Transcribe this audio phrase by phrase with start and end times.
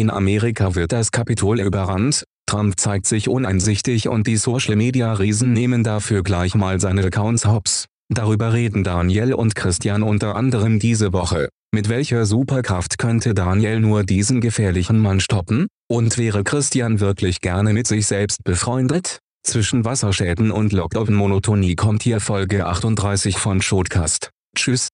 [0.00, 6.22] In Amerika wird das Kapitol überrannt, Trump zeigt sich uneinsichtig und die Social-Media-Riesen nehmen dafür
[6.22, 7.84] gleich mal seine Accounts hops.
[8.08, 11.50] Darüber reden Daniel und Christian unter anderem diese Woche.
[11.74, 15.66] Mit welcher Superkraft könnte Daniel nur diesen gefährlichen Mann stoppen?
[15.86, 19.18] Und wäre Christian wirklich gerne mit sich selbst befreundet?
[19.46, 24.30] Zwischen Wasserschäden und Lockdown-Monotonie kommt hier Folge 38 von Shotcast.
[24.56, 24.88] Tschüss.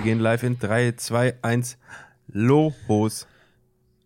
[0.00, 1.76] Wir gehen live in 3, 2, 1.
[2.28, 3.26] Los.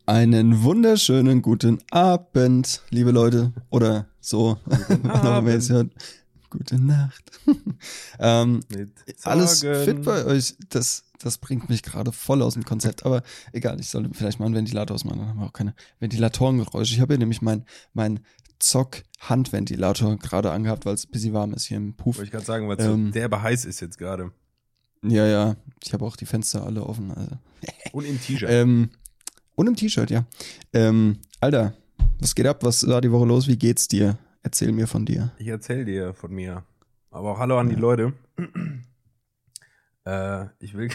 [0.07, 3.53] Einen wunderschönen guten Abend, liebe Leute.
[3.71, 4.59] Oder so,
[4.91, 5.93] ihr es hört.
[6.51, 7.23] Gute Nacht.
[8.19, 8.65] ähm,
[9.23, 10.57] alles fit bei euch.
[10.69, 13.07] Das, das bringt mich gerade voll aus dem Konzept.
[13.07, 13.23] Aber
[13.53, 15.21] egal, ich sollte vielleicht mal einen Ventilator ausmachen.
[15.21, 16.93] Dann haben wir auch keine Ventilatorengeräusche.
[16.93, 18.19] Ich habe hier nämlich mein, mein
[18.59, 22.17] Zock-Handventilator gerade angehabt, weil es ein bisschen warm ist hier im Puff.
[22.17, 24.33] Wollte ich gerade sagen, weil es ähm, so derbe heiß ist jetzt gerade.
[25.05, 25.57] Ja, ja.
[25.83, 27.11] Ich habe auch die Fenster alle offen.
[27.11, 27.37] Also.
[27.93, 28.49] Und im T-Shirt.
[28.51, 28.91] ähm,
[29.55, 30.25] und im T-Shirt, ja.
[30.73, 31.75] Ähm, Alter,
[32.19, 32.63] was geht ab?
[32.63, 33.47] Was war die Woche los?
[33.47, 34.19] Wie geht's dir?
[34.43, 35.33] Erzähl mir von dir.
[35.39, 36.65] Ich erzähl dir von mir.
[37.11, 37.75] Aber auch hallo an ja.
[37.75, 38.13] die Leute.
[40.05, 40.91] äh, ich will,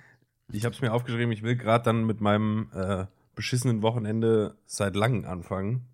[0.52, 4.96] ich habe es mir aufgeschrieben, ich will gerade dann mit meinem äh, beschissenen Wochenende seit
[4.96, 5.86] langem anfangen.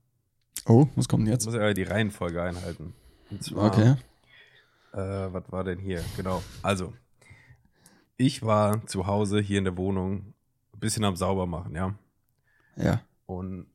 [0.67, 1.43] Oh, was kommt denn jetzt?
[1.43, 2.95] Ich muss ja die Reihenfolge einhalten.
[3.41, 3.95] Zwar, okay.
[4.93, 6.03] Äh, was war denn hier?
[6.17, 6.43] Genau.
[6.63, 6.93] Also,
[8.17, 10.35] ich war zu Hause hier in der Wohnung
[10.73, 11.95] ein bisschen am Saubermachen, ja.
[12.77, 13.01] Ja.
[13.27, 13.67] Und.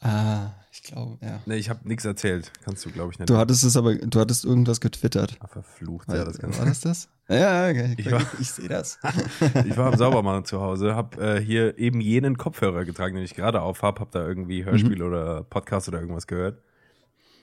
[0.00, 1.40] Ah, ich glaube, ja.
[1.46, 2.52] Nee, ich habe nichts erzählt.
[2.64, 3.30] Kannst du, glaube ich, nicht.
[3.30, 5.36] Du hattest es aber, du hattest irgendwas getwittert.
[5.40, 7.08] Ah, verflucht, ja, das kann War das das?
[7.28, 7.94] Ja, okay.
[7.96, 8.98] Ich, war, ich sehe das.
[9.64, 13.34] ich war am Saubermachen zu Hause, habe äh, hier eben jenen Kopfhörer getragen, den ich
[13.34, 15.06] gerade auf habe, habe da irgendwie Hörspiel mhm.
[15.06, 16.62] oder Podcast oder irgendwas gehört.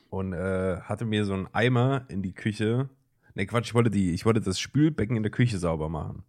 [0.09, 2.87] Und äh, hatte mir so einen Eimer in die Küche
[3.35, 6.23] Ne, Quatsch, ich wollte die, ich wollte das Spülbecken in der Küche sauber machen.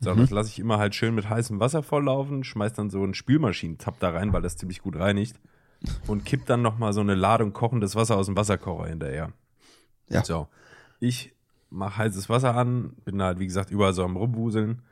[0.00, 0.20] So, mhm.
[0.20, 3.98] das lasse ich immer halt schön mit heißem Wasser volllaufen, schmeiß dann so einen Spülmaschinentab
[3.98, 5.40] da rein, weil das ziemlich gut reinigt.
[6.06, 9.32] Und kipp dann nochmal so eine Ladung kochendes Wasser aus dem Wasserkocher hinterher.
[10.08, 10.24] Ja.
[10.24, 10.48] So.
[11.00, 11.34] Ich
[11.70, 14.82] mache heißes Wasser an, bin halt, wie gesagt, überall so am Rumwuseln,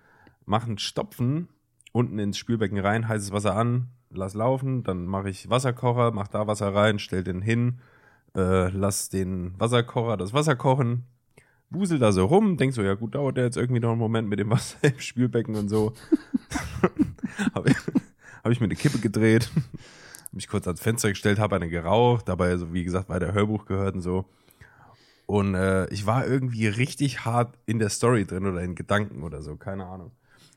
[0.44, 1.48] mache einen Stopfen
[1.92, 6.46] unten ins Spülbecken rein, heißes Wasser an, lass laufen, dann mache ich Wasserkocher, mach da
[6.46, 7.78] Wasser rein, stell den hin,
[8.36, 11.04] äh, lass den Wasserkocher das Wasser kochen,
[11.74, 14.28] wusel da so rum, denk so, ja gut, dauert der jetzt irgendwie noch einen Moment
[14.28, 15.92] mit dem Wasser im Spülbecken und so.
[17.54, 17.76] habe ich,
[18.42, 19.50] hab ich mir eine Kippe gedreht,
[20.32, 23.94] mich kurz ans Fenster gestellt, habe eine geraucht, dabei so, wie gesagt, weiter Hörbuch gehört
[23.94, 24.24] und so.
[25.26, 29.42] Und äh, ich war irgendwie richtig hart in der Story drin oder in Gedanken oder
[29.42, 30.12] so, keine Ahnung.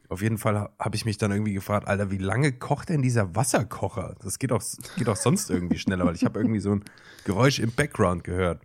[0.09, 3.35] Auf jeden Fall habe ich mich dann irgendwie gefragt, Alter, wie lange kocht denn dieser
[3.35, 4.15] Wasserkocher?
[4.23, 4.63] Das geht auch,
[4.97, 6.85] geht auch sonst irgendwie schneller, weil ich habe irgendwie so ein
[7.25, 8.61] Geräusch im Background gehört.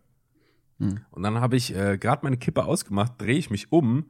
[0.82, 1.00] Hm.
[1.10, 4.06] Und dann habe ich äh, gerade meine Kippe ausgemacht, drehe ich mich um,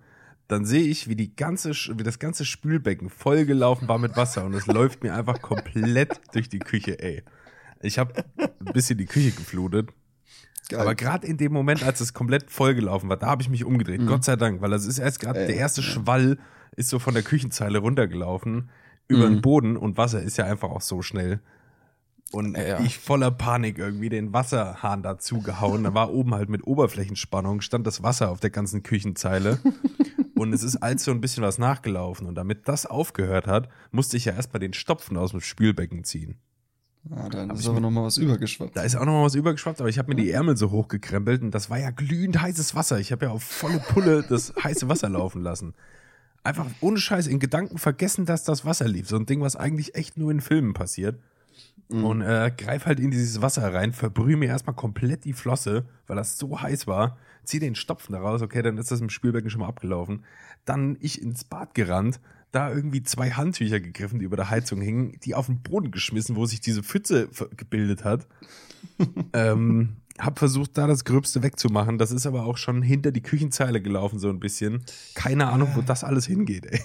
[0.48, 4.54] dann sehe ich, wie die ganze, wie das ganze Spülbecken vollgelaufen war mit Wasser und
[4.54, 7.22] es läuft mir einfach komplett durch die Küche, ey.
[7.80, 9.90] Ich habe ein bisschen die Küche geflutet.
[10.68, 10.80] Geil.
[10.80, 14.00] Aber gerade in dem Moment, als es komplett vollgelaufen war, da habe ich mich umgedreht.
[14.00, 14.06] Mhm.
[14.06, 16.38] Gott sei Dank, weil das ist erst gerade der erste Schwall
[16.76, 18.70] ist so von der Küchenzeile runtergelaufen
[19.08, 19.34] über mhm.
[19.34, 21.40] den Boden und Wasser ist ja einfach auch so schnell.
[22.30, 22.80] Und ja.
[22.80, 25.84] ich voller Panik irgendwie den Wasserhahn dazu gehauen.
[25.84, 29.58] Da war oben halt mit Oberflächenspannung, stand das Wasser auf der ganzen Küchenzeile.
[30.34, 32.26] und es ist also ein bisschen was nachgelaufen.
[32.26, 36.38] Und damit das aufgehört hat, musste ich ja erstmal den Stopfen aus dem Spülbecken ziehen.
[37.10, 38.76] Ah, dann ist aber nochmal was übergeschwappt.
[38.76, 41.50] Da ist auch nochmal was übergeschwappt, aber ich habe mir die Ärmel so hochgekrempelt und
[41.50, 43.00] das war ja glühend heißes Wasser.
[43.00, 45.74] Ich habe ja auf volle Pulle das heiße Wasser laufen lassen.
[46.44, 49.08] Einfach ohne Scheiß in Gedanken vergessen, dass das Wasser lief.
[49.08, 51.18] So ein Ding, was eigentlich echt nur in Filmen passiert.
[51.92, 52.04] Mhm.
[52.04, 56.16] Und äh, greif halt in dieses Wasser rein, verbrühe mir erstmal komplett die Flosse, weil
[56.16, 57.18] das so heiß war.
[57.44, 60.24] Zieh den Stopfen da raus, okay, dann ist das im Spülbecken schon mal abgelaufen.
[60.64, 62.20] Dann ich ins Bad gerannt,
[62.52, 66.36] da irgendwie zwei Handtücher gegriffen, die über der Heizung hingen, die auf den Boden geschmissen,
[66.36, 68.26] wo sich diese Pfütze gebildet hat.
[69.32, 71.98] ähm, hab versucht, da das Gröbste wegzumachen.
[71.98, 74.84] Das ist aber auch schon hinter die Küchenzeile gelaufen, so ein bisschen.
[75.14, 76.80] Keine Ahnung, wo das alles hingeht, ey.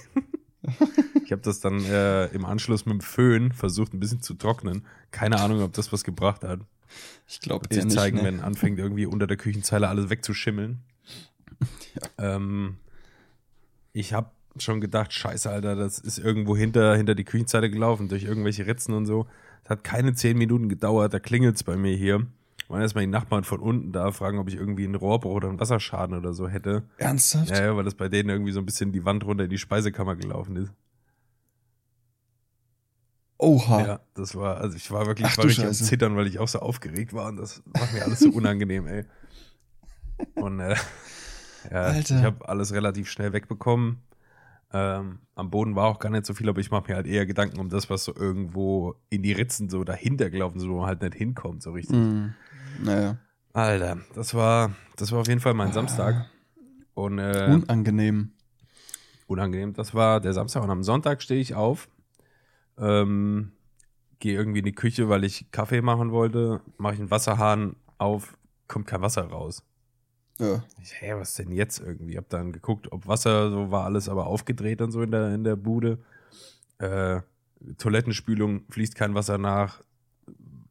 [1.24, 4.86] Ich habe das dann äh, im Anschluss mit dem Föhn versucht, ein bisschen zu trocknen.
[5.10, 6.60] Keine Ahnung, ob das was gebracht hat.
[7.26, 7.94] Ich glaube eher nicht.
[7.94, 8.24] zeigen, ne?
[8.24, 10.78] wenn anfängt irgendwie unter der Küchenzeile alles wegzuschimmeln.
[11.94, 12.36] Ja.
[12.36, 12.78] Ähm,
[13.92, 18.24] ich habe schon gedacht, scheiße, Alter, das ist irgendwo hinter, hinter die Küchenzeile gelaufen, durch
[18.24, 19.26] irgendwelche Ritzen und so.
[19.64, 22.26] Es hat keine zehn Minuten gedauert, da klingelt's bei mir hier.
[22.68, 25.58] Waren erstmal die Nachbarn von unten da, fragen, ob ich irgendwie einen Rohrbruch oder einen
[25.58, 26.82] Wasserschaden oder so hätte.
[26.98, 27.50] Ernsthaft?
[27.50, 29.58] Ja, ja, weil das bei denen irgendwie so ein bisschen die Wand runter in die
[29.58, 30.72] Speisekammer gelaufen ist.
[33.38, 33.86] Oha.
[33.86, 36.48] Ja, das war, also ich war wirklich, Ach, war richtig am Zittern, weil ich auch
[36.48, 39.04] so aufgeregt war und das war mir alles so unangenehm, ey.
[40.34, 40.74] Und äh,
[41.70, 42.18] ja, Alter.
[42.18, 44.02] ich habe alles relativ schnell wegbekommen.
[44.72, 47.24] Ähm, am Boden war auch gar nicht so viel, aber ich mache mir halt eher
[47.24, 50.86] Gedanken um das, was so irgendwo in die Ritzen so dahinter gelaufen ist, wo man
[50.86, 51.96] halt nicht hinkommt, so richtig.
[51.96, 52.34] Mm,
[52.82, 53.18] naja.
[53.52, 56.30] Alter, das war, das war auf jeden Fall mein Samstag.
[56.94, 58.32] Und, äh, unangenehm.
[59.26, 59.72] Unangenehm.
[59.74, 61.88] Das war der Samstag und am Sonntag stehe ich auf,
[62.78, 63.52] ähm,
[64.18, 68.36] gehe irgendwie in die Küche, weil ich Kaffee machen wollte, mache ich einen Wasserhahn auf,
[68.66, 69.62] kommt kein Wasser raus.
[70.38, 70.62] Ja.
[70.80, 72.16] Ich, hä, was denn jetzt irgendwie?
[72.16, 75.44] Hab dann geguckt, ob Wasser, so war alles aber aufgedreht und so in der, in
[75.44, 75.98] der Bude.
[76.78, 77.20] Äh,
[77.76, 79.82] Toilettenspülung fließt kein Wasser nach.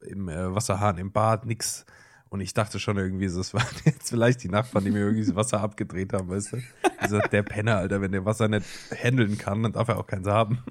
[0.07, 1.86] Im äh, Wasserhahn im Bad nix.
[2.30, 5.36] Und ich dachte schon irgendwie, das waren jetzt vielleicht die Nachbarn, die mir irgendwie das
[5.36, 6.57] Wasser abgedreht haben, weißt du?
[7.04, 10.27] Dieser, der Penner, Alter, wenn der Wasser nicht handeln kann, dann darf er auch keins
[10.27, 10.63] haben.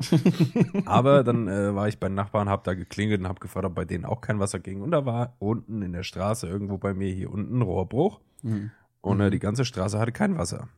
[0.84, 3.74] Aber dann äh, war ich bei den Nachbarn, hab da geklingelt und hab gefragt, ob
[3.74, 4.80] bei denen auch kein Wasser ging.
[4.80, 8.20] Und da war unten in der Straße, irgendwo bei mir hier unten, Rohrbruch.
[8.42, 8.70] Mhm.
[9.00, 10.68] Und äh, die ganze Straße hatte kein Wasser.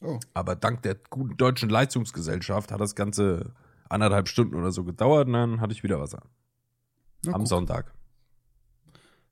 [0.00, 0.18] Oh.
[0.34, 3.52] Aber dank der guten deutschen Leistungsgesellschaft hat das Ganze
[3.88, 6.22] anderthalb Stunden oder so gedauert und dann hatte ich wieder Wasser.
[7.24, 7.48] Na, Am guck.
[7.48, 7.92] Sonntag.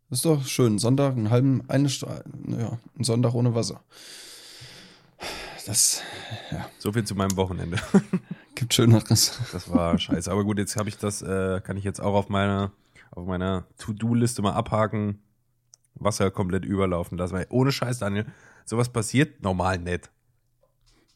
[0.08, 0.78] Das ist doch schön.
[0.78, 3.82] Sonntag, einen halben, eine ja, ein Sonntag ohne Wasser.
[5.66, 6.02] Das,
[6.50, 6.68] ja.
[6.78, 7.78] So viel zu meinem Wochenende.
[8.54, 9.38] Gibt Schöneres.
[9.52, 10.30] Das war scheiße.
[10.30, 12.72] Aber gut, jetzt habe ich das, äh, kann ich jetzt auch auf meiner,
[13.10, 15.22] auf meiner To-Do-Liste mal abhaken.
[15.94, 17.34] Wasser komplett überlaufen lassen.
[17.34, 18.26] Weil ohne Scheiß, Daniel,
[18.64, 20.10] sowas passiert normal nicht.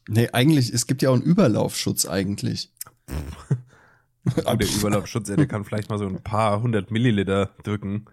[0.07, 2.71] Nee, eigentlich, es gibt ja auch einen Überlaufschutz eigentlich.
[4.35, 8.05] der Überlaufschutz, der kann vielleicht mal so ein paar hundert Milliliter drücken.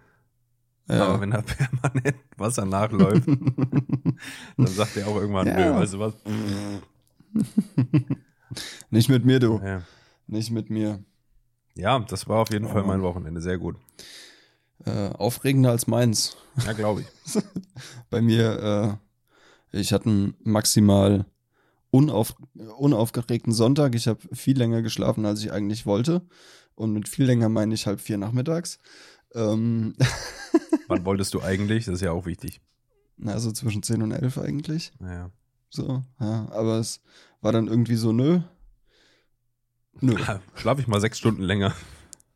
[0.88, 1.06] Ja.
[1.06, 3.26] Aber wenn da permanent Wasser nachläuft,
[4.56, 5.56] dann sagt er auch irgendwann, ja.
[5.56, 6.14] nö, weißt du was?
[8.91, 9.61] Nicht mit mir, du.
[9.64, 9.82] Ja.
[10.26, 11.03] Nicht mit mir.
[11.75, 13.76] Ja, das war auf jeden Fall mein Wochenende, sehr gut.
[14.85, 16.37] Äh, aufregender als meins.
[16.67, 17.06] Ja, glaube ich.
[18.11, 18.99] Bei mir,
[19.73, 21.25] äh, ich hatte maximal
[21.93, 22.35] unauf,
[22.79, 23.94] unaufgeregten Sonntag.
[23.94, 26.23] Ich habe viel länger geschlafen, als ich eigentlich wollte.
[26.75, 28.79] Und mit viel länger meine ich halb vier nachmittags.
[29.35, 29.94] Ähm
[30.89, 31.85] Wann wolltest du eigentlich?
[31.85, 32.61] Das ist ja auch wichtig.
[33.19, 34.93] Na, so zwischen 10 und 11 eigentlich.
[34.99, 35.31] Naja.
[35.69, 36.49] So, ja.
[36.50, 37.03] Aber es
[37.43, 38.41] war dann irgendwie so, nö.
[40.00, 40.17] Nö.
[40.55, 41.75] Schlaf ich mal sechs Stunden länger.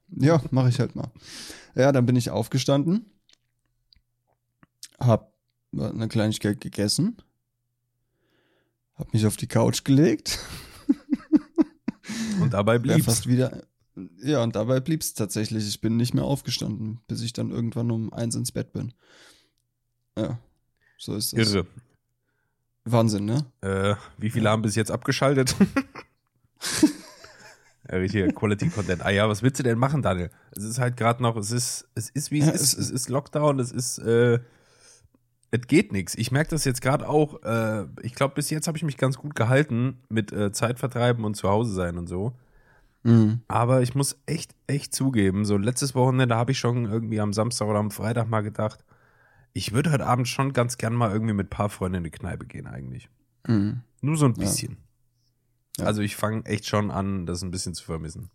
[0.09, 1.11] Ja, mache ich halt mal.
[1.75, 3.11] Ja, dann bin ich aufgestanden,
[5.01, 5.33] hab
[5.73, 7.17] eine Kleinigkeit gegessen,
[8.97, 10.39] hab mich auf die Couch gelegt.
[12.41, 13.63] Und dabei blieb fast wieder.
[14.23, 15.67] Ja, und dabei blieb es tatsächlich.
[15.67, 18.93] Ich bin nicht mehr aufgestanden, bis ich dann irgendwann um eins ins Bett bin.
[20.19, 20.39] Ja,
[20.99, 21.53] so ist das.
[21.53, 21.67] Irre.
[22.85, 23.45] Wahnsinn, ne?
[23.63, 24.51] Äh, wie viele ja.
[24.53, 25.57] haben bis jetzt abgeschaltet?
[27.91, 29.05] ja, richtiger Quality Content.
[29.05, 30.31] Ah ja, was willst du denn machen, Daniel?
[30.53, 32.75] Es ist halt gerade noch, es ist, es ist wie es ja, ist.
[32.75, 34.39] Es ist Lockdown, es ist, äh,
[35.63, 36.15] es geht nichts.
[36.17, 37.43] Ich merke das jetzt gerade auch.
[37.43, 41.35] Äh, ich glaube, bis jetzt habe ich mich ganz gut gehalten mit äh, Zeitvertreiben und
[41.35, 42.33] zu Hause sein und so.
[43.03, 43.41] Mhm.
[43.49, 47.69] Aber ich muss echt, echt zugeben, so letztes Wochenende habe ich schon irgendwie am Samstag
[47.69, 48.85] oder am Freitag mal gedacht,
[49.53, 52.11] ich würde heute Abend schon ganz gern mal irgendwie mit ein paar Freunden in die
[52.11, 53.09] Kneipe gehen eigentlich.
[53.47, 53.83] Mhm.
[54.01, 54.73] Nur so ein bisschen.
[55.79, 55.83] Ja.
[55.83, 55.87] Ja.
[55.87, 58.31] Also ich fange echt schon an, das ein bisschen zu vermissen.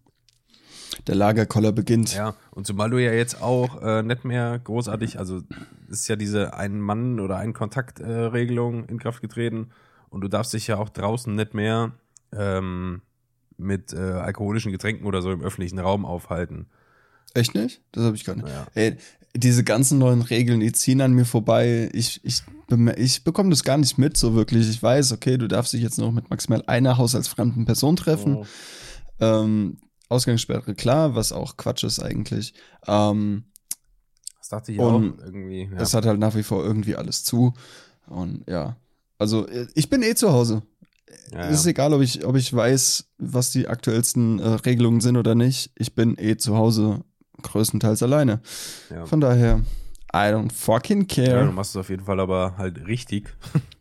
[1.08, 2.14] Der Lagerkoller beginnt.
[2.14, 5.42] Ja, und zumal du ja jetzt auch äh, nicht mehr großartig, also
[5.90, 9.72] ist ja diese Ein-Mann- oder Ein-Kontakt-Regelung in Kraft getreten
[10.10, 11.94] und du darfst dich ja auch draußen nicht mehr
[12.34, 13.02] ähm,
[13.58, 16.68] mit äh, alkoholischen Getränken oder so im öffentlichen Raum aufhalten.
[17.34, 17.82] Echt nicht?
[17.92, 18.48] Das habe ich gar nicht.
[18.48, 18.68] Ja.
[18.74, 18.98] Ey,
[19.36, 21.90] diese ganzen neuen Regeln, die ziehen an mir vorbei.
[21.94, 22.44] Ich, ich,
[22.98, 24.70] ich bekomme das gar nicht mit, so wirklich.
[24.70, 28.36] Ich weiß, okay, du darfst dich jetzt noch mit maximal einer haushaltsfremden Person treffen.
[28.36, 28.46] Oh.
[29.20, 29.78] Ähm,
[30.12, 32.54] Ausgangssperre, klar, was auch Quatsch ist eigentlich.
[32.88, 33.46] Ähm,
[34.40, 35.70] das dachte ich auch irgendwie.
[35.72, 35.80] Ja.
[35.80, 37.54] Es hat halt nach wie vor irgendwie alles zu.
[38.08, 38.76] Und ja,
[39.18, 40.64] also ich bin eh zu Hause.
[41.32, 45.36] Ja, ist egal, ob ich, ob ich weiß, was die aktuellsten äh, Regelungen sind oder
[45.36, 45.72] nicht.
[45.76, 47.04] Ich bin eh zu Hause
[47.42, 48.42] größtenteils alleine.
[48.90, 49.06] Ja.
[49.06, 49.62] Von daher,
[50.14, 51.40] I don't fucking care.
[51.40, 53.34] Ja, du machst es auf jeden Fall aber halt richtig.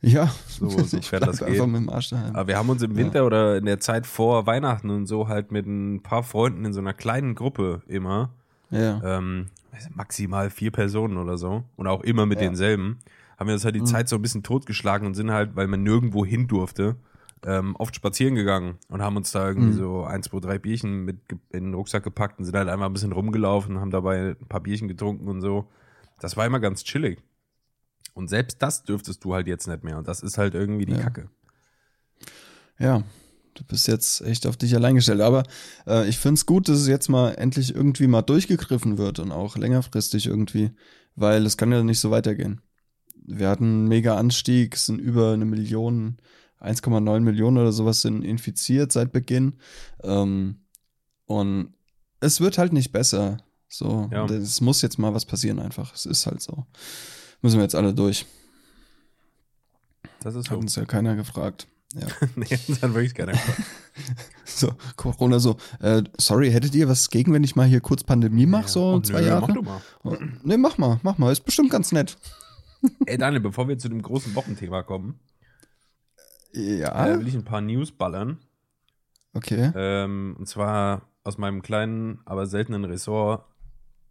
[0.00, 1.66] Ja, so sofern das geht.
[1.66, 2.34] Mit dem Arsch daheim.
[2.34, 3.24] Aber wir haben uns im Winter ja.
[3.24, 6.80] oder in der Zeit vor Weihnachten und so halt mit ein paar Freunden in so
[6.80, 8.30] einer kleinen Gruppe immer.
[8.70, 9.18] Ja.
[9.18, 9.46] Ähm,
[9.94, 11.64] maximal vier Personen oder so.
[11.76, 12.46] Und auch immer mit ja.
[12.46, 12.98] denselben
[13.38, 13.86] haben wir uns halt die mhm.
[13.86, 16.96] Zeit so ein bisschen totgeschlagen und sind halt, weil man nirgendwo hin durfte,
[17.44, 19.78] ähm, oft spazieren gegangen und haben uns da irgendwie mhm.
[19.78, 21.18] so ein, zwei, drei Bierchen mit
[21.50, 24.60] in den Rucksack gepackt und sind halt einmal ein bisschen rumgelaufen, haben dabei ein paar
[24.60, 25.66] Bierchen getrunken und so.
[26.20, 27.22] Das war immer ganz chillig.
[28.18, 29.96] Und selbst das dürftest du halt jetzt nicht mehr.
[29.98, 30.98] Und das ist halt irgendwie die ja.
[30.98, 31.30] Kacke.
[32.78, 33.04] Ja,
[33.58, 35.20] Du bist jetzt echt auf dich allein gestellt.
[35.20, 35.42] Aber
[35.86, 39.32] äh, ich finde es gut, dass es jetzt mal endlich irgendwie mal durchgegriffen wird und
[39.32, 40.70] auch längerfristig irgendwie,
[41.16, 42.60] weil es kann ja nicht so weitergehen.
[43.26, 46.18] Wir hatten einen mega Anstieg, es sind über eine Million,
[46.60, 49.56] 1,9 Millionen oder sowas sind infiziert seit Beginn.
[50.04, 50.60] Ähm,
[51.26, 51.74] und
[52.20, 53.38] es wird halt nicht besser.
[53.68, 54.24] So, ja.
[54.26, 55.92] es muss jetzt mal was passieren einfach.
[55.94, 56.64] Es ist halt so.
[57.42, 58.26] Müssen wir jetzt alle durch.
[60.20, 61.68] Das ist Hat uns ja keiner gefragt.
[61.94, 62.06] Ja.
[62.36, 63.62] nee, das hat wirklich keiner gefragt.
[64.44, 68.46] so, Corona so, äh, sorry, hättet ihr was gegen, wenn ich mal hier kurz Pandemie
[68.46, 69.46] mache, ja, so zwei nö, Jahre?
[69.46, 69.80] Mach du mal.
[70.04, 72.16] Oh, nee, mach mal, mach mal, ist bestimmt ganz nett.
[73.06, 75.18] Ey, Daniel, bevor wir zu dem großen Wochenthema kommen,
[76.52, 77.06] ja.
[77.06, 78.38] Äh, will ich ein paar News ballern.
[79.34, 79.70] Okay.
[79.74, 83.44] Ähm, und zwar aus meinem kleinen, aber seltenen Ressort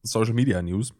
[0.03, 0.93] Social Media News.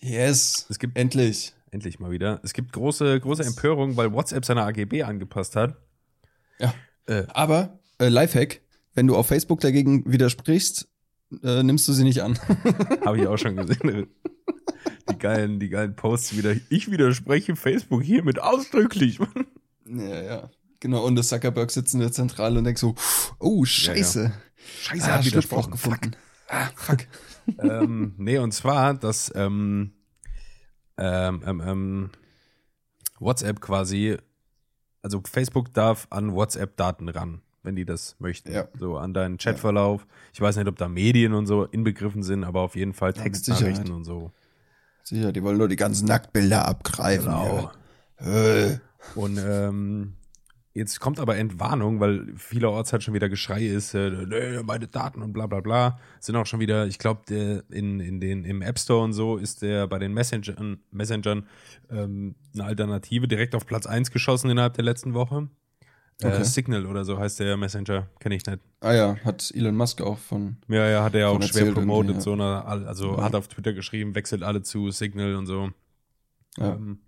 [0.00, 0.66] Yes.
[0.68, 1.54] Es gibt endlich.
[1.70, 2.40] Endlich mal wieder.
[2.44, 5.76] Es gibt große, große Empörung, weil WhatsApp seine AGB angepasst hat.
[6.58, 6.72] Ja.
[7.06, 8.60] Äh, aber, äh, Lifehack,
[8.94, 10.88] wenn du auf Facebook dagegen widersprichst,
[11.42, 12.38] äh, nimmst du sie nicht an.
[13.04, 14.06] Habe ich auch schon gesehen.
[15.10, 16.54] Die geilen, die geilen Posts wieder.
[16.68, 19.18] Ich widerspreche Facebook hiermit ausdrücklich.
[19.86, 20.50] Ja, ja.
[20.80, 22.94] Genau, und der Zuckerberg sitzt in der Zentrale und denkt so,
[23.38, 24.22] oh, scheiße.
[24.22, 24.34] Ja, ja.
[24.82, 26.12] Scheiße, ah, hat widersprochen gefunden.
[26.12, 26.48] Fuck.
[26.48, 26.98] Ah, fuck.
[27.58, 29.92] Ähm, nee, und zwar, dass ähm,
[30.96, 32.10] ähm, ähm, ähm,
[33.18, 34.16] WhatsApp quasi,
[35.02, 38.52] also Facebook darf an WhatsApp-Daten ran, wenn die das möchten.
[38.52, 38.68] Ja.
[38.78, 40.02] So an deinen Chatverlauf.
[40.02, 40.06] Ja.
[40.32, 43.92] Ich weiß nicht, ob da Medien und so inbegriffen sind, aber auf jeden Fall Textnachrichten
[43.92, 44.32] und so.
[45.02, 47.26] Sicher, die wollen nur die ganzen Nacktbilder abgreifen.
[47.26, 47.70] Genau.
[48.20, 48.80] Ja.
[49.14, 50.14] Und ähm,
[50.74, 55.32] Jetzt kommt aber Entwarnung, weil vielerorts halt schon wieder Geschrei ist, äh, meine Daten und
[55.32, 56.00] bla bla bla.
[56.18, 59.62] Sind auch schon wieder, ich glaube, in, in den, im App Store und so ist
[59.62, 61.46] der bei den Messengern, Messengern
[61.90, 65.48] ähm, eine Alternative direkt auf Platz 1 geschossen innerhalb der letzten Woche.
[66.20, 66.40] Äh, okay.
[66.40, 68.58] Äh, Signal oder so heißt der Messenger, kenne ich nicht.
[68.80, 70.56] Ah ja, hat Elon Musk auch von.
[70.66, 72.20] Ja, ja, hat er ja auch schwer promotet, ja.
[72.20, 73.22] so eine, also ja.
[73.22, 75.70] hat auf Twitter geschrieben, wechselt alle zu Signal und so.
[76.56, 76.74] Ja.
[76.74, 76.98] Ähm,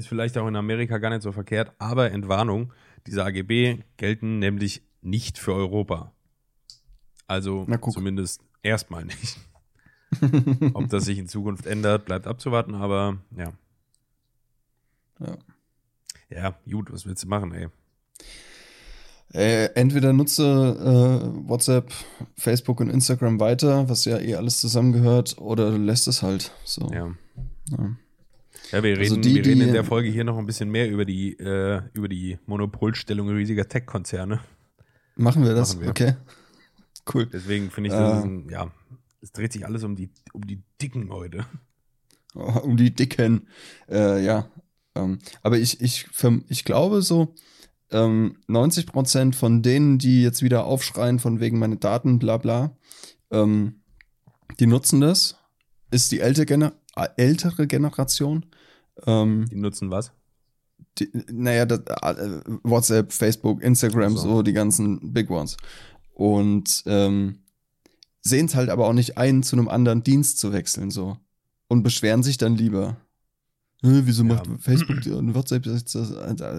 [0.00, 2.72] ist vielleicht auch in Amerika gar nicht so verkehrt, aber Entwarnung,
[3.06, 6.12] diese AGB gelten nämlich nicht für Europa.
[7.26, 9.38] Also zumindest erstmal nicht.
[10.74, 13.52] Ob das sich in Zukunft ändert, bleibt abzuwarten, aber ja.
[15.20, 15.38] Ja,
[16.30, 17.68] ja gut, was willst du machen, ey?
[19.32, 21.92] Äh, entweder nutze äh, WhatsApp,
[22.36, 26.50] Facebook und Instagram weiter, was ja eh alles zusammengehört, oder lässt es halt.
[26.64, 26.90] So.
[26.90, 27.14] Ja.
[27.70, 27.96] ja.
[28.72, 30.70] Ja, wir also reden, also die, wir reden in der Folge hier noch ein bisschen
[30.70, 34.40] mehr über die, äh, über die Monopolstellung riesiger Tech-Konzerne.
[35.16, 35.74] Machen wir das?
[35.74, 35.90] Machen wir.
[35.90, 36.16] Okay.
[37.12, 37.26] Cool.
[37.26, 38.70] Deswegen finde ich, das äh, ein, ja,
[39.20, 41.44] es dreht sich alles um die, um die Dicken heute.
[42.34, 43.48] Oh, um die Dicken,
[43.88, 44.48] äh, ja.
[44.94, 46.06] Ähm, aber ich, ich,
[46.48, 47.34] ich glaube so,
[47.90, 52.76] ähm, 90 Prozent von denen, die jetzt wieder aufschreien von wegen meine Daten, bla bla,
[53.30, 53.82] ähm,
[54.60, 55.36] die nutzen das.
[55.90, 56.72] Ist die ältere, Gener
[57.16, 58.46] ältere Generation.
[59.06, 60.12] Ähm, die nutzen was?
[60.98, 64.28] Die, naja, das, äh, WhatsApp, Facebook, Instagram, so.
[64.28, 64.42] so.
[64.42, 65.56] die ganzen Big Ones.
[66.12, 67.40] Und ähm,
[68.20, 71.16] sehen es halt aber auch nicht ein, zu einem anderen Dienst zu wechseln, so.
[71.68, 72.96] Und beschweren sich dann lieber.
[73.80, 74.34] wieso ja.
[74.34, 75.84] macht Facebook und WhatsApp das?
[75.84, 76.10] das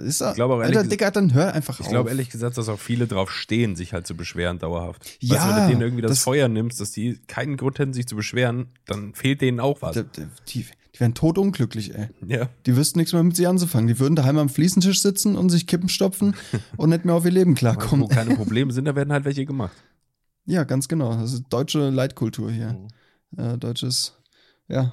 [0.04, 1.86] ist ich glaube auch Alter, Digga, dann hör einfach ich auf.
[1.88, 5.18] Ich glaube ehrlich gesagt, dass auch viele drauf stehen, sich halt zu beschweren dauerhaft.
[5.20, 5.36] Ja.
[5.36, 8.08] Weißt wenn du denen irgendwie das, das, Feuer nimmst, dass die keinen Grund hätten, sich
[8.08, 10.04] zu beschweren, dann fehlt denen auch was.
[10.48, 12.10] Die, die wären totunglücklich, ey.
[12.26, 12.50] Ja.
[12.66, 13.88] Die wüssten nichts mehr mit sie anzufangen.
[13.88, 16.36] Die würden daheim am Fliesentisch sitzen und sich Kippen stopfen
[16.78, 18.04] und nicht mehr auf ihr Leben klarkommen.
[18.04, 19.76] Wo keine Probleme sind, da werden halt welche gemacht.
[20.46, 21.14] Ja, ganz genau.
[21.16, 22.74] Das ist deutsche Leitkultur hier.
[22.74, 23.40] Mhm.
[23.40, 24.18] Äh, deutsches,
[24.68, 24.92] ja.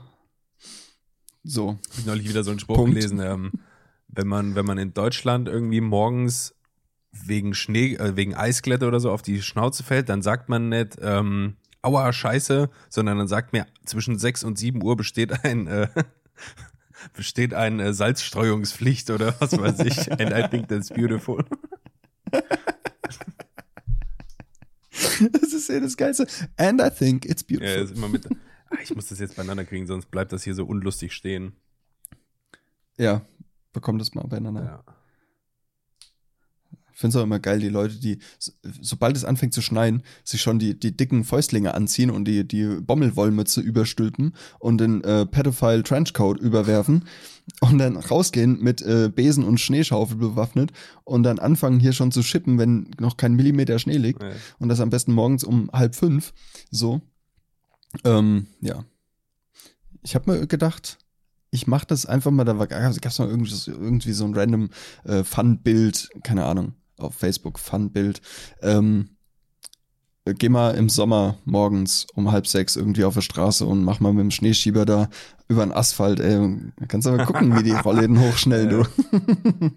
[1.43, 1.78] So.
[1.90, 2.95] Ich habe neulich wieder so einen Spruch Punkt.
[2.95, 3.21] gelesen.
[3.21, 3.52] Ähm,
[4.09, 6.55] wenn man, wenn man in Deutschland irgendwie morgens
[7.11, 10.97] wegen Schnee, äh, wegen Eisglätte oder so auf die Schnauze fällt, dann sagt man nicht,
[11.00, 15.88] ähm, aua, scheiße, sondern dann sagt mir, zwischen 6 und 7 Uhr besteht ein, äh,
[17.14, 20.11] besteht eine äh, Salzstreuungspflicht oder was weiß ich.
[20.20, 21.44] And I think that's beautiful.
[25.32, 26.26] Das ist ja das Geilste.
[26.56, 27.76] And I think it's beautiful.
[27.76, 28.28] Ja, ist immer mit,
[28.70, 31.52] ach, ich muss das jetzt beieinander kriegen, sonst bleibt das hier so unlustig stehen.
[32.97, 33.23] Ja,
[33.73, 34.64] bekommt das mal beieinander.
[34.64, 34.98] Ja.
[36.99, 38.19] Ich finde es auch immer geil, die Leute, die,
[38.81, 42.81] sobald es anfängt zu schneien, sich schon die, die dicken Fäustlinge anziehen und die, die
[42.81, 47.05] Bommelwollmütze überstülpen und den äh, Pedophile Trenchcoat überwerfen
[47.61, 50.73] und dann rausgehen mit äh, Besen und Schneeschaufel bewaffnet
[51.05, 54.21] und dann anfangen hier schon zu schippen, wenn noch kein Millimeter Schnee liegt.
[54.21, 54.33] Ja.
[54.59, 56.35] Und das am besten morgens um halb fünf.
[56.73, 57.00] So.
[58.02, 58.85] Ähm, ja.
[60.02, 60.99] Ich habe mir gedacht,
[61.52, 64.71] ich mache das einfach mal, da gab es mal irgendwie, irgendwie so ein random
[65.05, 68.21] äh, Fun-Bild, keine Ahnung auf Facebook Fun-Bild.
[68.62, 69.11] Ähm,
[70.25, 74.12] geh mal im Sommer morgens um halb sechs irgendwie auf der Straße und mach mal
[74.12, 75.09] mit dem Schneeschieber da
[75.49, 76.57] über den Asphalt, ey.
[76.88, 78.85] Kannst du mal gucken, wie die Rollläden hochschnell, du.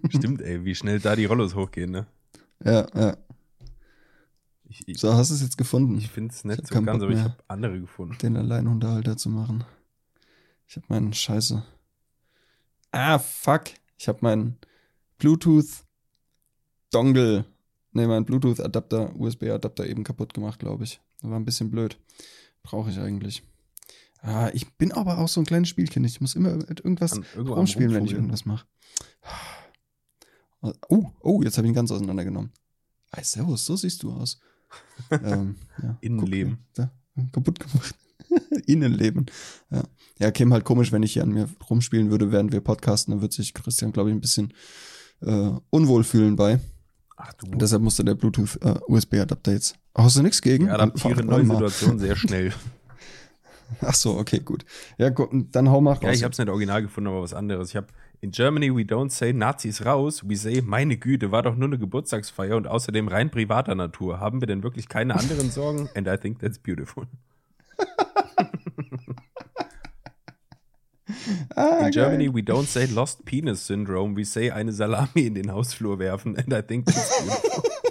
[0.10, 2.08] Stimmt, ey, wie schnell da die Rollos hochgehen, ne?
[2.64, 3.18] Ja, ja.
[4.68, 5.98] Ich, ich, so, hast du es jetzt gefunden?
[5.98, 8.18] Ich finde es nicht so ganz, aber ich habe andere gefunden.
[8.22, 9.64] Den Alleinunterhalter zu machen.
[10.68, 11.64] Ich habe meinen Scheiße.
[12.92, 13.64] Ah, fuck.
[13.98, 14.58] Ich habe meinen
[15.18, 15.68] Bluetooth
[16.92, 17.46] Dongle
[17.94, 21.02] Ne, mein Bluetooth-Adapter, USB-Adapter eben kaputt gemacht, glaube ich.
[21.22, 21.98] War ein bisschen blöd.
[22.64, 23.44] Brauche ich eigentlich.
[24.22, 26.06] Ah, ich bin aber auch so ein kleines Spielkind.
[26.06, 28.66] Ich muss immer mit irgendwas rumspielen, wenn ich irgendwas mache.
[30.90, 32.52] Oh, oh, jetzt habe ich ihn ganz auseinandergenommen.
[33.10, 34.40] Ah, servus, so siehst du aus.
[35.12, 36.60] ähm, ja, Innenleben.
[36.68, 36.92] Guck, da,
[37.34, 37.96] kaputt gemacht.
[38.68, 39.26] Innenleben.
[39.70, 39.84] Ja.
[40.20, 43.12] ja, käme halt komisch, wenn ich hier an mir rumspielen würde, während wir podcasten.
[43.12, 44.54] Dann wird sich Christian, glaube ich, ein bisschen
[45.22, 46.60] äh, unwohl fühlen bei.
[47.24, 47.52] Ach du.
[47.52, 49.76] Und deshalb musste der Bluetooth-USB-Adapter äh, jetzt.
[49.96, 50.68] Hast du nichts gegen?
[50.68, 52.54] Ja, adaptiere neue Situation sehr schnell.
[53.82, 54.66] Ach so, okay, gut.
[54.98, 56.04] Ja, gut, dann hau mal raus.
[56.04, 57.70] Ja, ich habe es nicht original gefunden, aber was anderes.
[57.70, 57.88] Ich habe
[58.20, 61.78] in Germany we don't say Nazis raus, we say meine Güte, war doch nur eine
[61.78, 64.20] Geburtstagsfeier und außerdem rein privater Natur.
[64.20, 65.90] Haben wir denn wirklich keine anderen Sorgen?
[65.96, 67.06] And I think that's beautiful.
[71.56, 75.52] Ah, in Germany we don't say lost penis syndrome, we say eine Salami in den
[75.52, 77.64] Hausflur werfen and I think that's beautiful.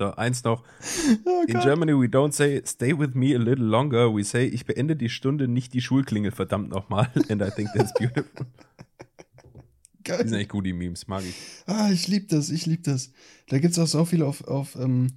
[0.00, 0.64] So, eins noch.
[1.26, 4.64] Oh in Germany we don't say stay with me a little longer, we say ich
[4.64, 7.10] beende die Stunde, nicht die Schulklingel, verdammt nochmal.
[7.28, 8.46] And I think that's beautiful.
[10.04, 10.22] Geil.
[10.22, 11.34] Die sind echt gut, die Memes, mag ich.
[11.66, 13.12] Ah, ich lieb das, ich lieb das.
[13.48, 15.08] Da gibt's auch so viel auf, auf ähm,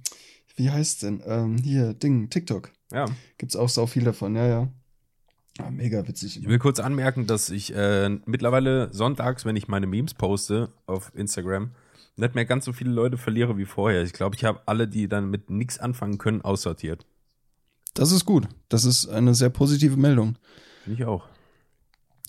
[0.56, 1.22] wie heißt denn?
[1.24, 2.70] Ähm, hier, Ding, TikTok.
[2.94, 3.06] Ja.
[3.38, 4.68] Gibt's auch so viel davon, ja, ja.
[5.58, 6.40] Ah, mega witzig.
[6.40, 11.12] Ich will kurz anmerken, dass ich äh, mittlerweile sonntags, wenn ich meine Memes poste auf
[11.14, 11.70] Instagram,
[12.16, 14.02] nicht mehr ganz so viele Leute verliere wie vorher.
[14.02, 17.06] Ich glaube, ich habe alle, die dann mit nichts anfangen können, aussortiert.
[17.94, 18.48] Das ist gut.
[18.68, 20.36] Das ist eine sehr positive Meldung.
[20.82, 21.24] Finde ich auch.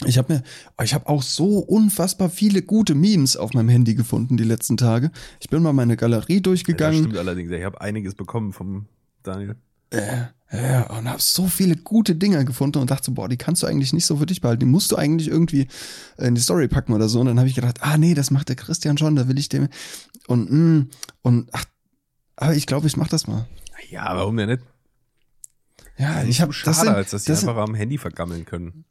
[0.05, 0.43] Ich habe mir,
[0.83, 5.09] ich habe auch so unfassbar viele gute Memes auf meinem Handy gefunden die letzten Tage.
[5.39, 6.95] Ich bin mal meine Galerie durchgegangen.
[6.95, 7.51] Ja, das stimmt allerdings.
[7.51, 8.87] Ich habe einiges bekommen vom
[9.23, 9.55] Daniel.
[9.93, 13.63] Ja, ja, und habe so viele gute Dinger gefunden und dachte so, boah, die kannst
[13.63, 14.59] du eigentlich nicht so für dich behalten.
[14.59, 15.67] Die musst du eigentlich irgendwie
[16.17, 17.19] in die Story packen oder so.
[17.19, 19.49] Und dann habe ich gedacht, ah nee, das macht der Christian schon, da will ich
[19.49, 19.69] dem.
[20.27, 20.89] Und, mm,
[21.23, 21.65] und ach,
[22.35, 23.47] aber ich glaube, ich mach das mal.
[23.89, 24.63] Ja, warum denn nicht?
[25.97, 28.85] Ja, ich habe schade, das sind, als dass sie einfach am Handy vergammeln können.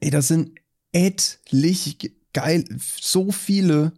[0.00, 0.58] Ey, das sind
[0.92, 2.64] etlich geil,
[3.00, 3.92] so viele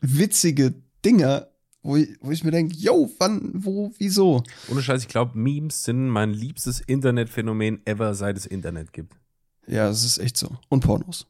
[0.00, 1.48] witzige Dinger,
[1.82, 4.42] wo ich, wo ich mir denke, yo, wann, wo, wieso?
[4.70, 9.16] Ohne Scheiß, ich glaube, Memes sind mein liebstes Internetphänomen ever, seit es Internet gibt.
[9.66, 10.56] Ja, das ist echt so.
[10.68, 11.26] Und Pornos.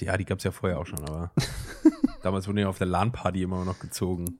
[0.00, 1.32] Ja, die gab es ja vorher auch schon, aber
[2.22, 4.38] damals wurden ja auf der LAN-Party immer noch gezogen.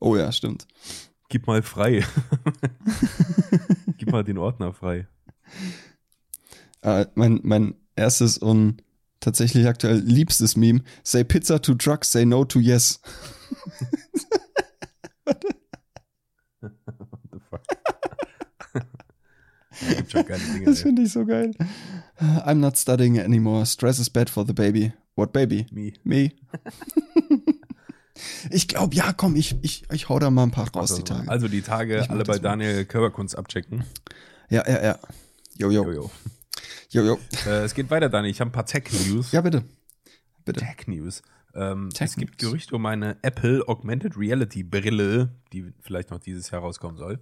[0.00, 0.66] Oh ja, stimmt.
[1.28, 2.04] Gib mal frei.
[3.96, 5.06] Gib mal den Ordner frei.
[6.82, 8.82] Äh, mein, mein erstes und
[9.20, 10.82] tatsächlich aktuell liebstes Meme.
[11.02, 13.00] Say pizza to trucks, say no to yes.
[15.24, 15.48] Warte.
[16.60, 16.72] What
[17.32, 17.62] the fuck?
[19.96, 20.64] gibt schon geile Dinge.
[20.64, 21.52] Das finde ich so geil.
[22.20, 23.66] I'm not studying anymore.
[23.66, 24.92] Stress is bad for the baby.
[25.16, 25.66] What baby?
[25.70, 25.92] Me.
[26.04, 26.32] Me.
[28.50, 31.04] ich glaube, ja, komm, ich, ich, ich hau da mal ein paar raus also, die
[31.04, 31.28] Tage.
[31.28, 33.84] Also die Tage alle bei Daniel Körperkunst abchecken.
[34.50, 34.98] Ja, ja, ja.
[35.56, 35.84] Jojo.
[35.84, 36.10] Jojo.
[36.90, 37.18] Jojo.
[37.46, 38.30] Äh, es geht weiter, Daniel.
[38.30, 39.32] Ich habe ein paar Tech-News.
[39.32, 39.64] Ja, bitte.
[40.44, 40.60] Bitte.
[40.60, 41.22] Tech-News.
[41.54, 46.50] Ähm, Tech es gibt Gerüchte um eine Apple Augmented Reality Brille, die vielleicht noch dieses
[46.50, 47.20] Jahr rauskommen soll.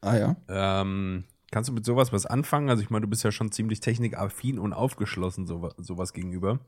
[0.00, 0.36] Ah ja.
[0.48, 2.68] Ähm, kannst du mit sowas was anfangen?
[2.68, 6.58] Also ich meine, du bist ja schon ziemlich technikaffin und aufgeschlossen so, sowas gegenüber.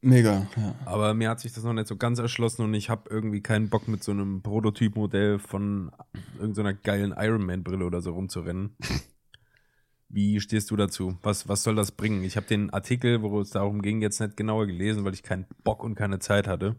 [0.00, 0.74] Mega, ja.
[0.84, 3.68] Aber mir hat sich das noch nicht so ganz erschlossen und ich habe irgendwie keinen
[3.68, 5.90] Bock mit so einem Prototypmodell von
[6.38, 8.76] irgendeiner so geilen Ironman-Brille oder so rumzurennen.
[10.08, 11.18] Wie stehst du dazu?
[11.22, 12.22] Was, was soll das bringen?
[12.22, 15.44] Ich habe den Artikel, wo es darum ging, jetzt nicht genauer gelesen, weil ich keinen
[15.64, 16.76] Bock und keine Zeit hatte.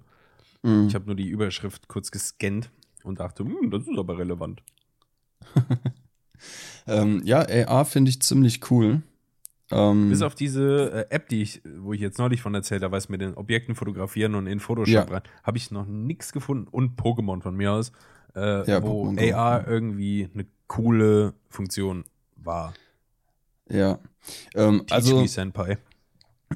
[0.63, 0.88] Mhm.
[0.88, 2.72] Ich habe nur die Überschrift kurz gescannt
[3.04, 4.63] und dachte, hm, das ist aber relevant.
[6.88, 9.02] ähm, ja, AR finde ich ziemlich cool.
[9.71, 12.95] Ähm, Bis auf diese äh, App, die ich, wo ich jetzt neulich von erzählt habe,
[12.95, 15.15] weiß mit den Objekten fotografieren und in Photoshop ja.
[15.15, 17.91] rein, habe ich noch nichts gefunden und Pokémon von mir aus,
[18.36, 22.04] äh, ja, wo Pokémon AR irgendwie eine coole Funktion
[22.36, 22.73] war.
[23.69, 23.99] Ja.
[24.56, 25.78] Ähm, also, Senpai.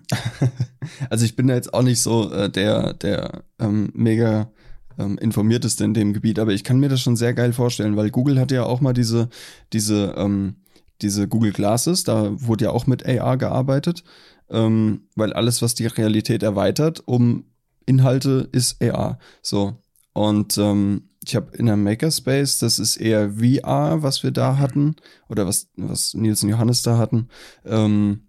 [1.09, 4.51] also ich bin da jetzt auch nicht so äh, der, der ähm, mega
[4.97, 8.09] ähm, informierteste in dem Gebiet, aber ich kann mir das schon sehr geil vorstellen, weil
[8.09, 9.29] Google hat ja auch mal diese,
[9.73, 10.57] diese, ähm,
[11.01, 14.03] diese Google Glasses, da wurde ja auch mit AR gearbeitet.
[14.49, 17.45] ähm, weil alles, was die Realität erweitert, um
[17.85, 19.17] Inhalte, ist AR.
[19.41, 19.77] So.
[20.13, 24.95] Und ähm, ich habe in der Makerspace, das ist eher VR, was wir da hatten,
[25.29, 27.29] oder was, was Nils und Johannes da hatten.
[27.65, 28.23] Ähm,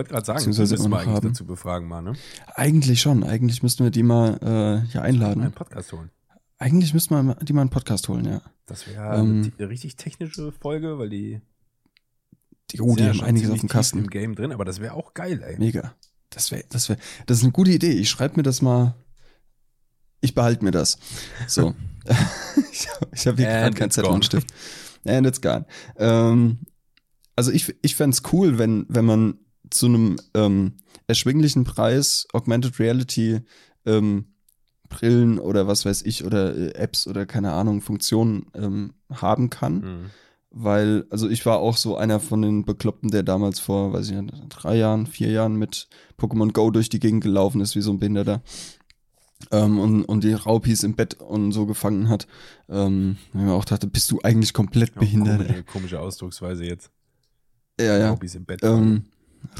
[0.00, 1.28] wollte gerade sagen, müssen wir eigentlich haben.
[1.28, 2.14] dazu befragen mal, ne?
[2.54, 3.22] Eigentlich schon.
[3.22, 5.42] Eigentlich müssten wir die mal äh, hier einladen.
[5.42, 6.10] Einen Podcast holen.
[6.58, 8.40] Eigentlich müssten wir die mal einen Podcast holen, ja.
[8.66, 11.40] Das wäre ähm, eine richtig technische Folge, weil die.
[12.70, 13.98] Die, oh, die haben einiges auf dem Kasten.
[13.98, 15.58] im Game drin, aber das wäre auch geil, ey.
[15.58, 15.94] Mega.
[16.30, 17.92] Das wäre, das wäre, das ist eine gute Idee.
[17.92, 18.94] Ich schreibe mir das mal.
[20.20, 20.98] Ich behalte mir das.
[21.46, 21.74] So.
[23.12, 24.48] ich habe hier gerade keinen Zettel und Stift.
[25.04, 25.66] And it's gone.
[25.96, 26.60] Ähm,
[27.36, 29.38] also ich, ich fände cool, wenn, wenn man
[29.70, 30.74] zu einem ähm,
[31.06, 33.40] erschwinglichen Preis Augmented Reality
[33.86, 34.26] ähm,
[34.88, 39.74] Brillen oder was weiß ich oder äh, Apps oder keine Ahnung Funktionen ähm, haben kann.
[39.74, 40.10] Mhm.
[40.52, 44.20] Weil, also ich war auch so einer von den Bekloppten, der damals vor, weiß ich
[44.20, 47.92] nicht, drei Jahren, vier Jahren mit Pokémon Go durch die Gegend gelaufen ist, wie so
[47.92, 48.42] ein Behinderter.
[49.52, 52.26] Ähm, und, und die Raupis im Bett und so gefangen hat.
[52.68, 55.38] Ähm, ich mir auch dachte, bist du eigentlich komplett behindert?
[55.38, 56.90] Komische, komische, Ausdrucksweise jetzt.
[57.80, 58.10] Ja, ja.
[58.10, 58.60] Raupis im Bett.
[58.62, 59.04] Ähm,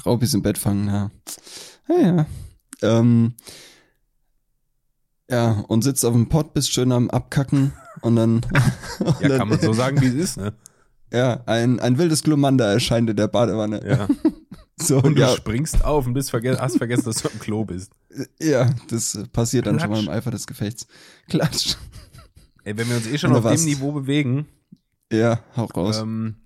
[0.04, 1.10] Raupis im Bett fangen, ja.
[1.88, 2.26] Ja, ja.
[2.82, 3.34] Ähm,
[5.30, 8.34] ja, und sitzt auf dem Pott, bist schön am Abkacken und dann.
[8.98, 10.52] und ja, dann, kann man so sagen, wie es ist, ne?
[11.12, 13.80] Ja, ein, ein wildes Glumanda erscheint in der Badewanne.
[13.86, 14.08] Ja.
[14.76, 15.28] so, und du ja.
[15.28, 17.92] springst auf und bist verge hast vergessen, dass du am Klo bist.
[18.40, 19.74] Ja, das passiert Klatsch.
[19.74, 20.86] dann schon mal im Eifer des Gefechts.
[21.28, 21.76] Klatsch.
[22.62, 23.60] Ey, wenn wir uns eh schon auf was?
[23.60, 24.46] dem Niveau bewegen.
[25.12, 25.98] Ja, hau raus.
[25.98, 26.36] Ähm,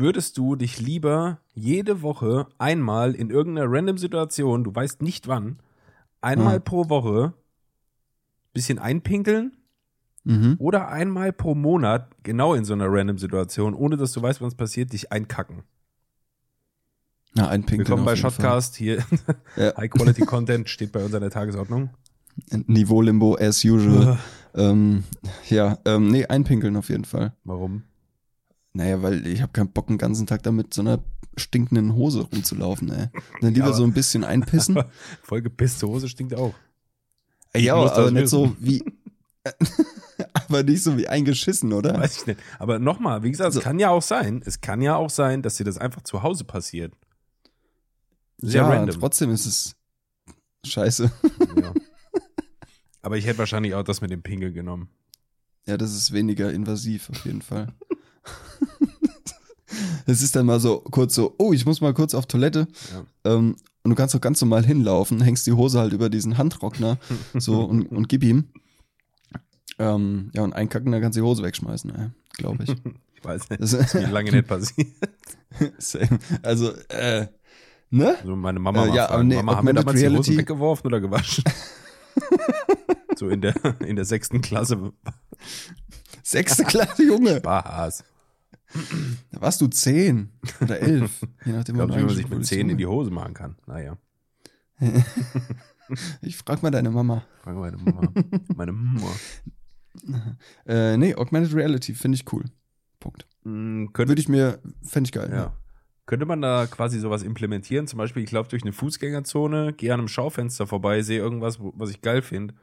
[0.00, 5.58] würdest du dich lieber jede Woche einmal in irgendeiner random Situation, du weißt nicht wann,
[6.20, 6.64] einmal hm.
[6.64, 7.34] pro Woche
[8.52, 9.56] bisschen einpinkeln
[10.24, 10.56] mhm.
[10.58, 14.54] oder einmal pro Monat, genau in so einer random Situation, ohne dass du weißt, was
[14.54, 15.62] passiert, dich einkacken.
[17.32, 17.86] Na, einpinkeln.
[17.86, 18.74] Willkommen bei Shotcast.
[18.74, 19.04] Hier
[19.56, 19.76] ja.
[19.76, 21.90] High Quality Content steht bei uns an der Tagesordnung.
[22.66, 24.18] Niveau Limbo as usual.
[24.54, 25.04] ähm,
[25.48, 27.34] ja, ähm, nee, einpinkeln auf jeden Fall.
[27.44, 27.84] Warum?
[28.72, 31.02] Naja, weil ich habe keinen Bock, den ganzen Tag damit so einer
[31.36, 33.08] stinkenden Hose rumzulaufen, ey.
[33.40, 34.82] Dann lieber ja, so ein bisschen einpissen.
[35.22, 36.54] Voll gepisste Hose stinkt auch.
[37.56, 38.84] Ja, aber nicht so wie.
[40.34, 41.98] aber nicht so wie eingeschissen, oder?
[41.98, 42.40] Weiß ich nicht.
[42.58, 43.58] Aber nochmal, wie gesagt, so.
[43.58, 46.22] es kann ja auch sein, es kann ja auch sein, dass dir das einfach zu
[46.22, 46.94] Hause passiert.
[48.38, 49.00] Sehr ja, random.
[49.00, 49.76] trotzdem ist es
[50.64, 51.10] scheiße.
[51.60, 51.74] Ja.
[53.02, 54.90] Aber ich hätte wahrscheinlich auch das mit dem Pingel genommen.
[55.66, 57.74] Ja, das ist weniger invasiv auf jeden Fall.
[60.06, 62.66] Es ist dann mal so kurz so, oh, ich muss mal kurz auf Toilette.
[62.92, 63.32] Ja.
[63.32, 66.98] Ähm, und du kannst doch ganz normal hinlaufen, hängst die Hose halt über diesen Handtrockner
[67.34, 68.48] so und, und gib ihm.
[69.78, 72.70] Ähm, ja, und einkacken, dann kannst du die Hose wegschmeißen, äh, glaube ich.
[73.14, 74.88] ich weiß nicht, das ist mir lange nicht passiert.
[75.78, 76.18] Same.
[76.42, 77.28] Also, äh,
[77.88, 78.16] ne?
[78.20, 80.12] Also meine Mama äh, ja, fragen, nee, Mama, haben wir damals Reality?
[80.12, 81.44] die Hosen weggeworfen oder gewaschen?
[83.16, 84.92] so in der, in der sechsten Klasse.
[86.22, 87.38] Sechste Klasse, Junge.
[87.38, 88.04] Spaß.
[89.32, 90.30] Da warst du zehn
[90.60, 93.56] oder elf, je nachdem, wie man sich mit zehn in die Hose machen kann.
[93.66, 93.96] Naja.
[96.22, 97.24] ich frag mal deine Mama.
[97.42, 98.12] Frag mal meine Mama.
[98.54, 99.10] Meine Mama.
[100.66, 102.44] äh, nee, Augmented Reality finde ich cool.
[103.00, 103.26] Punkt.
[103.44, 105.28] Mm, Würde ich mir, fände ich geil.
[105.30, 105.36] Ja.
[105.36, 105.56] ja.
[106.06, 107.86] Könnte man da quasi sowas implementieren?
[107.86, 111.90] Zum Beispiel, ich laufe durch eine Fußgängerzone, gehe an einem Schaufenster vorbei, sehe irgendwas, was
[111.90, 112.54] ich geil finde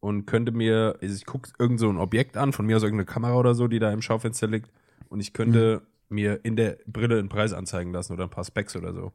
[0.00, 3.06] und könnte mir, also ich gucke irgend so ein Objekt an, von mir aus irgendeine
[3.06, 4.70] Kamera oder so, die da im Schaufenster liegt
[5.10, 6.14] und ich könnte mhm.
[6.14, 9.12] mir in der Brille einen Preis anzeigen lassen oder ein paar Specs oder so.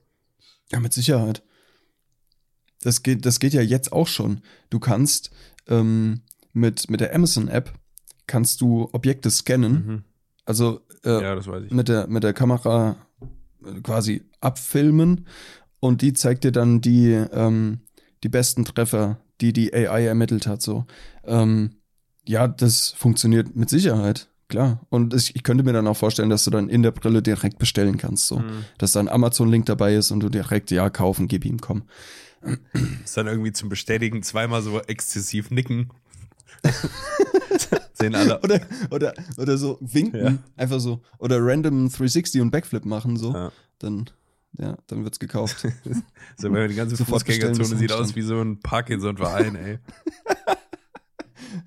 [0.71, 1.43] Ja, mit Sicherheit.
[2.81, 4.41] Das geht, das geht ja jetzt auch schon.
[4.69, 5.31] Du kannst
[5.67, 6.21] ähm,
[6.53, 7.73] mit, mit der Amazon-App
[8.27, 9.71] kannst du Objekte scannen.
[9.71, 10.03] Mhm.
[10.45, 12.97] Also äh, ja, Mit, der, mit der Kamera
[13.63, 15.27] äh, quasi abfilmen
[15.79, 17.79] und die zeigt dir dann die, ähm,
[18.23, 20.62] die besten Treffer, die die AI ermittelt hat.
[20.62, 20.86] So.
[21.23, 21.77] Ähm,
[22.27, 24.29] ja, das funktioniert mit Sicherheit.
[24.47, 24.86] Klar.
[24.89, 27.58] Und ich, ich, könnte mir dann auch vorstellen, dass du dann in der Brille direkt
[27.58, 28.27] bestellen kannst.
[28.27, 28.39] So.
[28.39, 28.65] Mhm.
[28.77, 31.84] Dass da ein Amazon-Link dabei ist und du direkt, ja, kaufen, gib ihm, komm.
[33.03, 35.89] Ist dann irgendwie zum Bestätigen zweimal so exzessiv nicken.
[37.93, 38.39] Sehen alle.
[38.41, 40.38] Oder, oder, oder so winken, ja.
[40.55, 41.01] einfach so.
[41.17, 43.34] Oder random 360 und Backflip machen, so.
[43.34, 43.51] Ja.
[43.79, 44.10] Dann,
[44.58, 45.67] ja, dann wird's gekauft.
[46.38, 49.79] so, wenn die ganze Fußgängerzone sieht aus wie so ein Parkinson-Verein, ey.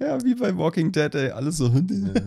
[0.01, 1.69] ja, wie bei Walking Dead, ey, alles so.
[1.69, 2.23] Ja.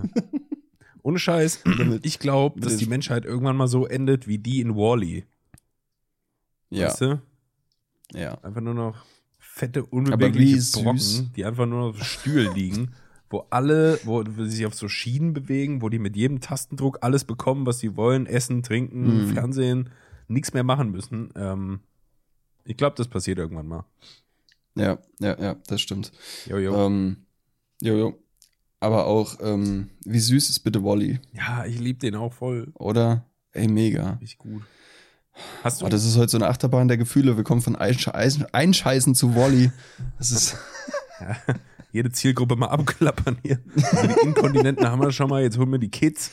[1.03, 1.63] Ohne Scheiß,
[2.03, 5.25] ich glaube, dass die Menschheit irgendwann mal so endet wie die in Wally.
[6.69, 6.87] Ja.
[6.87, 7.21] Weißt du?
[8.13, 8.35] Ja.
[8.43, 9.05] Einfach nur noch
[9.39, 12.93] fette, unbewegliche Brocken, die einfach nur auf Stühlen liegen,
[13.29, 17.25] wo alle, wo, sie sich auf so Schienen bewegen, wo die mit jedem Tastendruck alles
[17.25, 19.33] bekommen, was sie wollen, essen, trinken, mhm.
[19.33, 19.89] Fernsehen,
[20.27, 21.29] nichts mehr machen müssen.
[21.35, 21.81] Ähm,
[22.65, 23.85] Ich glaube, das passiert irgendwann mal.
[24.75, 26.11] Ja, ja, ja, das stimmt.
[26.45, 26.85] Jojo.
[26.85, 27.25] Ähm,
[27.81, 28.17] jojo.
[28.79, 31.19] Aber auch, ähm, wie süß ist bitte Wally?
[31.33, 32.71] Ja, ich liebe den auch voll.
[32.73, 33.25] Oder?
[33.51, 34.17] Ey, mega.
[34.21, 34.63] Richtig gut.
[35.63, 35.85] Hast du?
[35.85, 37.37] Oh, das ist heute so eine Achterbahn der Gefühle.
[37.37, 39.71] Wir kommen von Einscheißen, Einscheißen zu Wally.
[40.17, 40.57] Das ist.
[41.19, 41.37] ja,
[41.91, 43.59] jede Zielgruppe mal abklappern hier.
[43.75, 46.31] Also die Inkontinenten haben wir schon mal, jetzt holen wir die Kids.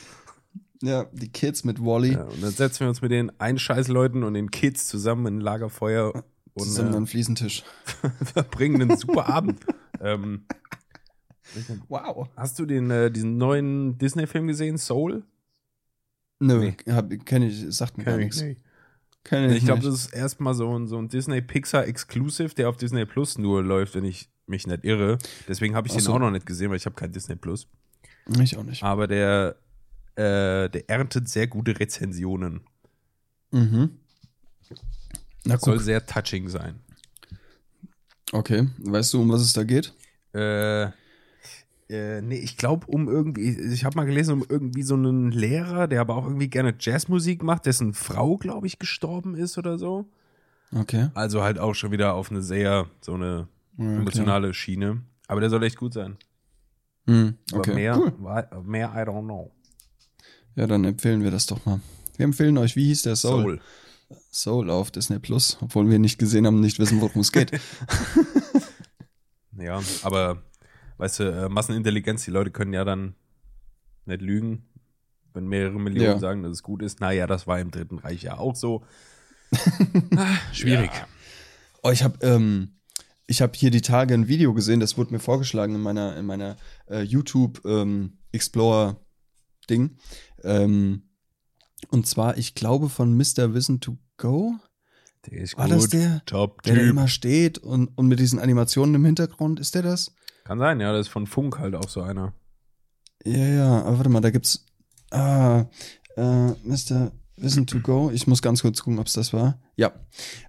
[0.81, 2.13] Ja, die Kids mit Wally.
[2.13, 5.41] Ja, und dann setzen wir uns mit den Einscheißleuten und den Kids zusammen in ein
[5.41, 6.23] Lagerfeuer.
[6.53, 7.63] Und, zusammen äh, an Fliesentisch.
[8.33, 9.59] verbringen einen super Abend.
[10.01, 10.45] ähm,
[11.87, 12.27] wow.
[12.35, 15.23] Hast du den, äh, diesen neuen Disney-Film gesehen, Soul?
[16.39, 17.17] Nö, nee.
[17.17, 18.41] kenne ich, sagt mir gar nichts.
[18.41, 18.57] Nee.
[19.31, 23.37] ich, ich glaube, das ist erstmal so ein, so ein Disney-Pixar-Exclusive, der auf Disney Plus
[23.37, 25.17] nur läuft, wenn ich mich nicht irre.
[25.47, 26.13] Deswegen habe ich den so.
[26.13, 27.67] auch noch nicht gesehen, weil ich habe kein Disney Plus.
[28.41, 28.83] Ich auch nicht.
[28.83, 29.55] Aber der,
[30.15, 32.61] äh, der erntet sehr gute Rezensionen.
[33.51, 33.99] Mhm.
[35.45, 36.79] Na, Soll sehr touching sein.
[38.31, 38.67] Okay.
[38.77, 39.93] Weißt du, um was es da geht?
[40.33, 40.89] Äh,
[41.89, 45.87] äh, nee, ich glaube um irgendwie, ich habe mal gelesen, um irgendwie so einen Lehrer,
[45.87, 50.05] der aber auch irgendwie gerne Jazzmusik macht, dessen Frau, glaube ich, gestorben ist oder so.
[50.75, 51.09] Okay.
[51.15, 53.47] Also halt auch schon wieder auf eine sehr, so eine
[53.77, 55.01] emotionale Schiene.
[55.27, 56.17] Aber der soll echt gut sein.
[57.05, 57.71] Mhm, okay.
[57.71, 58.63] Aber mehr, cool.
[58.63, 59.51] mehr, I don't know.
[60.55, 61.79] Ja, dann empfehlen wir das doch mal.
[62.17, 63.41] Wir empfehlen euch, wie hieß der Soul?
[63.41, 63.61] Soul,
[64.31, 67.51] Soul auf Disney Plus, obwohl wir nicht gesehen haben, nicht wissen, worum es geht.
[69.57, 70.43] ja, aber
[70.99, 73.15] weißt du, äh, Massenintelligenz, die Leute können ja dann
[74.05, 74.69] nicht lügen,
[75.33, 76.19] wenn mehrere Millionen ja.
[76.19, 76.99] sagen, dass es gut ist.
[76.99, 78.83] Naja, das war im Dritten Reich ja auch so.
[80.15, 80.91] ah, schwierig.
[80.93, 81.07] Ja.
[81.81, 82.75] Oh, ich habe ähm,
[83.25, 86.25] ich habe hier die Tage ein Video gesehen, das wurde mir vorgeschlagen in meiner in
[86.25, 86.57] meiner
[86.87, 88.99] äh, YouTube ähm, Explorer
[89.69, 89.97] Ding.
[90.43, 91.03] Ähm,
[91.89, 93.53] und zwar, ich glaube von Mr.
[93.53, 94.55] Wissen to Go.
[95.25, 95.75] Der ist War gut.
[95.75, 99.59] das der, Top der, der immer steht und, und mit diesen Animationen im Hintergrund?
[99.59, 100.13] Ist der das?
[100.49, 102.33] Kann sein, ja, das ist von Funk halt auch so einer.
[103.23, 104.65] Ja, ja, aber warte mal, da gibt's.
[105.11, 105.65] Ah,
[106.17, 107.11] äh, Mr.
[107.35, 108.09] Wissen to Go.
[108.09, 109.59] Ich muss ganz kurz gucken, ob es das war.
[109.75, 109.91] Ja,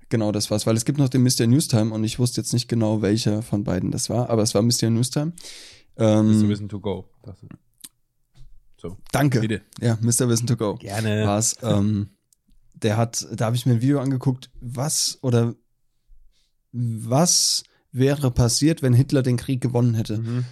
[0.09, 1.47] genau, das war's, weil es gibt noch den Mr.
[1.47, 4.63] Newstime und ich wusste jetzt nicht genau, welcher von beiden das war, aber es war
[4.63, 4.89] Mr.
[4.89, 5.35] Newstime.
[5.99, 6.49] Ähm, Mr.
[6.49, 7.07] Wissen to Go.
[8.79, 8.97] So.
[9.13, 9.41] Danke.
[9.41, 9.61] Bitte.
[9.83, 10.31] Ja, Mr.
[10.31, 10.77] Wissen to Go.
[10.77, 11.27] Gerne.
[11.27, 11.59] War's.
[11.61, 12.09] Ähm,
[12.73, 15.55] der hat, da habe ich mir ein Video angeguckt, was oder
[16.73, 20.19] was wäre passiert, wenn Hitler den Krieg gewonnen hätte.
[20.19, 20.45] Mhm.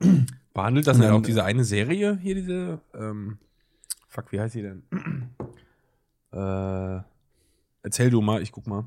[0.54, 3.38] Behandelt das dann auch diese eine Serie hier, diese, ähm,
[4.08, 4.82] fuck, wie heißt sie denn?
[6.32, 7.02] äh,
[7.82, 8.84] erzähl du mal, ich guck mal.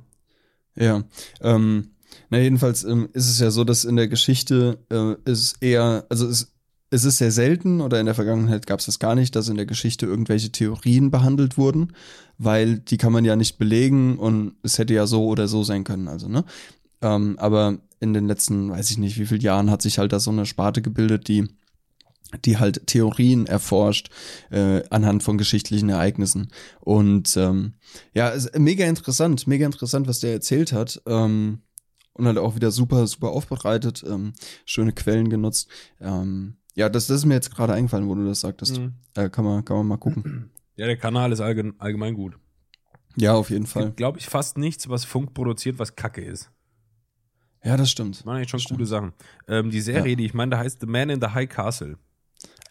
[0.75, 1.03] Ja,
[1.41, 1.91] ähm,
[2.29, 6.27] na jedenfalls ähm, ist es ja so, dass in der Geschichte äh, ist eher, also
[6.27, 6.53] es,
[6.89, 9.57] es ist sehr selten oder in der Vergangenheit gab es das gar nicht, dass in
[9.57, 11.93] der Geschichte irgendwelche Theorien behandelt wurden,
[12.37, 15.83] weil die kann man ja nicht belegen und es hätte ja so oder so sein
[15.83, 16.43] können, also ne.
[17.01, 20.19] Ähm, aber in den letzten, weiß ich nicht, wie viele Jahren hat sich halt da
[20.19, 21.47] so eine Sparte gebildet, die
[22.45, 24.09] die halt Theorien erforscht
[24.49, 26.51] äh, anhand von geschichtlichen Ereignissen.
[26.79, 27.73] Und ähm,
[28.13, 30.99] ja, ist mega interessant, mega interessant, was der erzählt hat.
[31.05, 31.59] Ähm,
[32.13, 34.33] und halt auch wieder super, super aufbereitet, ähm,
[34.65, 35.67] schöne Quellen genutzt.
[35.99, 38.79] Ähm, ja, das, das ist mir jetzt gerade eingefallen, wo du das sagtest.
[38.79, 38.93] Mhm.
[39.15, 40.49] Äh, kann, man, kann man mal gucken.
[40.75, 42.33] Ja, der Kanal ist allgemein, allgemein gut.
[43.15, 43.91] Ja, auf jeden Fall.
[43.91, 46.49] Glaube ich fast nichts, was Funk produziert, was Kacke ist.
[47.63, 48.17] Ja, das stimmt.
[48.17, 48.89] Das waren eigentlich schon das coole stimmt.
[48.89, 49.13] Sachen.
[49.47, 50.15] Ähm, die Serie, ja.
[50.15, 51.97] die ich meine, da heißt The Man in the High Castle.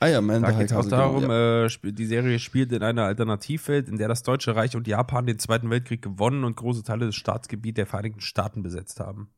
[0.01, 0.79] Ah ja, Man in the High Castle.
[0.79, 1.67] auch darum, ja.
[1.67, 5.39] äh, die Serie spielt in einer Alternativwelt, in der das Deutsche Reich und Japan den
[5.39, 9.31] Zweiten Weltkrieg gewonnen und große Teile des Staatsgebiets der Vereinigten Staaten besetzt haben.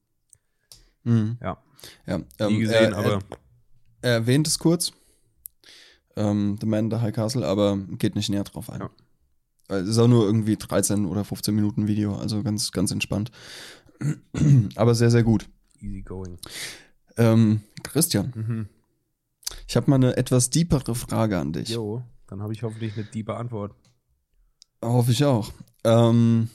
[1.04, 1.38] Mhm.
[1.40, 1.58] Ja.
[2.06, 3.18] ja ähm, Nie gesehen, er, aber.
[4.02, 4.92] Er, erwähnt es kurz.
[6.16, 8.80] Ähm, The Man in the High Castle, aber geht nicht näher drauf ein.
[8.80, 8.90] Ja.
[9.68, 13.30] Es ist auch nur irgendwie 13 oder 15 Minuten Video, also ganz, ganz entspannt.
[14.76, 15.48] Aber sehr, sehr gut.
[15.80, 16.38] Easy going.
[17.16, 18.68] Ähm, Christian, mhm.
[19.68, 21.70] ich habe mal eine etwas deepere Frage an dich.
[21.70, 23.74] Jo, dann habe ich hoffentlich eine diepe Antwort.
[24.82, 25.52] Hoffe ich auch.
[25.84, 26.50] Ähm,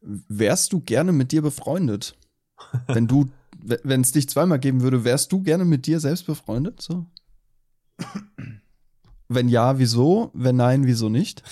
[0.00, 2.16] wärst du gerne mit dir befreundet?
[2.86, 6.80] Wenn du, wenn es dich zweimal geben würde, wärst du gerne mit dir selbst befreundet?
[6.80, 7.06] So?
[9.28, 10.30] Wenn ja, wieso?
[10.34, 11.42] Wenn nein, wieso nicht?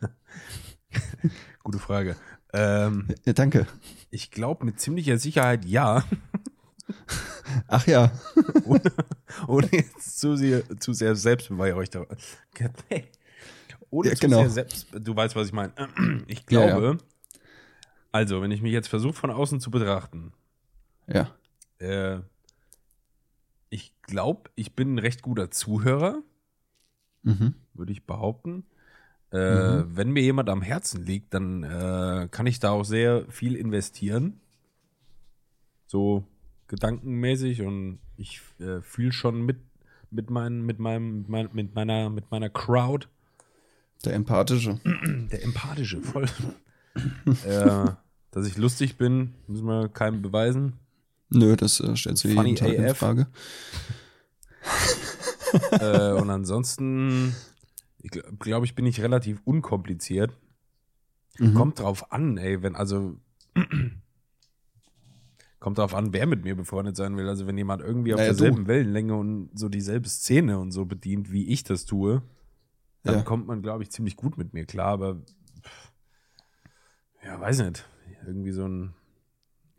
[1.64, 2.16] Gute Frage.
[2.52, 3.66] Ähm, ja, danke.
[4.10, 6.04] Ich glaube mit ziemlicher Sicherheit ja.
[7.68, 8.12] Ach ja.
[8.64, 8.92] ohne,
[9.46, 12.06] ohne jetzt zu sehr, zu sehr Selbstbeweihräuchter.
[13.90, 14.40] Ohne ja, genau.
[14.40, 15.72] sehr selbst, du weißt, was ich meine.
[16.26, 16.98] Ich glaube, ja, ja.
[18.12, 20.32] also, wenn ich mich jetzt versuche, von außen zu betrachten.
[21.06, 21.34] Ja.
[21.78, 22.20] Äh,
[23.70, 26.22] ich glaube, ich bin ein recht guter Zuhörer.
[27.22, 27.54] Mhm.
[27.74, 28.64] Würde ich behaupten.
[29.32, 29.96] Äh, mhm.
[29.96, 34.40] Wenn mir jemand am Herzen liegt, dann äh, kann ich da auch sehr viel investieren.
[35.86, 36.24] So
[36.66, 39.58] gedankenmäßig und ich äh, fühle schon mit
[40.10, 43.06] mit meinem mit meinem mit meiner mit meiner Crowd.
[44.04, 44.80] Der empathische.
[45.30, 46.26] Der empathische, voll.
[47.44, 47.90] äh,
[48.30, 50.74] dass ich lustig bin, müssen wir keinem beweisen.
[51.30, 52.78] Nö, das äh, stellst du jeden Tag AF.
[52.78, 53.26] in Frage.
[55.72, 57.34] äh, und ansonsten,
[58.00, 60.36] ich glaube, glaub, ich bin nicht relativ unkompliziert.
[61.38, 61.54] Mhm.
[61.54, 63.16] Kommt drauf an, ey, wenn, also,
[65.60, 67.28] kommt drauf an, wer mit mir befreundet sein will.
[67.28, 68.68] Also, wenn jemand irgendwie auf naja, derselben du.
[68.68, 72.22] Wellenlänge und so dieselbe Szene und so bedient, wie ich das tue,
[73.02, 73.22] dann ja.
[73.22, 75.22] kommt man, glaube ich, ziemlich gut mit mir klar, aber,
[77.24, 77.88] ja, weiß nicht.
[78.26, 78.94] Irgendwie so ein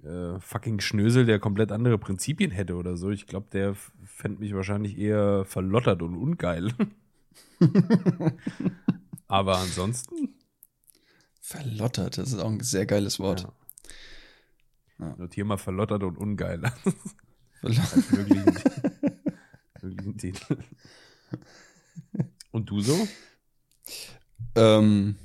[0.03, 3.09] äh, fucking Schnösel, der komplett andere Prinzipien hätte oder so.
[3.09, 6.71] Ich glaube, der fände mich wahrscheinlich eher verlottert und ungeil.
[9.27, 10.35] Aber ansonsten.
[11.41, 13.41] Verlottert, das ist auch ein sehr geiles Wort.
[13.41, 13.53] Ja.
[14.99, 15.15] Ja.
[15.17, 16.61] Notier mal verlottert und ungeil.
[17.61, 18.11] Verlottert.
[18.11, 18.53] Möglichen,
[19.81, 20.57] möglichen Titel.
[22.51, 23.07] Und du so?
[24.55, 25.15] Ähm,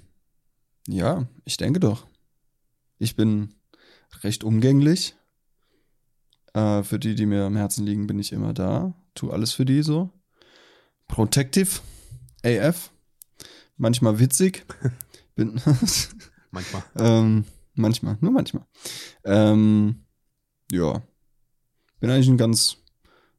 [0.87, 2.07] ja, ich denke doch.
[2.99, 3.55] Ich bin
[4.23, 5.17] recht umgänglich.
[6.53, 8.95] Äh, für die, die mir am Herzen liegen, bin ich immer da.
[9.15, 10.11] Tu alles für die so.
[11.09, 11.81] Protective
[12.45, 12.91] AF.
[13.77, 14.65] Manchmal witzig.
[15.35, 15.61] Bin
[16.51, 16.83] manchmal.
[16.97, 18.65] ähm, manchmal, nur manchmal.
[19.25, 20.05] Ähm,
[20.71, 21.03] ja.
[21.99, 22.77] Bin eigentlich ein ganz,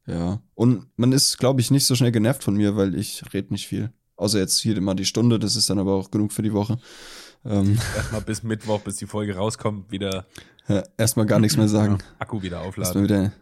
[0.06, 0.42] ja.
[0.54, 3.66] Und man ist, glaube ich, nicht so schnell genervt von mir, weil ich rede nicht
[3.66, 3.92] viel.
[4.16, 6.78] Außer jetzt hier immer die Stunde, das ist dann aber auch genug für die Woche.
[7.44, 10.26] Ähm, Erstmal bis Mittwoch, bis die Folge rauskommt, wieder.
[10.68, 11.98] Ja, erstmal gar nichts mehr sagen.
[12.18, 12.82] Akku wieder aufladen.
[12.82, 13.32] Erstmal wieder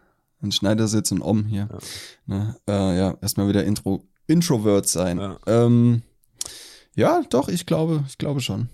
[0.42, 1.68] ein Schneidersitz und Om hier.
[1.70, 1.78] Ja,
[2.26, 2.56] ne?
[2.68, 5.18] äh, ja erstmal wieder Intro, Introvert sein.
[5.18, 5.38] Ja.
[5.46, 6.02] Ähm,
[6.94, 8.68] ja, doch, ich glaube, ich glaube schon.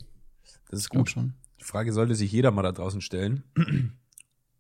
[0.71, 1.11] Das ist gut.
[1.11, 1.35] Schon.
[1.61, 3.43] Die Frage sollte sich jeder mal da draußen stellen.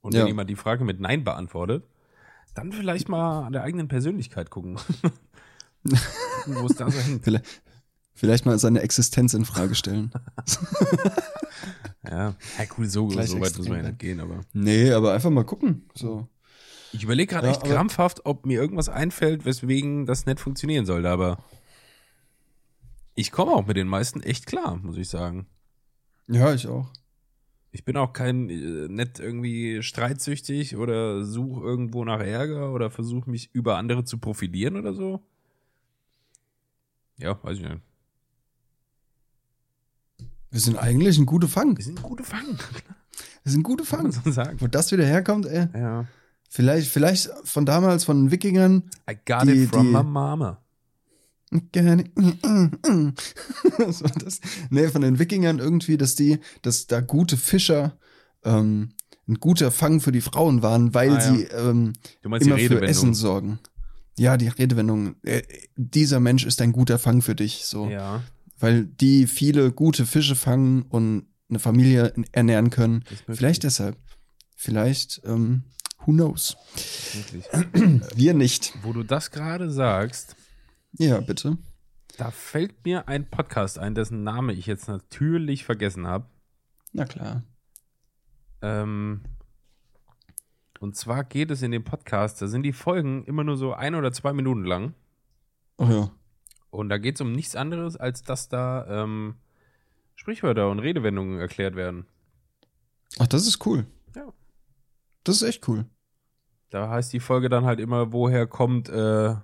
[0.02, 1.84] Und wenn jemand die Frage mit Nein beantwortet,
[2.54, 4.76] dann vielleicht mal an der eigenen Persönlichkeit gucken.
[6.46, 7.22] Wo es da so hängt.
[7.22, 7.62] Vielleicht,
[8.20, 10.10] Vielleicht mal seine Existenz in Frage stellen.
[12.04, 14.42] ja, ja, cool, so, so weit muss man ja nicht gehen, aber.
[14.52, 15.88] Nee, aber einfach mal gucken.
[15.94, 16.28] So.
[16.92, 21.08] Ich überlege gerade ja, echt krampfhaft, ob mir irgendwas einfällt, weswegen das nicht funktionieren sollte,
[21.08, 21.38] aber
[23.14, 25.46] ich komme auch mit den meisten echt klar, muss ich sagen.
[26.26, 26.90] Ja, ich auch.
[27.72, 33.30] Ich bin auch kein äh, nett irgendwie streitsüchtig oder suche irgendwo nach Ärger oder versuche
[33.30, 35.22] mich über andere zu profilieren oder so.
[37.18, 37.80] Ja, weiß ich nicht.
[40.50, 41.76] Wir sind eigentlich ein guter Fang.
[41.76, 42.58] Wir sind ein guter Fang.
[43.44, 44.10] Wir sind ein guter Fang.
[44.10, 44.60] So sagen.
[44.60, 45.68] Wo das wieder herkommt, ey.
[45.74, 46.06] Ja.
[46.52, 48.90] Vielleicht, vielleicht von damals, von den Wikingern.
[49.08, 50.58] I got die, it from die, my mama.
[51.50, 51.62] Was
[54.02, 54.40] war das?
[54.68, 57.98] Nee, von den Wikingern irgendwie, dass die, dass da gute Fischer
[58.44, 58.90] ähm,
[59.26, 61.70] ein guter Fang für die Frauen waren, weil ah, sie ja.
[61.70, 63.58] ähm, immer für Essen sorgen.
[64.18, 65.42] Ja, die Redewendung, äh,
[65.76, 67.64] dieser Mensch ist ein guter Fang für dich.
[67.64, 67.88] So.
[67.88, 68.22] Ja
[68.60, 73.04] weil die viele gute Fische fangen und eine Familie ernähren können.
[73.28, 73.96] Vielleicht deshalb.
[74.54, 75.64] Vielleicht, ähm,
[76.10, 76.56] who knows?
[78.14, 78.74] Wir nicht.
[78.82, 80.36] Wo du das gerade sagst.
[80.98, 81.56] Ja, bitte.
[82.16, 86.26] Da fällt mir ein Podcast ein, dessen Name ich jetzt natürlich vergessen habe.
[86.92, 87.44] Na klar.
[88.60, 89.22] Ähm,
[90.80, 93.94] und zwar geht es in dem Podcast, da sind die Folgen immer nur so ein
[93.94, 94.94] oder zwei Minuten lang.
[95.78, 96.10] Ach ja.
[96.70, 99.36] Und da geht es um nichts anderes, als dass da ähm,
[100.14, 102.06] Sprichwörter und Redewendungen erklärt werden.
[103.18, 103.86] Ach, das ist cool.
[104.14, 104.32] Ja.
[105.24, 105.86] Das ist echt cool.
[106.70, 109.34] Da heißt die Folge dann halt immer, woher kommt äh,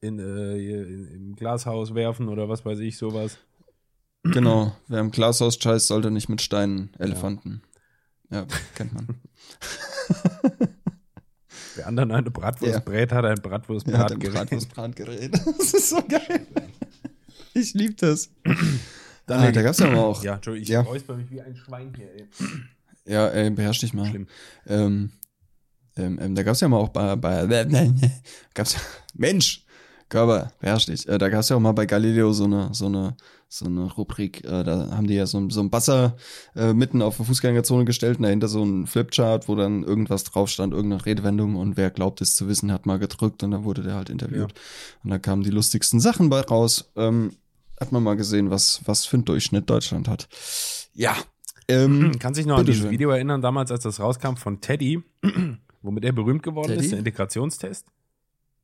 [0.00, 3.38] in, äh, in, im Glashaus werfen oder was weiß ich, sowas.
[4.22, 7.62] Genau, wer im Glashaus scheißt, sollte nicht mit Steinen Elefanten.
[8.30, 9.06] Ja, ja kennt man.
[11.76, 12.78] Wer anderen eine Bratwurst ja.
[12.78, 14.22] brät, hat ein Bratwurstbratgerät.
[14.22, 15.34] Ja, Bratwurstbratgerät.
[15.34, 16.46] Das ist so geil.
[17.52, 18.30] Ich liebe das.
[19.26, 20.22] Dann, ah, da gab's ja auch.
[20.22, 20.80] Ja, Entschuldigung, ich ja.
[20.82, 22.28] räusper mich wie ein Schwein hier, ey.
[23.06, 24.06] Ja, ey, beherrsch dich mal.
[24.06, 24.28] Schlimm.
[24.66, 25.12] Ähm,
[25.96, 27.66] ähm, ähm, da gab's ja mal auch bei, bei
[28.54, 28.76] gab's
[29.14, 29.64] Mensch,
[30.08, 31.08] Körper, beherrsch dich.
[31.08, 33.16] Äh, da gab's ja auch mal bei Galileo so eine, so eine
[33.54, 36.16] so eine Rubrik, äh, da haben die ja so, so ein Buzzer
[36.56, 40.50] äh, mitten auf der Fußgängerzone gestellt und dahinter so ein Flipchart, wo dann irgendwas drauf
[40.50, 43.82] stand, irgendeine Redewendung und wer glaubt es zu wissen, hat mal gedrückt und dann wurde
[43.82, 44.52] der halt interviewt.
[44.52, 44.58] Ja.
[45.04, 46.90] Und da kamen die lustigsten Sachen bei raus.
[46.96, 47.36] Ähm,
[47.80, 50.28] hat man mal gesehen, was, was für ein Durchschnitt Deutschland hat.
[50.94, 51.16] Ja.
[51.68, 52.90] Ähm, Kann sich noch an dieses.
[52.90, 55.02] Video erinnern, damals, als das rauskam von Teddy,
[55.84, 56.84] womit er berühmt geworden Teddy?
[56.84, 57.86] ist, der Integrationstest?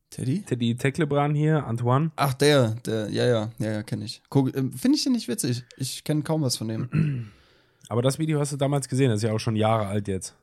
[0.09, 0.41] Teddy?
[0.41, 2.11] Teddy Tecklebran hier, Antoine.
[2.17, 4.21] Ach, der, der, ja, ja, ja, ja, kenne ich.
[4.35, 5.63] Ähm, finde ich den nicht witzig.
[5.77, 7.31] Ich kenne kaum was von dem.
[7.87, 10.35] Aber das Video hast du damals gesehen, das ist ja auch schon Jahre alt jetzt.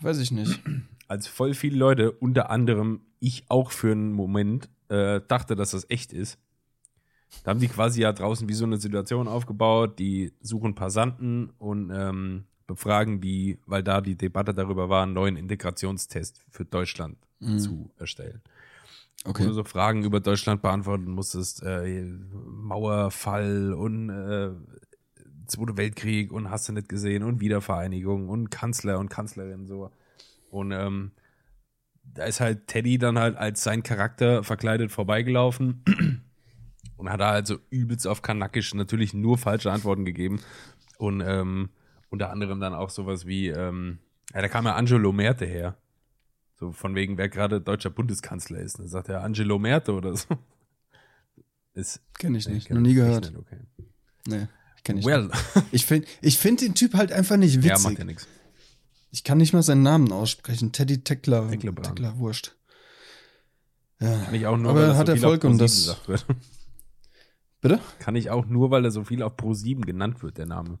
[0.00, 0.60] Weiß ich nicht.
[1.08, 5.88] Als voll viele Leute, unter anderem ich auch für einen Moment, äh, dachte, dass das
[5.90, 6.38] echt ist.
[7.44, 11.90] Da haben die quasi ja draußen wie so eine Situation aufgebaut, die suchen Passanten und
[11.94, 17.58] ähm, befragen die, weil da die Debatte darüber war, einen neuen Integrationstest für Deutschland mhm.
[17.58, 18.42] zu erstellen.
[19.24, 19.44] Okay.
[19.44, 24.50] Wo du so Fragen über Deutschland beantworten musstest, äh, Mauerfall und äh,
[25.46, 29.90] Zweite Weltkrieg und hast du nicht gesehen und Wiedervereinigung und Kanzler und Kanzlerin so.
[30.50, 31.10] Und ähm,
[32.04, 35.82] da ist halt Teddy dann halt als sein Charakter verkleidet vorbeigelaufen
[36.96, 40.40] und hat da halt so übelst auf Kanakisch natürlich nur falsche Antworten gegeben.
[40.98, 41.70] Und ähm,
[42.12, 43.98] unter anderem dann auch sowas wie, ähm,
[44.34, 45.76] ja, da kam ja Angelo Merte her.
[46.54, 48.78] So von wegen, wer gerade deutscher Bundeskanzler ist.
[48.78, 50.26] Dann sagt er Angelo Merte oder so.
[51.74, 53.30] Ist, Kenn ich nicht, noch nie gehört.
[53.30, 53.56] Nicht, okay.
[54.26, 54.46] Nee,
[54.84, 55.28] kenn ich well.
[55.28, 55.38] nicht.
[55.72, 57.70] Ich finde ich find den Typ halt einfach nicht witzig.
[57.70, 58.28] Ja, macht ja nichts.
[59.10, 60.72] Ich kann nicht mal seinen Namen aussprechen.
[60.72, 61.50] Teddy Teckler.
[61.50, 62.54] Teckler Wurscht.
[64.00, 64.18] Ja.
[64.24, 65.96] Kann ich auch nur, Aber er hat so Erfolg und das.
[67.62, 67.80] Bitte?
[68.00, 70.78] Kann ich auch nur, weil er so viel auf Pro7 genannt wird, der Name.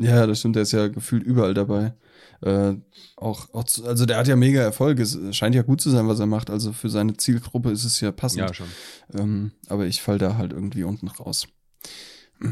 [0.00, 1.94] Ja, das stimmt, der ist ja gefühlt überall dabei.
[2.42, 2.74] Äh,
[3.16, 4.98] auch, auch zu, also der hat ja mega Erfolg.
[4.98, 6.50] Es scheint ja gut zu sein, was er macht.
[6.50, 8.40] Also für seine Zielgruppe ist es ja passend.
[8.40, 8.68] Ja, schon.
[9.14, 11.46] Ähm, aber ich fall da halt irgendwie unten raus.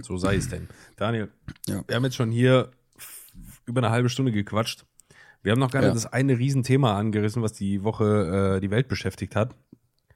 [0.02, 0.68] So sei es denn.
[0.96, 1.30] Daniel,
[1.66, 1.82] ja.
[1.86, 2.70] wir haben jetzt schon hier
[3.64, 4.84] über eine halbe Stunde gequatscht.
[5.42, 5.94] Wir haben noch gar nicht ja.
[5.94, 9.54] das eine Riesenthema angerissen, was die Woche äh, die Welt beschäftigt hat.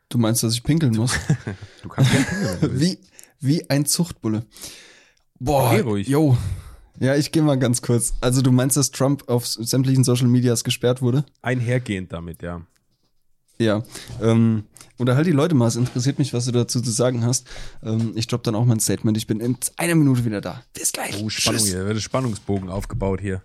[0.09, 1.19] Du meinst, dass ich pinkeln muss?
[1.83, 2.81] du kannst gerne pinkeln.
[2.81, 2.99] Wie,
[3.41, 4.45] wie ein Zuchtbulle.
[5.39, 6.09] Boah, Geh ruhig.
[6.09, 6.37] yo,
[7.03, 8.15] ja, ich gehe mal ganz kurz.
[8.21, 11.25] Also du meinst, dass Trump auf sämtlichen Social Medias gesperrt wurde?
[11.43, 12.65] Einhergehend damit, ja.
[13.59, 13.83] Ja.
[14.21, 14.67] Ähm,
[14.99, 17.49] unterhalt die Leute mal, es interessiert mich, was du dazu zu sagen hast.
[17.83, 19.17] Ähm, ich droppe dann auch mein Statement.
[19.17, 20.63] Ich bin in einer Minute wieder da.
[20.75, 21.21] Bis gleich.
[21.21, 21.73] Oh, Spannung Tschüss.
[21.73, 23.43] hier, wird Spannungsbogen aufgebaut hier.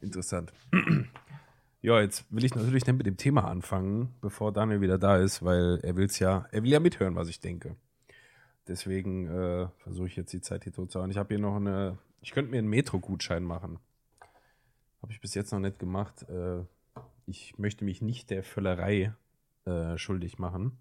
[0.00, 0.54] Interessant.
[1.82, 5.44] ja, jetzt will ich natürlich nicht mit dem Thema anfangen, bevor Daniel wieder da ist,
[5.44, 7.76] weil er will's ja, er will ja mithören, was ich denke.
[8.66, 11.10] Deswegen äh, versuche ich jetzt die Zeit hier tot zu haben.
[11.10, 13.78] Ich habe hier noch eine ich könnte mir einen Metro-Gutschein machen.
[15.02, 16.22] Habe ich bis jetzt noch nicht gemacht.
[16.22, 16.64] Äh,
[17.26, 19.14] ich möchte mich nicht der Völlerei
[19.66, 20.78] äh, schuldig machen.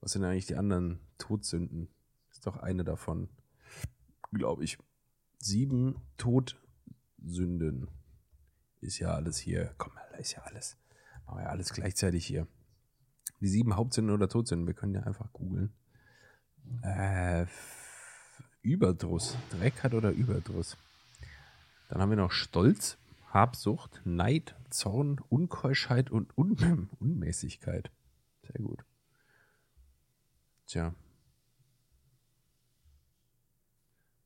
[0.00, 1.88] Was sind eigentlich die anderen Todsünden?
[2.32, 3.28] Ist doch eine davon,
[4.32, 4.76] glaube ich.
[5.38, 7.88] Sieben Todsünden.
[8.80, 9.72] Ist ja alles hier.
[9.78, 10.76] Komm, da ist ja alles.
[11.26, 12.48] Machen wir ja alles gleichzeitig hier.
[13.40, 14.66] Die sieben Hauptsünden oder Todsünden.
[14.66, 15.72] Wir können ja einfach googeln.
[16.82, 17.46] Äh,
[18.62, 19.36] Überdruss.
[19.50, 20.76] Dreckheit oder Überdruss.
[21.88, 22.98] Dann haben wir noch Stolz,
[23.32, 27.90] Habsucht, Neid, Zorn, Unkeuschheit und Un Unmäßigkeit.
[28.42, 28.84] Sehr gut.
[30.66, 30.94] Tja.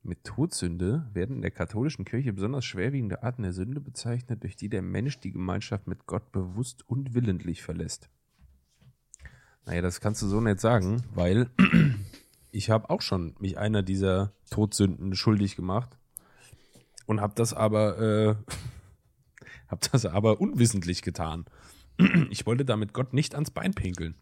[0.02, 4.68] Mit Todsünde werden in der katholischen Kirche besonders schwerwiegende Arten der Sünde bezeichnet, durch die
[4.68, 8.10] der Mensch die Gemeinschaft mit Gott bewusst und willentlich verlässt.
[9.64, 11.48] Naja, das kannst du so nicht sagen, weil
[12.54, 15.98] ich habe auch schon mich einer dieser Todsünden schuldig gemacht
[17.06, 18.34] und habe das aber äh,
[19.68, 21.44] habe das aber unwissentlich getan.
[22.30, 24.16] Ich wollte damit Gott nicht ans Bein pinkeln.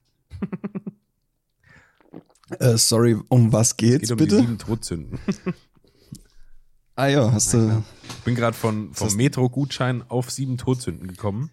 [2.58, 4.36] äh, sorry, um was geht's es geht um bitte?
[4.36, 5.18] Die sieben Todsünden.
[6.96, 7.82] ah ja, hast du.
[8.10, 11.50] Ich bin gerade von vom Metro-Gutschein auf sieben Todsünden gekommen.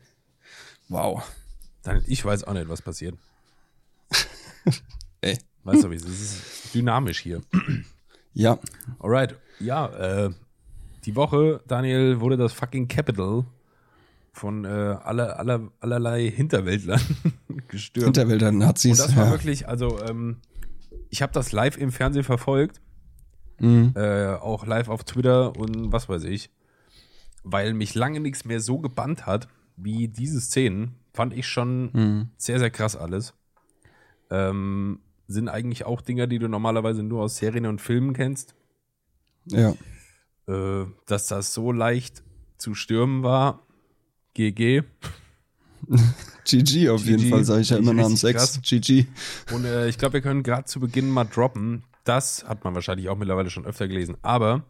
[0.90, 1.24] Wow.
[1.84, 3.18] Dann, ich weiß auch nicht, was passiert.
[5.22, 5.38] Ey.
[5.64, 7.42] Weißt du, wie es ist dynamisch hier.
[8.32, 8.60] Ja.
[9.00, 9.36] Alright.
[9.60, 10.30] Ja, äh,
[11.04, 13.44] die Woche, Daniel, wurde das fucking Capital
[14.32, 17.02] von äh, aller, aller, allerlei Hinterwäldlern
[17.68, 18.16] gestürmt.
[18.16, 19.00] Hinterwäldlern, Nazis.
[19.00, 19.32] Und das war ja.
[19.32, 20.38] wirklich, also ähm,
[21.10, 22.80] ich habe das live im Fernsehen verfolgt.
[23.60, 23.94] Mhm.
[23.96, 26.50] Äh, auch live auf Twitter und was weiß ich.
[27.44, 30.96] Weil mich lange nichts mehr so gebannt hat, wie diese Szenen.
[31.14, 32.30] Fand ich schon mhm.
[32.38, 33.34] sehr, sehr krass alles.
[34.30, 35.00] Ähm,
[35.30, 38.56] sind eigentlich auch Dinger, die du normalerweise nur aus Serien und Filmen kennst.
[39.46, 39.76] Ja.
[40.48, 42.24] Äh, dass das so leicht
[42.58, 43.66] zu stürmen war,
[44.34, 44.82] GG.
[46.46, 48.60] GG auf GG, jeden Fall, sage ich ja immer namens Sex.
[48.62, 49.06] GG.
[49.54, 51.84] Und äh, ich glaube, wir können gerade zu Beginn mal droppen.
[52.06, 54.18] Das hat man wahrscheinlich auch mittlerweile schon öfter gelesen.
[54.24, 54.64] Aber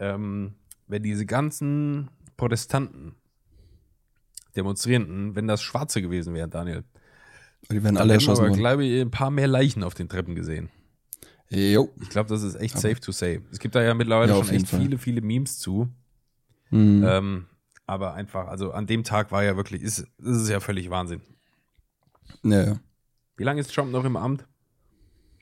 [0.00, 0.54] ähm,
[0.88, 3.14] wenn diese ganzen Protestanten,
[4.56, 6.84] Demonstrierenden, wenn das Schwarze gewesen wären, Daniel,
[7.70, 8.52] die werden alle erschossen.
[8.52, 10.70] Glaube ich, ein paar mehr Leichen auf den Treppen gesehen.
[11.50, 11.90] Jo.
[12.00, 13.40] Ich glaube, das ist echt aber safe to say.
[13.52, 14.80] Es gibt da ja mittlerweile ja, schon echt Fall.
[14.80, 15.88] viele, viele Memes zu.
[16.70, 17.04] Mhm.
[17.06, 17.46] Ähm,
[17.86, 21.20] aber einfach, also an dem Tag war ja wirklich, ist, ist es ja völlig Wahnsinn.
[22.42, 22.78] Ja,
[23.36, 24.46] Wie lange ist Trump noch im Amt?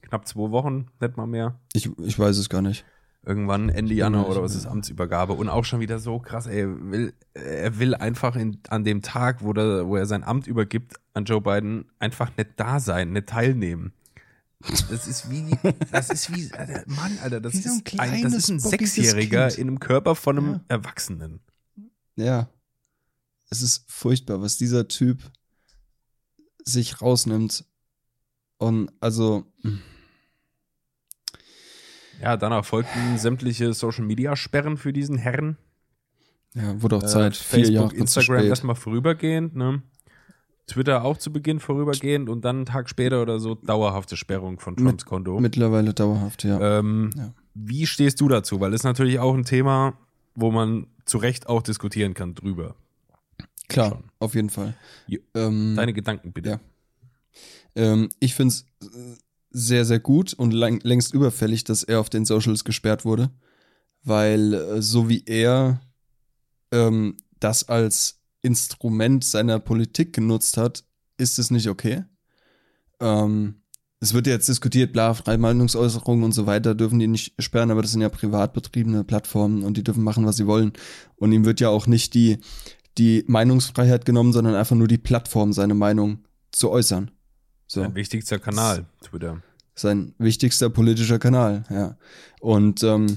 [0.02, 1.60] Knapp zwei Wochen, nicht mal mehr.
[1.72, 2.84] Ich, ich weiß es gar nicht.
[3.24, 6.90] Irgendwann Ende Januar oder was ist Amtsübergabe und auch schon wieder so krass, ey, er
[6.90, 10.96] will, er will einfach in, an dem Tag, wo, der, wo er sein Amt übergibt
[11.14, 13.92] an Joe Biden, einfach nicht da sein, nicht teilnehmen.
[14.90, 15.56] Das ist wie,
[15.90, 16.50] das ist wie,
[16.86, 19.58] Mann, Alter, das, ist, ein, ein, das ist ein Sechsjähriger kind.
[19.58, 20.60] in einem Körper von einem ja.
[20.68, 21.40] Erwachsenen.
[22.16, 22.48] Ja.
[23.50, 25.30] Es ist furchtbar, was dieser Typ
[26.64, 27.64] sich rausnimmt.
[28.58, 29.52] Und also.
[32.22, 35.56] Ja, danach folgten sämtliche Social Media Sperren für diesen Herrn.
[36.54, 37.32] Ja, wurde auch Zeit.
[37.32, 39.82] Äh, Facebook, Instagram erstmal vorübergehend, ne?
[40.68, 44.76] Twitter auch zu Beginn vorübergehend und dann einen Tag später oder so dauerhafte Sperrung von
[44.76, 45.40] Trumps Mit, Konto.
[45.40, 46.78] Mittlerweile dauerhaft, ja.
[46.78, 47.34] Ähm, ja.
[47.54, 48.60] Wie stehst du dazu?
[48.60, 49.94] Weil das ist natürlich auch ein Thema,
[50.36, 52.76] wo man zu Recht auch diskutieren kann drüber.
[53.68, 54.04] Klar, Schon.
[54.20, 54.74] auf jeden Fall.
[55.34, 56.50] Ähm, Deine Gedanken bitte.
[56.50, 56.60] Ja.
[57.74, 58.66] Ähm, ich finde es
[59.52, 63.30] sehr, sehr gut und lang, längst überfällig, dass er auf den Socials gesperrt wurde,
[64.02, 65.80] weil äh, so wie er
[66.72, 70.84] ähm, das als Instrument seiner Politik genutzt hat,
[71.16, 72.04] ist es nicht okay.
[73.00, 73.62] Ähm,
[74.00, 77.92] es wird jetzt diskutiert, bla, Freimeinungsäußerungen und so weiter dürfen die nicht sperren, aber das
[77.92, 80.72] sind ja privat betriebene Plattformen und die dürfen machen, was sie wollen.
[81.14, 82.38] Und ihm wird ja auch nicht die,
[82.98, 87.12] die Meinungsfreiheit genommen, sondern einfach nur die Plattform, seine Meinung zu äußern.
[87.72, 87.80] So.
[87.80, 89.40] Sein wichtigster Kanal, Twitter.
[89.74, 91.96] Sein wichtigster politischer Kanal, ja.
[92.40, 93.16] Und ähm,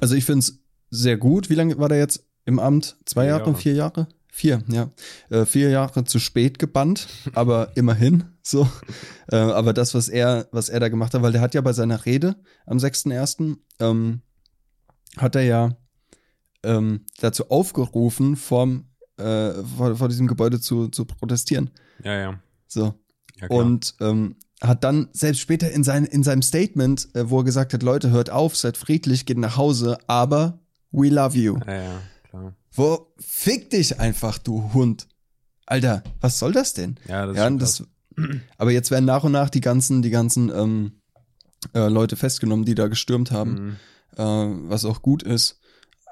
[0.00, 1.50] also ich finde es sehr gut.
[1.50, 2.96] Wie lange war der jetzt im Amt?
[3.06, 4.06] Zwei Jahre, Jahre, vier Jahre?
[4.30, 4.92] Vier, ja.
[5.30, 8.68] Äh, vier Jahre zu spät gebannt, aber immerhin so.
[9.32, 11.72] Äh, aber das, was er, was er da gemacht hat, weil der hat ja bei
[11.72, 13.56] seiner Rede am 6.1.
[13.80, 14.20] Ähm,
[15.16, 15.76] hat er ja
[16.62, 18.84] ähm, dazu aufgerufen, vorm,
[19.16, 21.70] äh, vor, vor diesem Gebäude zu, zu protestieren.
[22.04, 22.40] Ja, ja.
[22.68, 22.94] So.
[23.42, 27.44] Ja, und ähm, hat dann selbst später in, sein, in seinem Statement, äh, wo er
[27.44, 30.60] gesagt hat, Leute, hört auf, seid friedlich, geht nach Hause, aber
[30.92, 31.58] we love you.
[31.66, 32.54] Ja, ja, klar.
[32.72, 35.08] Wo fick dich einfach, du Hund.
[35.66, 36.96] Alter, was soll das denn?
[37.06, 37.84] Ja, das, ja, das
[38.58, 40.92] Aber jetzt werden nach und nach die ganzen, die ganzen ähm,
[41.74, 43.76] äh, Leute festgenommen, die da gestürmt haben, mhm.
[44.16, 45.60] äh, was auch gut ist.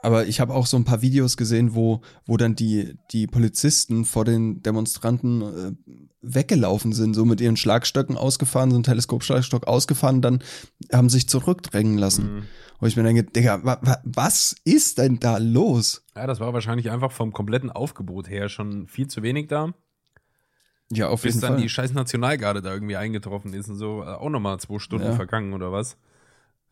[0.03, 4.05] Aber ich habe auch so ein paar Videos gesehen, wo, wo dann die, die Polizisten
[4.05, 5.73] vor den Demonstranten äh,
[6.23, 10.43] weggelaufen sind, so mit ihren Schlagstöcken ausgefahren, so ein Teleskopschlagstock ausgefahren, dann
[10.93, 12.37] haben sich zurückdrängen lassen.
[12.37, 12.43] Mhm.
[12.79, 16.03] Wo ich mir denke, Digga, wa, wa, was ist denn da los?
[16.17, 19.75] Ja, das war wahrscheinlich einfach vom kompletten Aufgebot her schon viel zu wenig da.
[20.93, 21.63] Ja, auf Bis jeden dann Fall.
[21.63, 25.15] die scheiß Nationalgarde da irgendwie eingetroffen ist und so, äh, auch nochmal zwei Stunden ja.
[25.15, 25.97] vergangen oder was.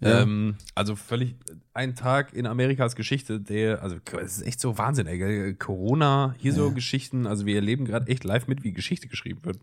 [0.00, 0.20] Ja.
[0.22, 1.34] Ähm, also völlig
[1.74, 5.54] ein Tag in Amerikas Geschichte, der, also es ist echt so Wahnsinn, ey.
[5.54, 6.56] Corona, hier ja.
[6.56, 9.58] so Geschichten, also wir erleben gerade echt live mit, wie Geschichte geschrieben wird.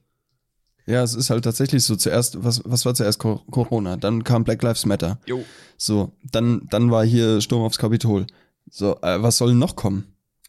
[0.88, 1.96] Ja, es ist halt tatsächlich so.
[1.96, 3.98] Zuerst, was, was war zuerst Corona?
[3.98, 5.20] Dann kam Black Lives Matter.
[5.26, 5.44] Jo.
[5.78, 8.28] So, dann, dann war hier Sturm aufs Kapitol.
[8.70, 10.06] So, äh, was soll noch kommen?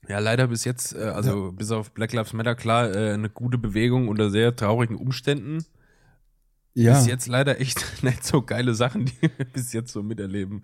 [0.09, 1.51] Ja, leider bis jetzt, äh, also ja.
[1.53, 5.65] bis auf Black Lives Matter, klar, äh, eine gute Bewegung unter sehr traurigen Umständen.
[6.77, 6.99] Ja.
[6.99, 10.63] Bis jetzt leider echt nicht so geile Sachen, die wir bis jetzt so miterleben.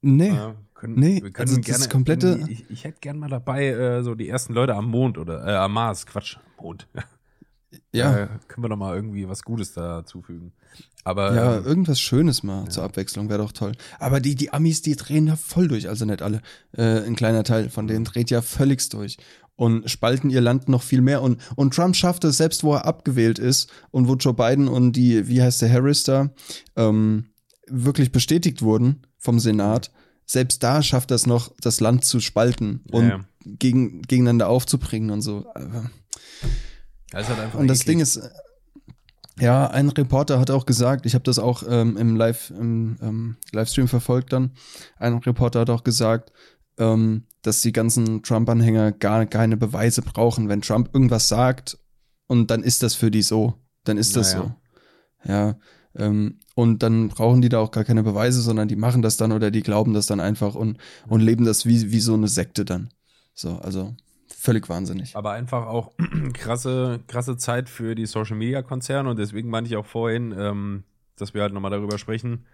[0.00, 0.28] Nee.
[0.28, 2.40] Äh, können, nee, wir können also gerne, das komplette.
[2.48, 5.56] Ich, ich hätte gern mal dabei äh, so die ersten Leute am Mond oder äh,
[5.56, 6.86] am Mars, Quatsch, Mond.
[7.92, 8.16] Ja.
[8.16, 10.52] Äh, können wir doch mal irgendwie was Gutes dazufügen.
[11.04, 12.70] Aber ja, ähm, irgendwas Schönes mal ja.
[12.70, 13.72] zur Abwechslung wäre doch toll.
[13.98, 16.40] Aber die die Amis, die drehen ja voll durch, also nicht alle.
[16.72, 19.18] Äh, ein kleiner Teil von denen dreht ja völligst durch
[19.58, 22.86] und spalten ihr Land noch viel mehr und und Trump schafft es selbst, wo er
[22.86, 26.30] abgewählt ist und wo Joe Biden und die wie heißt der Harris da
[26.76, 27.26] ähm,
[27.66, 29.90] wirklich bestätigt wurden vom Senat.
[30.24, 33.20] Selbst da schafft er es noch, das Land zu spalten und ja.
[33.44, 35.46] gegen, gegeneinander aufzubringen und so.
[37.10, 37.86] Das halt und das eklig.
[37.86, 38.20] Ding ist,
[39.40, 43.36] ja, ein Reporter hat auch gesagt, ich habe das auch ähm, im Live im ähm,
[43.52, 44.52] Livestream verfolgt dann.
[44.98, 46.32] Ein Reporter hat auch gesagt,
[46.78, 51.78] ähm, dass die ganzen Trump-Anhänger gar keine Beweise brauchen, wenn Trump irgendwas sagt
[52.26, 54.56] und dann ist das für die so, dann ist das naja.
[55.24, 55.30] so.
[55.30, 55.58] Ja,
[55.96, 59.32] ähm, und dann brauchen die da auch gar keine Beweise, sondern die machen das dann
[59.32, 60.78] oder die glauben das dann einfach und
[61.08, 62.90] und leben das wie wie so eine Sekte dann.
[63.34, 63.94] So, also
[64.26, 65.16] völlig wahnsinnig.
[65.16, 65.92] Aber einfach auch
[66.32, 70.84] krasse, krasse Zeit für die Social Media Konzerne und deswegen meinte ich auch vorhin, ähm,
[71.16, 72.46] dass wir halt nochmal darüber sprechen.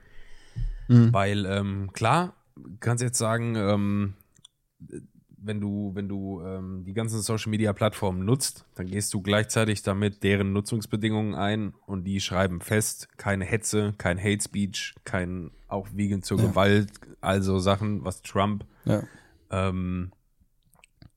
[0.89, 1.13] Mhm.
[1.13, 2.35] Weil, ähm, klar,
[2.81, 4.15] kannst jetzt sagen, ähm,
[5.37, 9.83] wenn du, wenn du ähm, die ganzen Social Media Plattformen nutzt, dann gehst du gleichzeitig
[9.83, 16.23] damit deren Nutzungsbedingungen ein und die schreiben fest, keine Hetze, kein Hate Speech, kein Aufwiegen
[16.23, 16.47] zur ja.
[16.47, 19.03] Gewalt, also Sachen, was Trump ja.
[19.51, 20.13] ähm,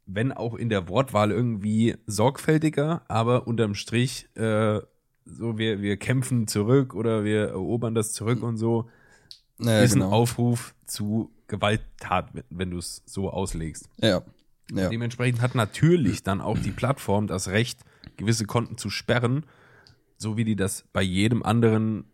[0.05, 4.79] wenn auch in der Wortwahl irgendwie sorgfältiger, aber unterm Strich äh,
[5.35, 8.89] so wir, wir kämpfen zurück oder wir erobern das zurück und so,
[9.57, 10.07] naja, ist genau.
[10.07, 13.89] ein Aufruf zu Gewalttat, wenn du es so auslegst.
[14.01, 14.21] Ja.
[14.71, 14.89] ja.
[14.89, 17.79] Dementsprechend hat natürlich dann auch die Plattform das Recht,
[18.17, 19.45] gewisse Konten zu sperren,
[20.17, 22.05] so wie die das bei jedem anderen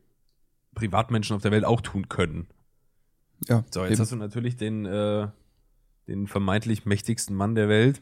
[0.76, 2.48] Privatmenschen auf der Welt auch tun können.
[3.48, 3.64] Ja.
[3.72, 4.00] So, jetzt eben.
[4.02, 5.28] hast du natürlich den, äh,
[6.08, 8.02] den vermeintlich mächtigsten Mann der Welt,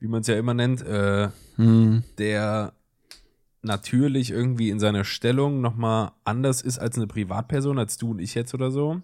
[0.00, 2.04] wie man es ja immer nennt, äh, hm.
[2.18, 2.72] der
[3.62, 8.34] natürlich irgendwie in seiner Stellung nochmal anders ist als eine Privatperson, als du und ich
[8.34, 9.02] jetzt oder so,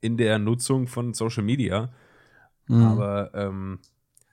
[0.00, 1.90] in der Nutzung von Social Media.
[2.66, 2.82] Mhm.
[2.82, 3.78] Aber ähm,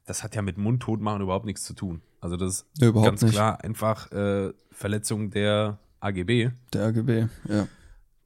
[0.06, 2.02] das hat ja mit Mundtot machen überhaupt nichts zu tun.
[2.20, 3.34] Also das ist ja, ganz nicht.
[3.34, 6.52] klar einfach äh, Verletzung der AGB.
[6.74, 7.68] Der AGB, ja.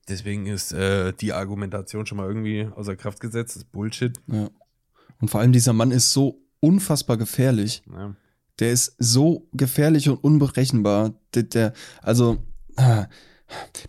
[0.07, 3.55] Deswegen ist äh, die Argumentation schon mal irgendwie außer Kraft gesetzt.
[3.55, 4.19] Das ist Bullshit.
[4.27, 4.49] Ja.
[5.21, 7.83] Und vor allem dieser Mann ist so unfassbar gefährlich.
[7.91, 8.15] Ja.
[8.59, 11.13] Der ist so gefährlich und unberechenbar.
[11.35, 12.37] Der, der, also,
[12.75, 13.05] ah.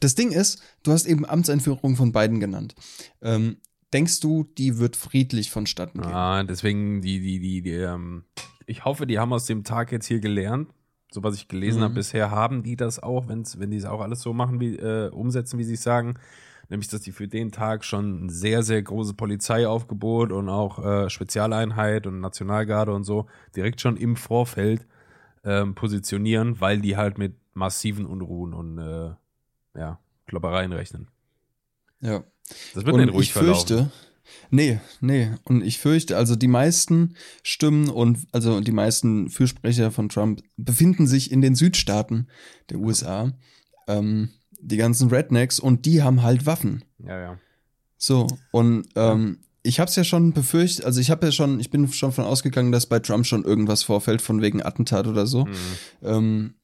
[0.01, 2.75] Das Ding ist, du hast eben Amtseinführung von beiden genannt.
[3.23, 3.59] Ähm,
[3.93, 6.13] denkst du, die wird friedlich vonstatten gehen?
[6.13, 8.25] Ah, deswegen die, die, die, die ähm,
[8.67, 10.71] ich hoffe, die haben aus dem Tag jetzt hier gelernt.
[11.13, 11.85] So was ich gelesen mhm.
[11.85, 14.77] habe bisher, haben die das auch, wenn's, wenn die es auch alles so machen, wie,
[14.77, 16.15] äh, umsetzen, wie sie es sagen
[16.71, 21.11] nämlich dass die für den Tag schon ein sehr, sehr großes Polizeiaufgebot und auch äh,
[21.11, 24.87] Spezialeinheit und Nationalgarde und so direkt schon im Vorfeld
[25.45, 29.11] ähm, positionieren, weil die halt mit massiven Unruhen und äh,
[29.81, 31.09] ja, Kloppereien rechnen.
[32.01, 32.23] Ja.
[32.75, 33.93] Das wird und nicht ruhig ich fürchte, verlaufen.
[34.51, 35.31] Nee, nee.
[35.45, 41.07] Und ich fürchte, also die meisten Stimmen und also die meisten Fürsprecher von Trump befinden
[41.07, 42.29] sich in den Südstaaten
[42.69, 43.33] der USA.
[43.89, 46.85] Ähm, die ganzen Rednecks und die haben halt Waffen.
[46.99, 47.39] Ja, ja.
[47.97, 51.71] So, und ähm, ich habe es ja schon befürchtet, also ich habe ja schon, ich
[51.71, 55.45] bin schon von ausgegangen, dass bei Trump schon irgendwas vorfällt von wegen Attentat oder so.
[55.45, 55.55] Mhm.
[56.03, 56.55] Ähm,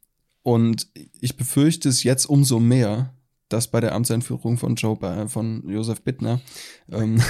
[0.47, 3.13] und ich befürchte es jetzt umso mehr,
[3.49, 6.41] dass bei der Amtseinführung von Joe, äh, von Josef Bittner
[6.89, 7.21] ähm,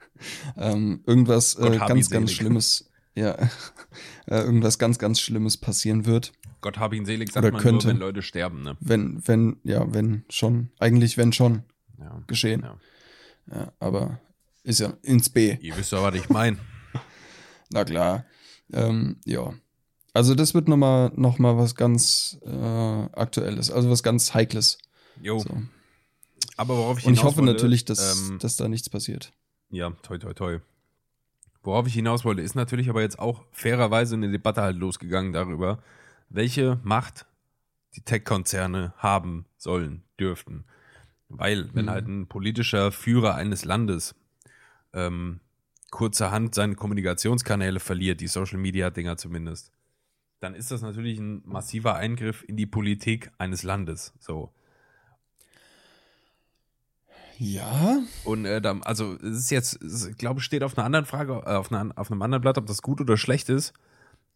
[0.56, 3.34] ähm, irgendwas äh, ganz, ganz Schlimmes, ja,
[4.26, 6.32] äh, irgendwas ganz, ganz Schlimmes passieren wird.
[6.62, 8.74] Gott habe ihn selig, sagt Oder man könnte, nur, wenn Leute sterben, ne?
[8.80, 10.70] Wenn, wenn, ja, wenn schon.
[10.78, 11.64] Eigentlich wenn schon
[11.98, 12.62] ja, geschehen.
[12.62, 12.78] Ja.
[13.54, 13.72] ja.
[13.80, 14.18] aber
[14.62, 15.58] ist ja ins B.
[15.60, 16.56] Ihr wisst doch, was ich meine.
[17.70, 18.24] Na klar.
[18.72, 19.52] Ähm, ja.
[20.14, 22.50] Also das wird nochmal noch mal was ganz äh,
[23.12, 24.78] Aktuelles, also was ganz Heikles.
[25.20, 25.38] Jo.
[25.38, 25.62] So.
[26.56, 29.32] Aber worauf ich Und ich hoffe wollte, natürlich, dass, ähm, dass da nichts passiert.
[29.70, 30.58] Ja, toi, toi, toi.
[31.62, 35.82] Worauf ich hinaus wollte, ist natürlich aber jetzt auch fairerweise eine Debatte halt losgegangen darüber,
[36.28, 37.26] welche Macht
[37.94, 40.64] die Tech-Konzerne haben sollen, dürften.
[41.28, 41.90] Weil, wenn mhm.
[41.90, 44.14] halt ein politischer Führer eines Landes
[44.92, 45.40] ähm,
[45.90, 49.70] kurzerhand seine Kommunikationskanäle verliert, die Social-Media-Dinger zumindest,
[50.42, 54.12] dann ist das natürlich ein massiver Eingriff in die Politik eines Landes.
[54.18, 54.52] So.
[57.38, 58.02] Ja.
[58.24, 61.54] Und äh, da, also es ist jetzt, ich glaube, steht auf einer anderen Frage, äh,
[61.54, 63.72] auf, einer, auf einem anderen Blatt, ob das gut oder schlecht ist.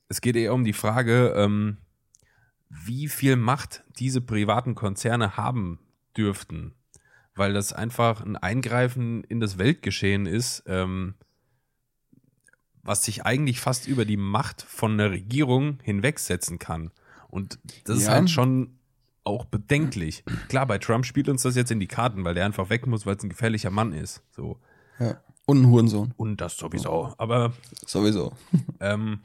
[0.09, 1.78] Es geht eher um die Frage, ähm,
[2.68, 5.80] wie viel Macht diese privaten Konzerne haben
[6.16, 6.72] dürften,
[7.34, 11.14] weil das einfach ein Eingreifen in das Weltgeschehen ist, ähm,
[12.87, 16.91] was sich eigentlich fast über die Macht von einer Regierung hinwegsetzen kann.
[17.28, 18.03] Und das ja.
[18.03, 18.78] ist halt schon
[19.24, 20.24] auch bedenklich.
[20.49, 23.05] Klar, bei Trump spielt uns das jetzt in die Karten, weil der einfach weg muss,
[23.05, 24.22] weil es ein gefährlicher Mann ist.
[24.30, 24.59] So.
[24.99, 25.20] Ja.
[25.47, 26.14] Und ein Hurensohn.
[26.16, 27.14] Und das sowieso.
[27.18, 27.53] Aber
[27.84, 28.32] sowieso.
[28.78, 29.20] Ähm,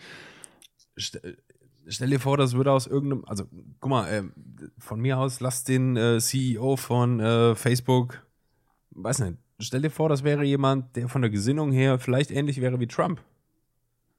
[0.97, 3.45] stell dir vor, das würde aus irgendeinem, also
[3.80, 4.24] guck mal, äh,
[4.78, 8.26] von mir aus, lass den äh, CEO von äh, Facebook,
[8.91, 12.62] weiß nicht, stell dir vor, das wäre jemand, der von der Gesinnung her vielleicht ähnlich
[12.62, 13.22] wäre wie Trump.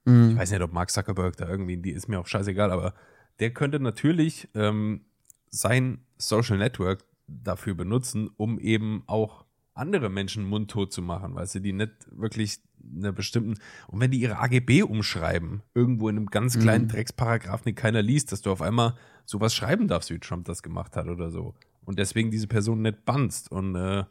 [0.05, 0.31] Mhm.
[0.31, 2.93] Ich weiß nicht, ob Mark Zuckerberg da irgendwie, die ist mir auch scheißegal, aber
[3.39, 5.05] der könnte natürlich ähm,
[5.49, 11.59] sein Social Network dafür benutzen, um eben auch andere Menschen mundtot zu machen, weißt du,
[11.59, 12.59] die nicht wirklich
[12.95, 13.55] einer bestimmten,
[13.87, 16.89] und wenn die ihre AGB umschreiben, irgendwo in einem ganz kleinen mhm.
[16.89, 18.95] Drecksparagraphen, den keiner liest, dass du auf einmal
[19.25, 21.55] sowas schreiben darfst, wie Trump das gemacht hat oder so.
[21.85, 24.03] Und deswegen diese Person nicht bannst und äh,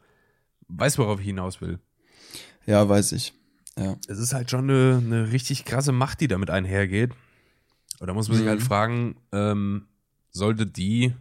[0.67, 1.79] weiß, worauf ich hinaus will.
[2.65, 3.33] Ja, weiß ich.
[3.77, 3.97] Ja.
[4.07, 7.11] Es ist halt schon eine, eine richtig krasse Macht, die damit einhergeht.
[7.99, 8.39] Und da muss man mhm.
[8.41, 8.65] sich halt mhm.
[8.65, 9.87] fragen, ähm,
[10.31, 11.13] sollte die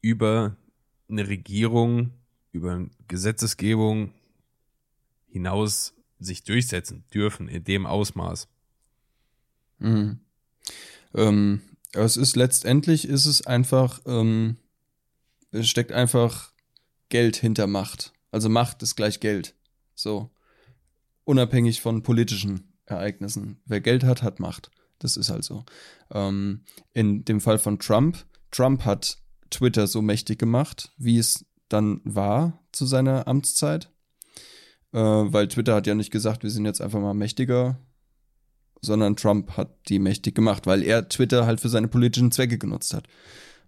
[0.00, 0.56] über
[1.08, 2.12] eine Regierung,
[2.52, 4.12] über Gesetzesgebung
[5.28, 8.48] hinaus sich durchsetzen dürfen in dem Ausmaß.
[9.78, 10.20] Mhm.
[11.14, 14.56] Ähm, es ist letztendlich ist es einfach, ähm,
[15.50, 16.52] es steckt einfach
[17.08, 18.12] Geld hinter Macht.
[18.30, 19.54] Also Macht ist gleich Geld.
[19.94, 20.30] So.
[21.28, 23.60] Unabhängig von politischen Ereignissen.
[23.66, 24.70] Wer Geld hat, hat Macht.
[24.98, 25.62] Das ist halt so.
[26.10, 26.62] Ähm,
[26.94, 29.18] in dem Fall von Trump, Trump hat
[29.50, 33.92] Twitter so mächtig gemacht, wie es dann war zu seiner Amtszeit.
[34.94, 37.78] Äh, weil Twitter hat ja nicht gesagt, wir sind jetzt einfach mal mächtiger,
[38.80, 42.94] sondern Trump hat die mächtig gemacht, weil er Twitter halt für seine politischen Zwecke genutzt
[42.94, 43.06] hat.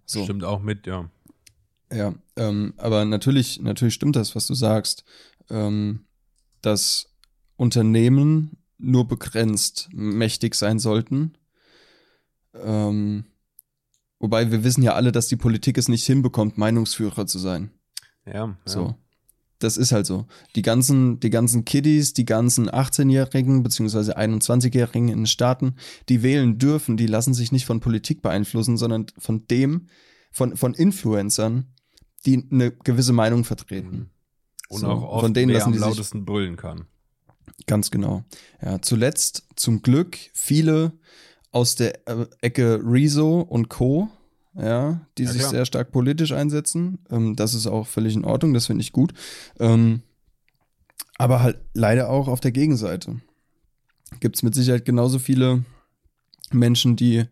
[0.07, 0.23] So.
[0.23, 1.11] Stimmt auch mit, ja.
[1.93, 5.03] Ja, ähm, aber natürlich, natürlich stimmt das, was du sagst,
[5.51, 6.07] ähm,
[6.63, 7.10] dass
[7.61, 11.37] Unternehmen nur begrenzt mächtig sein sollten.
[12.55, 13.25] Ähm,
[14.17, 17.69] wobei wir wissen ja alle, dass die Politik es nicht hinbekommt, Meinungsführer zu sein.
[18.25, 18.57] Ja, ja.
[18.65, 18.95] So.
[19.59, 20.25] Das ist halt so.
[20.55, 25.75] Die ganzen, die ganzen Kiddies, die ganzen 18-Jährigen beziehungsweise 21-Jährigen in den Staaten,
[26.09, 29.87] die wählen dürfen, die lassen sich nicht von Politik beeinflussen, sondern von dem,
[30.31, 31.67] von, von Influencern,
[32.25, 33.95] die eine gewisse Meinung vertreten.
[33.95, 34.09] Mhm.
[34.69, 36.87] Und so, auch oft, von denen wer am lautesten brüllen kann.
[37.67, 38.23] Ganz genau.
[38.61, 40.93] Ja, zuletzt zum Glück viele
[41.51, 44.09] aus der äh, Ecke Rezo und Co.,
[44.53, 46.99] ja, die ja, sich sehr stark politisch einsetzen.
[47.09, 49.13] Ähm, das ist auch völlig in Ordnung, das finde ich gut.
[49.59, 50.01] Ähm,
[51.17, 53.21] aber halt leider auch auf der Gegenseite
[54.19, 55.63] gibt es mit Sicherheit genauso viele
[56.51, 57.25] Menschen, die,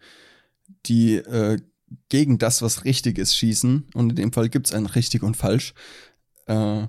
[0.86, 1.60] die äh,
[2.08, 3.88] gegen das, was richtig ist, schießen.
[3.94, 5.74] Und in dem Fall gibt es ein richtig und falsch.
[6.46, 6.88] Äh,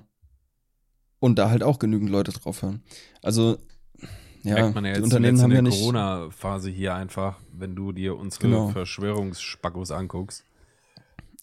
[1.21, 2.81] und da halt auch genügend Leute drauf hören.
[3.21, 3.57] Also,
[4.43, 5.79] ja, Merkt man ja die Unternehmen haben ja nicht.
[5.79, 8.69] Corona-Phase hier einfach, wenn du dir unsere genau.
[8.69, 10.43] Verschwörungsspackos anguckst.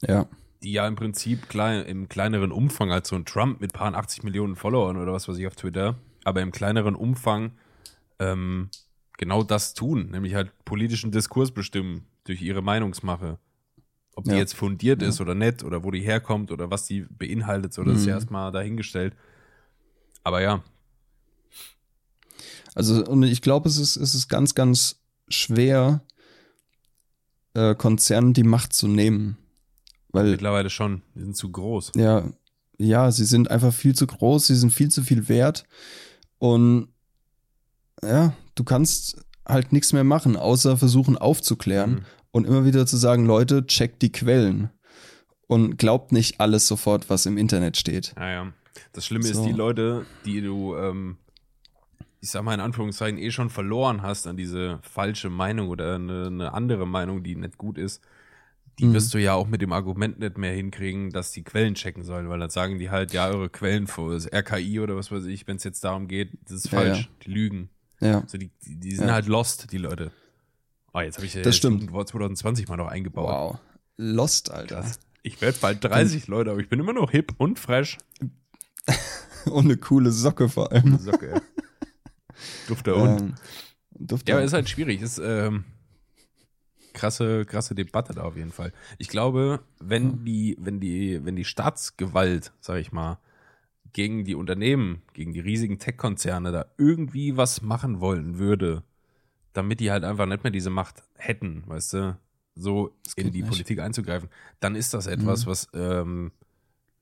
[0.00, 0.26] Ja.
[0.64, 4.24] Die ja im Prinzip klein, im kleineren Umfang als so ein Trump mit paar 80
[4.24, 7.52] Millionen Followern oder was weiß ich auf Twitter, aber im kleineren Umfang
[8.18, 8.68] ähm,
[9.16, 13.38] genau das tun, nämlich halt politischen Diskurs bestimmen durch ihre Meinungsmache.
[14.16, 14.38] Ob die ja.
[14.38, 15.08] jetzt fundiert ja.
[15.08, 18.00] ist oder nicht oder wo die herkommt oder was die beinhaltet, so das mhm.
[18.00, 19.14] ist erstmal dahingestellt.
[20.24, 20.62] Aber ja.
[22.74, 26.02] Also, und ich glaube, es ist, es ist ganz, ganz schwer,
[27.54, 29.36] äh, Konzernen die Macht zu nehmen.
[30.10, 31.92] Weil, Mittlerweile schon, die sind zu groß.
[31.96, 32.24] Ja,
[32.78, 35.64] ja, sie sind einfach viel zu groß, sie sind viel zu viel wert.
[36.38, 36.88] Und
[38.02, 42.04] ja, du kannst halt nichts mehr machen, außer versuchen aufzuklären mhm.
[42.30, 44.70] und immer wieder zu sagen, Leute, checkt die Quellen
[45.48, 48.14] und glaubt nicht alles sofort, was im Internet steht.
[48.16, 48.52] Ja, ja.
[48.92, 49.40] Das Schlimme so.
[49.40, 51.16] ist, die Leute, die du, ähm,
[52.20, 56.26] ich sag mal in Anführungszeichen, eh schon verloren hast an diese falsche Meinung oder eine,
[56.26, 58.02] eine andere Meinung, die nicht gut ist,
[58.78, 58.94] die mhm.
[58.94, 62.28] wirst du ja auch mit dem Argument nicht mehr hinkriegen, dass die Quellen checken sollen,
[62.28, 65.46] weil dann sagen die halt, ja, eure Quellen vor das RKI oder was weiß ich,
[65.46, 67.08] wenn es jetzt darum geht, das ist falsch, ja, ja.
[67.24, 67.70] die lügen.
[68.00, 68.20] Ja.
[68.20, 69.14] Also die, die, die sind ja.
[69.14, 70.12] halt lost, die Leute.
[70.94, 71.92] Oh, jetzt habe ich ja das stimmt.
[71.92, 73.28] Wort 2020 mal noch eingebaut.
[73.28, 73.58] Wow.
[73.96, 74.76] Lost, Alter.
[74.76, 77.98] Das, ich werde bald 30, Leute, aber ich bin immer noch hip und fresh.
[79.46, 80.86] und eine coole Socke vor allem.
[80.86, 81.40] Eine Socke, ja.
[82.68, 83.20] Dufter und.
[83.20, 83.34] Ähm,
[83.90, 84.30] Dufter.
[84.30, 85.02] Ja, aber ist halt schwierig.
[85.02, 85.64] Ist ähm,
[86.92, 88.72] krasse, krasse Debatte da auf jeden Fall.
[88.98, 93.18] Ich glaube, wenn die, wenn die, wenn die Staatsgewalt, sag ich mal,
[93.92, 98.82] gegen die Unternehmen, gegen die riesigen Tech-Konzerne da irgendwie was machen wollen würde,
[99.52, 102.18] damit die halt einfach nicht mehr diese Macht hätten, weißt du,
[102.54, 103.50] so in die nicht.
[103.50, 104.28] Politik einzugreifen,
[104.60, 105.50] dann ist das etwas, mhm.
[105.50, 106.32] was ähm,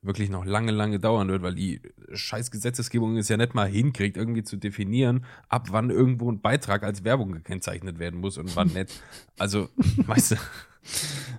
[0.07, 1.81] wirklich noch lange, lange dauern wird, weil die
[2.13, 6.83] scheiß Gesetzesgebung es ja nicht mal hinkriegt, irgendwie zu definieren, ab wann irgendwo ein Beitrag
[6.83, 9.01] als Werbung gekennzeichnet werden muss und wann nicht.
[9.37, 10.35] Also, weißt du.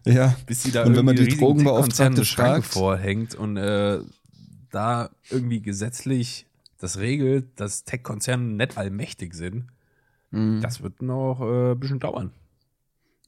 [0.04, 0.36] Ja.
[0.46, 4.00] Bis sie da und wenn man die Drogenbeauftragte fragt, vorhängt und äh,
[4.70, 6.46] da irgendwie gesetzlich
[6.78, 9.66] das regelt, dass Tech-Konzerne nicht allmächtig sind,
[10.30, 10.60] mhm.
[10.60, 12.30] das wird noch äh, ein bisschen dauern.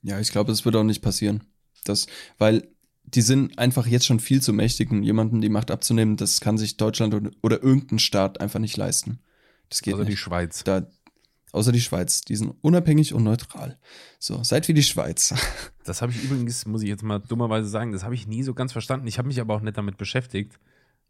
[0.03, 1.43] Ja, ich glaube, das wird auch nicht passieren.
[1.84, 2.07] Das,
[2.38, 2.68] weil
[3.14, 6.58] die sind einfach jetzt schon viel zu mächtig und jemanden die Macht abzunehmen, das kann
[6.58, 9.18] sich Deutschland oder, oder irgendein Staat einfach nicht leisten.
[9.68, 10.12] Das geht außer nicht.
[10.12, 10.64] die Schweiz.
[10.64, 10.86] Da,
[11.52, 12.22] außer die Schweiz.
[12.22, 13.78] Die sind unabhängig und neutral.
[14.18, 15.34] So, seid wie die Schweiz.
[15.82, 18.54] Das habe ich übrigens, muss ich jetzt mal dummerweise sagen, das habe ich nie so
[18.54, 19.08] ganz verstanden.
[19.08, 20.61] Ich habe mich aber auch nicht damit beschäftigt.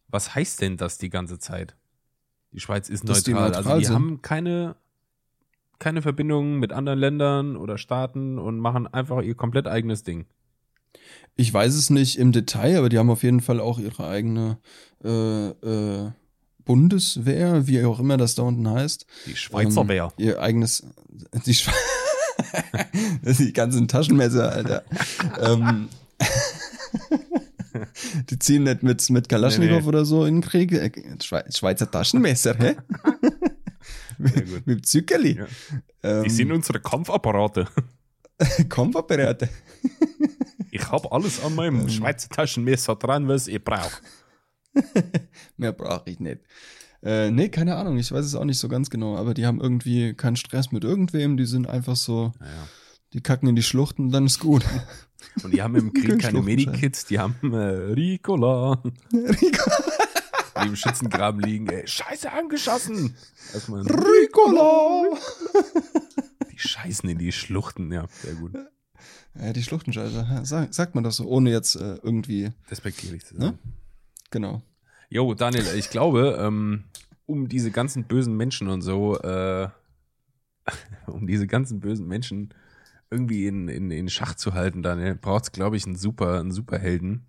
[0.09, 1.77] Was heißt denn das die ganze Zeit?
[2.53, 3.23] Die Schweiz ist neutral.
[3.23, 3.95] Die neutral also die sind.
[3.95, 4.77] haben keine,
[5.79, 10.25] keine Verbindungen mit anderen Ländern oder Staaten und machen einfach ihr komplett eigenes Ding.
[11.37, 14.59] Ich weiß es nicht im Detail, aber die haben auf jeden Fall auch ihre eigene
[15.03, 16.11] äh, äh,
[16.65, 19.07] Bundeswehr, wie auch immer das da unten heißt.
[19.27, 20.13] Die Schweizer ähm, Wehr.
[20.19, 20.85] Ihr eigenes,
[21.47, 21.73] die, Schwe
[23.23, 24.85] die ganzen Taschenmesser, Alter.
[25.41, 25.89] ähm,
[28.31, 29.89] die ziehen nicht mit, mit Kalaschnikow nee, nee.
[29.89, 30.73] oder so in den Krieg.
[30.73, 32.77] Äh, Schweizer Taschenmesser, hä?
[34.19, 35.39] mit, mit Zückerli.
[35.39, 35.47] Ja.
[36.03, 37.67] Ähm, die sind unsere Kampfapparate.
[38.69, 39.49] Kampfapparate.
[40.71, 44.01] Ich habe alles an meinem Schweizer Taschenmesser dran, was ich brauche.
[45.57, 46.41] Mehr brauche ich nicht.
[47.03, 49.61] Äh, nee, keine Ahnung, ich weiß es auch nicht so ganz genau, aber die haben
[49.61, 52.69] irgendwie keinen Stress mit irgendwem, die sind einfach so, ja.
[53.15, 54.65] die kacken in die Schluchten, dann ist gut.
[55.43, 58.83] Und die haben im Krieg keine Medikits, die haben äh, Ricola.
[59.13, 59.77] Ricola.
[60.63, 63.17] Die im Schützengraben liegen, ey, scheiße angeschossen.
[63.55, 65.05] Erstmal Ricola.
[66.51, 68.53] Die scheißen in die Schluchten, ja, sehr gut.
[69.35, 72.51] Ja, die Schluchtenscheiße, sag, sagt man das so, ohne jetzt äh, irgendwie.
[72.71, 73.47] Respektierlich zu sein.
[73.47, 73.59] Ne?
[74.31, 74.63] Genau.
[75.09, 76.85] Jo, Daniel, ich glaube, ähm,
[77.27, 79.69] um diese ganzen bösen Menschen und so, äh,
[81.07, 82.55] um diese ganzen bösen Menschen
[83.11, 86.53] irgendwie in, in, in Schach zu halten, Daniel, braucht es, glaube ich, einen super, einen
[86.53, 87.27] Superhelden.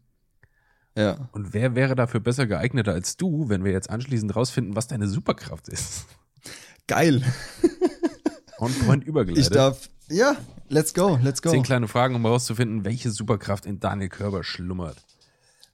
[0.95, 1.29] Ja.
[1.31, 5.07] Und wer wäre dafür besser geeigneter als du, wenn wir jetzt anschließend rausfinden, was deine
[5.07, 6.05] Superkraft ist?
[6.87, 7.23] Geil.
[8.59, 9.43] On point übergeleitet.
[9.43, 10.35] Ich darf, ja,
[10.69, 11.49] let's go, let's go.
[11.49, 14.97] Zehn kleine Fragen, um herauszufinden, welche Superkraft in Daniel Körber schlummert.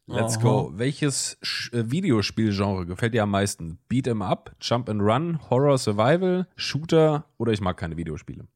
[0.09, 0.43] Let's Aha.
[0.43, 0.71] go.
[0.73, 1.37] Welches
[1.73, 3.77] äh, Videospielgenre gefällt dir am meisten?
[3.89, 8.47] Beat 'em up, Jump and Run, Horror Survival, Shooter oder ich mag keine Videospiele?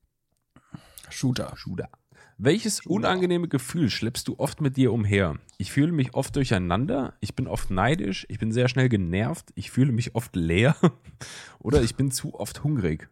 [1.09, 1.51] Shooter.
[1.57, 1.89] Shooter.
[2.37, 2.95] Welches Shooter.
[2.95, 5.39] unangenehme Gefühl schleppst du oft mit dir umher?
[5.57, 9.71] Ich fühle mich oft durcheinander, ich bin oft neidisch, ich bin sehr schnell genervt, ich
[9.71, 10.75] fühle mich oft leer
[11.59, 13.09] oder ich bin zu oft hungrig.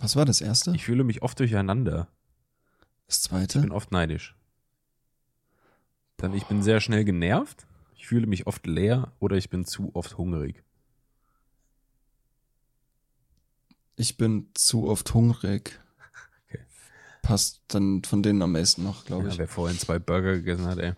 [0.00, 0.74] Was war das erste?
[0.74, 2.08] Ich fühle mich oft durcheinander.
[3.06, 3.58] Das zweite?
[3.58, 4.34] Ich bin oft neidisch.
[6.16, 9.94] Dann ich bin sehr schnell genervt, ich fühle mich oft leer oder ich bin zu
[9.94, 10.62] oft hungrig.
[13.96, 15.78] Ich bin zu oft hungrig.
[16.46, 16.60] Okay.
[17.22, 19.38] Passt dann von denen am besten noch, glaube ja, ich.
[19.38, 20.94] Wer vorhin zwei Burger gegessen hat, ey.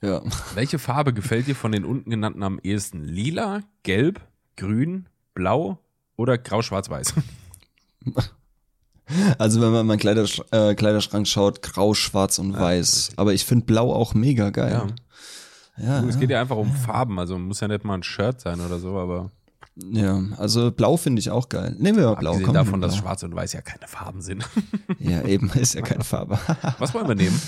[0.00, 0.22] Ja.
[0.54, 3.04] Welche Farbe gefällt dir von den unten genannten am ehesten?
[3.04, 4.20] Lila, gelb,
[4.56, 5.78] grün, blau
[6.16, 7.14] oder grau-schwarz-weiß?
[9.38, 13.12] Also wenn man in meinen Kleidersch äh, Kleiderschrank schaut, grau, schwarz und ja, weiß.
[13.16, 14.72] Aber ich finde blau auch mega geil.
[14.72, 14.86] Ja.
[15.80, 18.60] Ja, es geht ja einfach um Farben, also muss ja nicht mal ein Shirt sein
[18.60, 19.30] oder so, aber.
[19.76, 21.74] Ja, also blau finde ich auch geil.
[21.78, 22.32] Nehmen wir mal blau.
[22.32, 24.44] Abgesehen davon, dass schwarz und weiß ja keine Farben sind.
[24.98, 26.38] ja, eben, ist ja keine Farbe.
[26.78, 27.40] Was wollen wir nehmen?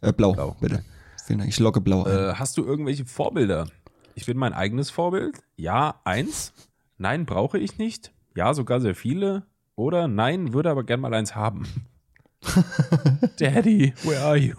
[0.00, 0.84] Äh, blau, blau, bitte.
[1.26, 2.16] Vielen Dank, ich locke blau ein.
[2.16, 3.66] Äh, hast du irgendwelche Vorbilder?
[4.14, 5.38] Ich bin mein eigenes Vorbild.
[5.56, 6.52] Ja, eins.
[6.98, 8.12] Nein, brauche ich nicht.
[8.36, 9.42] Ja, sogar sehr viele.
[9.76, 11.66] Oder nein, würde aber gern mal eins haben.
[13.38, 14.54] Daddy, where are you?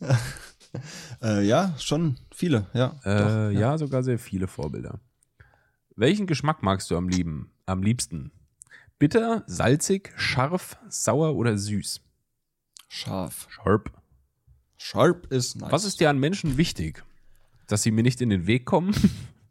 [1.22, 3.50] äh, ja, schon viele, ja, äh, doch, ja.
[3.50, 4.98] Ja, sogar sehr viele Vorbilder.
[5.94, 8.32] Welchen Geschmack magst du am, lieben, am liebsten?
[8.98, 12.00] Bitter, salzig, scharf, sauer oder süß?
[12.88, 13.46] Scharf.
[13.50, 13.90] Sharp.
[14.76, 15.70] Sharp ist nice.
[15.70, 17.04] Was ist dir an Menschen wichtig?
[17.66, 18.94] Dass sie mir nicht in den Weg kommen?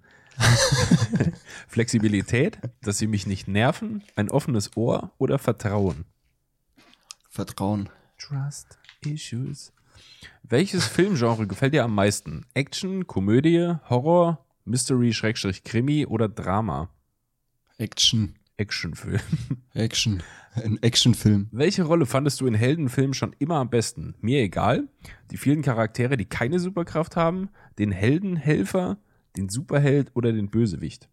[1.67, 6.05] Flexibilität, dass sie mich nicht nerven, ein offenes Ohr oder Vertrauen?
[7.29, 7.89] Vertrauen.
[8.17, 9.73] Trust Issues.
[10.43, 12.45] Welches Filmgenre gefällt dir am meisten?
[12.53, 16.89] Action, Komödie, Horror, Mystery, Schrägstrich, Krimi oder Drama?
[17.77, 18.35] Action.
[18.57, 19.19] Actionfilm.
[19.73, 20.21] Action.
[20.53, 21.47] Ein Actionfilm.
[21.51, 24.15] Welche Rolle fandest du in Heldenfilmen schon immer am besten?
[24.21, 24.87] Mir egal.
[25.31, 28.97] Die vielen Charaktere, die keine Superkraft haben, den Heldenhelfer,
[29.37, 31.09] den Superheld oder den Bösewicht?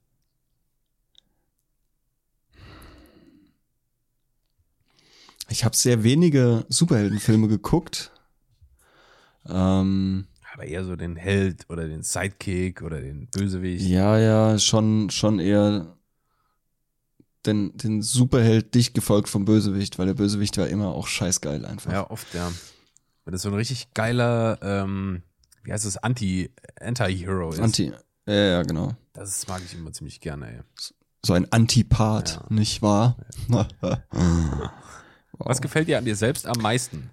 [5.48, 8.12] Ich habe sehr wenige Superheldenfilme geguckt.
[9.46, 13.86] Ähm, aber eher so den Held oder den Sidekick oder den Bösewicht.
[13.86, 15.96] Ja, ja, schon, schon eher
[17.46, 21.92] den, den Superheld dicht gefolgt vom Bösewicht, weil der Bösewicht war immer auch scheißgeil einfach.
[21.92, 22.52] Ja, oft, ja.
[23.24, 25.22] Weil das so ein richtig geiler, ähm,
[25.62, 26.50] wie heißt das, Anti,
[26.80, 27.60] Anti-Hero ist.
[27.60, 27.92] Anti,
[28.28, 28.94] ja, ja, genau.
[29.12, 30.60] Das mag ich immer ziemlich gerne, ey.
[31.24, 32.46] So ein Antipath, ja.
[32.54, 33.16] nicht wahr?
[33.48, 33.66] Ja.
[33.80, 34.70] wow.
[35.38, 37.10] Was gefällt dir an dir selbst am meisten?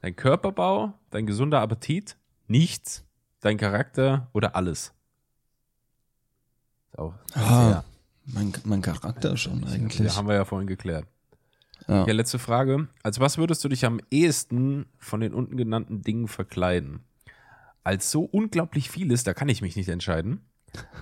[0.00, 3.04] Dein Körperbau, dein gesunder Appetit, nichts,
[3.40, 4.92] dein Charakter oder alles?
[6.96, 7.84] Auch ah,
[8.26, 10.08] mein, mein Charakter schon eigentlich.
[10.08, 11.06] Ja, haben wir ja vorhin geklärt.
[11.88, 12.06] Ja.
[12.06, 12.88] ja, letzte Frage.
[13.02, 17.04] Als was würdest du dich am ehesten von den unten genannten Dingen verkleiden?
[17.84, 20.40] Als so unglaublich vieles, da kann ich mich nicht entscheiden.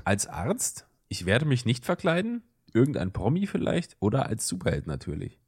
[0.04, 2.42] Als Arzt, ich werde mich nicht verkleiden,
[2.72, 5.38] irgendein Promi vielleicht oder als Superheld natürlich.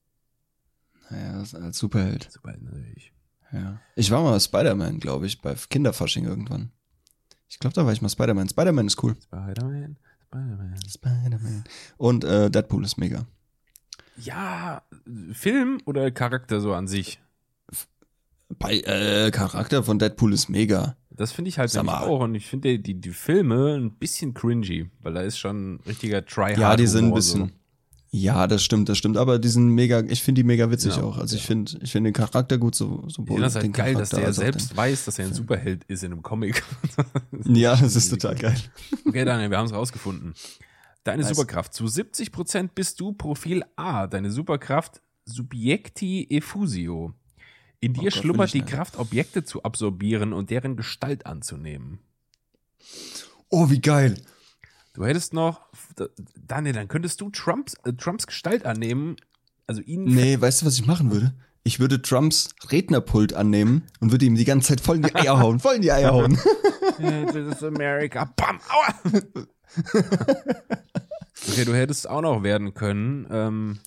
[1.10, 2.30] Naja, als Superheld.
[2.30, 3.12] Superheld natürlich.
[3.52, 3.80] Ja.
[3.96, 6.70] Ich war mal Spider-Man, glaube ich, bei Kinderfasching irgendwann.
[7.48, 8.48] Ich glaube, da war ich mal Spider-Man.
[8.48, 9.14] Spider-Man ist cool.
[9.24, 10.76] Spider-Man, Spider-Man.
[10.88, 11.64] Spider-Man.
[11.98, 13.26] Und äh, Deadpool ist mega.
[14.16, 14.82] Ja,
[15.32, 17.20] Film oder Charakter so an sich?
[18.48, 20.96] Bei äh, Charakter von Deadpool ist mega.
[21.16, 22.20] Das finde ich halt auch.
[22.20, 26.24] Und ich finde die, die Filme ein bisschen cringy, weil da ist schon ein richtiger
[26.24, 26.58] Tryhard.
[26.58, 27.48] Ja, die sind ein bisschen.
[27.48, 27.50] So.
[28.14, 29.16] Ja, das stimmt, das stimmt.
[29.16, 31.16] Aber die sind mega, ich finde die mega witzig ja, auch.
[31.16, 31.40] Also ja.
[31.40, 34.00] ich finde, ich finde den Charakter gut, so, so Ich finde das halt geil, Charakter,
[34.00, 36.62] dass der selbst weiß, dass er ein Superheld ist in einem Comic.
[37.46, 38.56] ja, das ist total geil.
[39.06, 40.34] Okay, Daniel, wir haben es rausgefunden.
[41.04, 41.34] Deine nice.
[41.34, 41.72] Superkraft.
[41.72, 44.06] Zu 70% bist du Profil A.
[44.06, 47.14] Deine Superkraft Subjekti Effusio.
[47.82, 51.98] In dir oh schlummert die Kraft, Objekte zu absorbieren und deren Gestalt anzunehmen.
[53.48, 54.14] Oh, wie geil.
[54.94, 55.62] Du hättest noch,
[56.46, 59.16] Daniel, dann könntest du Trumps, äh, Trumps Gestalt annehmen.
[59.66, 60.04] Also ihn.
[60.04, 61.34] Nee, weißt du, was ich machen würde?
[61.64, 65.40] Ich würde Trumps Rednerpult annehmen und würde ihm die ganze Zeit voll in die Eier
[65.40, 66.38] hauen, voll in die Eier hauen.
[66.98, 68.32] This is America.
[68.36, 68.60] Bam!
[68.68, 68.94] Aua!
[71.48, 73.80] okay, du hättest auch noch werden können, ähm,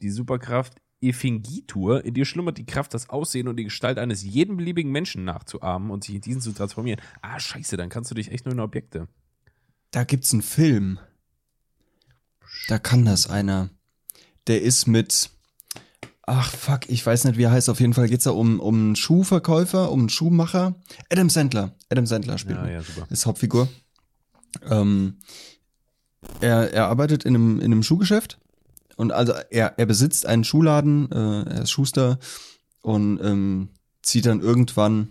[0.00, 2.04] die Superkraft Ephingitur.
[2.04, 5.90] In dir schlummert die Kraft, das Aussehen und die Gestalt eines jeden beliebigen Menschen nachzuahmen
[5.90, 7.00] und sich in diesen zu transformieren.
[7.22, 9.08] Ah, scheiße, dann kannst du dich echt nur in Objekte.
[9.90, 10.98] Da gibt's einen Film.
[12.68, 13.70] Da kann das einer.
[14.46, 15.30] Der ist mit.
[16.26, 17.68] Ach fuck, ich weiß nicht, wie er heißt.
[17.68, 20.74] Auf jeden Fall geht's da um, um einen Schuhverkäufer, um einen Schuhmacher.
[21.10, 21.74] Adam Sandler.
[21.90, 22.58] Adam Sandler spielt.
[22.58, 23.06] Ja, ja, super.
[23.10, 23.68] Ist Hauptfigur.
[24.68, 25.18] Ähm,
[26.40, 28.38] er, er arbeitet in einem, in einem Schuhgeschäft
[28.96, 32.18] und also er, er besitzt einen Schuhladen, äh, er ist Schuster
[32.82, 33.70] und ähm,
[34.02, 35.10] zieht dann irgendwann,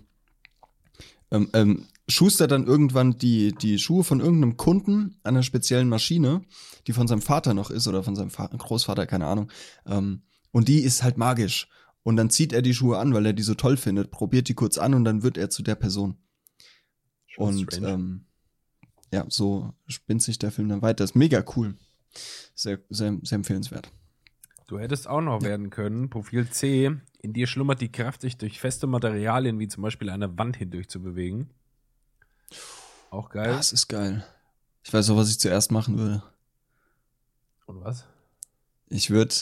[1.32, 6.42] ähm, ähm, schustert dann irgendwann die, die Schuhe von irgendeinem Kunden an einer speziellen Maschine,
[6.88, 9.52] die von seinem Vater noch ist oder von seinem Fa Großvater, keine Ahnung.
[9.86, 11.68] Ähm, und die ist halt magisch.
[12.04, 14.54] Und dann zieht er die Schuhe an, weil er die so toll findet, probiert die
[14.54, 16.18] kurz an und dann wird er zu der Person.
[17.38, 18.26] Und ähm,
[19.12, 21.04] ja, so spinnt sich der Film dann weiter.
[21.04, 21.76] Ist mega cool
[22.56, 23.92] sehr, sehr, sehr empfehlenswert.
[24.68, 25.50] Du hättest auch noch ja.
[25.50, 26.92] werden können, Profil C,
[27.22, 30.90] in dir schlummert die Kraft, sich durch feste Materialien wie zum Beispiel eine Wand hindurch
[30.90, 31.50] zu bewegen.
[33.10, 33.52] Auch geil.
[33.52, 34.26] Das ist geil.
[34.84, 36.24] Ich weiß auch, was ich zuerst machen würde.
[37.66, 38.06] Und was?
[38.88, 39.36] Ich würde,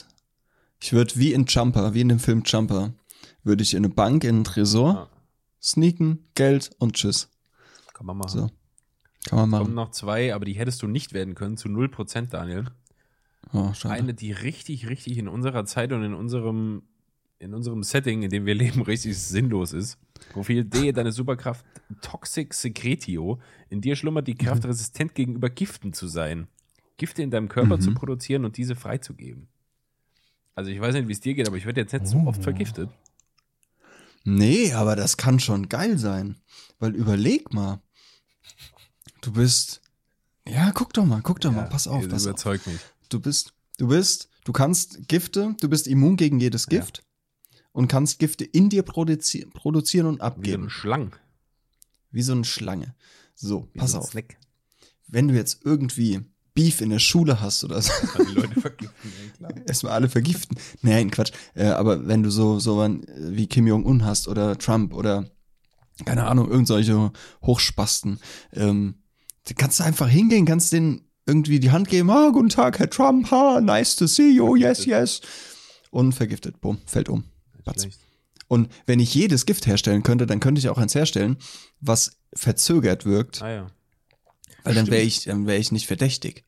[0.80, 2.92] ich würde wie in Jumper, wie in dem Film Jumper,
[3.42, 5.10] würde ich in eine Bank, in einen Tresor, ah.
[5.60, 7.28] sneaken, Geld und tschüss.
[7.92, 8.28] Kann man machen.
[8.28, 8.50] So.
[9.28, 9.62] Kann man machen.
[9.64, 12.66] Kommen noch zwei, aber die hättest du nicht werden können, zu 0%, Daniel.
[13.52, 16.82] Oh, Eine, die richtig, richtig in unserer Zeit und in unserem,
[17.38, 19.98] in unserem Setting, in dem wir leben, richtig sinnlos ist.
[20.32, 21.64] Profil D, deine Superkraft
[22.00, 23.40] Toxic Secretio.
[23.68, 24.70] In dir schlummert die Kraft, mhm.
[24.70, 26.46] resistent gegenüber Giften zu sein.
[26.96, 27.80] Gifte in deinem Körper mhm.
[27.80, 29.48] zu produzieren und diese freizugeben.
[30.54, 32.40] Also ich weiß nicht, wie es dir geht, aber ich werde jetzt nicht so oft
[32.40, 32.42] oh.
[32.42, 32.90] vergiftet.
[34.24, 36.36] Nee, aber das kann schon geil sein.
[36.78, 37.80] Weil überleg mal,
[39.22, 39.80] du bist.
[40.46, 42.06] Ja, guck doch mal, guck doch ja, mal, pass auf.
[42.08, 42.80] Das überzeugt mich.
[43.08, 47.60] Du bist, du bist, du kannst Gifte, du bist immun gegen jedes Gift ja.
[47.72, 50.44] und kannst Gifte in dir produzi produzieren und abgeben.
[50.44, 51.10] Wie so eine Schlange.
[52.10, 52.94] Wie so eine Schlange.
[53.34, 54.10] So, Wie pass so auf.
[54.10, 54.36] Snack.
[55.06, 56.20] Wenn du jetzt irgendwie
[56.54, 57.92] Beef in der Schule hast oder so.
[58.28, 59.52] Die Leute vergiften, ja, klar.
[59.66, 60.58] Erstmal alle vergiften.
[60.82, 61.32] Nein, Quatsch.
[61.54, 65.30] Äh, aber wenn du so, so wie Kim Jong-un hast oder Trump oder
[66.04, 67.12] keine Ahnung, irgendwelche
[67.42, 68.18] Hochspasten,
[68.52, 68.96] ähm,
[69.56, 73.30] kannst du einfach hingehen, kannst den irgendwie die Hand geben, ah, guten Tag, Herr Trump,
[73.30, 75.20] ha, nice to see you, yes, yes.
[75.90, 77.24] Und vergiftet, bumm, fällt um.
[78.48, 81.36] Und wenn ich jedes Gift herstellen könnte, dann könnte ich auch eins herstellen,
[81.80, 83.40] was verzögert wirkt.
[83.40, 83.66] Ah ja.
[84.64, 86.44] Weil dann wäre ich, dann wäre ich nicht verdächtig.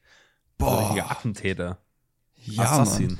[0.59, 0.93] Boah.
[0.95, 1.79] So Attentäter.
[2.45, 3.07] Ja, Assassin.
[3.07, 3.19] Mann.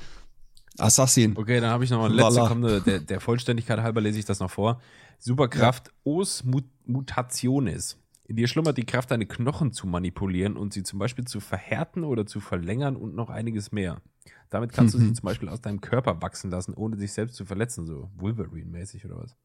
[0.79, 1.37] Assassin.
[1.37, 4.41] Okay, dann habe ich noch mal letzte kommende, der, der Vollständigkeit halber lese ich das
[4.41, 4.81] noch vor.
[5.19, 6.13] Superkraft ja.
[6.13, 6.45] Os
[6.85, 7.97] Mutationis.
[8.27, 12.05] In dir schlummert die Kraft, deine Knochen zu manipulieren und sie zum Beispiel zu verhärten
[12.05, 14.01] oder zu verlängern und noch einiges mehr.
[14.49, 15.01] Damit kannst mhm.
[15.01, 18.11] du sie zum Beispiel aus deinem Körper wachsen lassen, ohne dich selbst zu verletzen, so
[18.17, 19.37] Wolverine-mäßig oder was.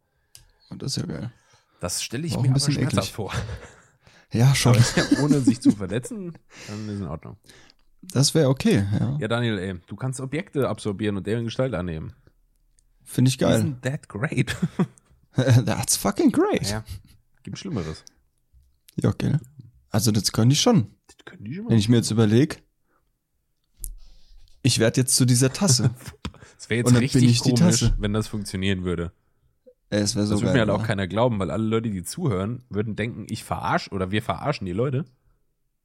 [0.70, 1.34] Und das ist ja geil.
[1.82, 3.34] Das stelle ich mir aber schmerzhaft vor.
[4.32, 4.76] Ja, schon.
[4.76, 6.34] Aber ohne sich zu verletzen,
[6.68, 7.38] dann ist in Ordnung.
[8.04, 9.18] Das wäre okay, ja.
[9.20, 12.14] Ja, Daniel, ey, du kannst Objekte absorbieren und deren Gestalt annehmen.
[13.04, 13.60] Finde ich geil.
[13.60, 14.56] Isn't that great?
[15.66, 16.70] That's fucking great.
[16.70, 16.84] Ja,
[17.42, 18.04] gibt Schlimmeres.
[19.04, 19.38] Ja, okay.
[19.90, 20.88] Also das können die schon.
[21.08, 21.70] Das können die schon.
[21.70, 22.58] Wenn ich mir jetzt überlege,
[24.62, 25.92] ich werde jetzt zu dieser Tasse.
[26.58, 29.14] Es wäre jetzt richtig komisch, wenn das funktionieren würde.
[29.90, 32.64] Es wäre so Das würde mir halt auch keiner glauben, weil alle Leute, die zuhören,
[32.70, 35.06] würden denken, ich verarsch oder wir verarschen die Leute.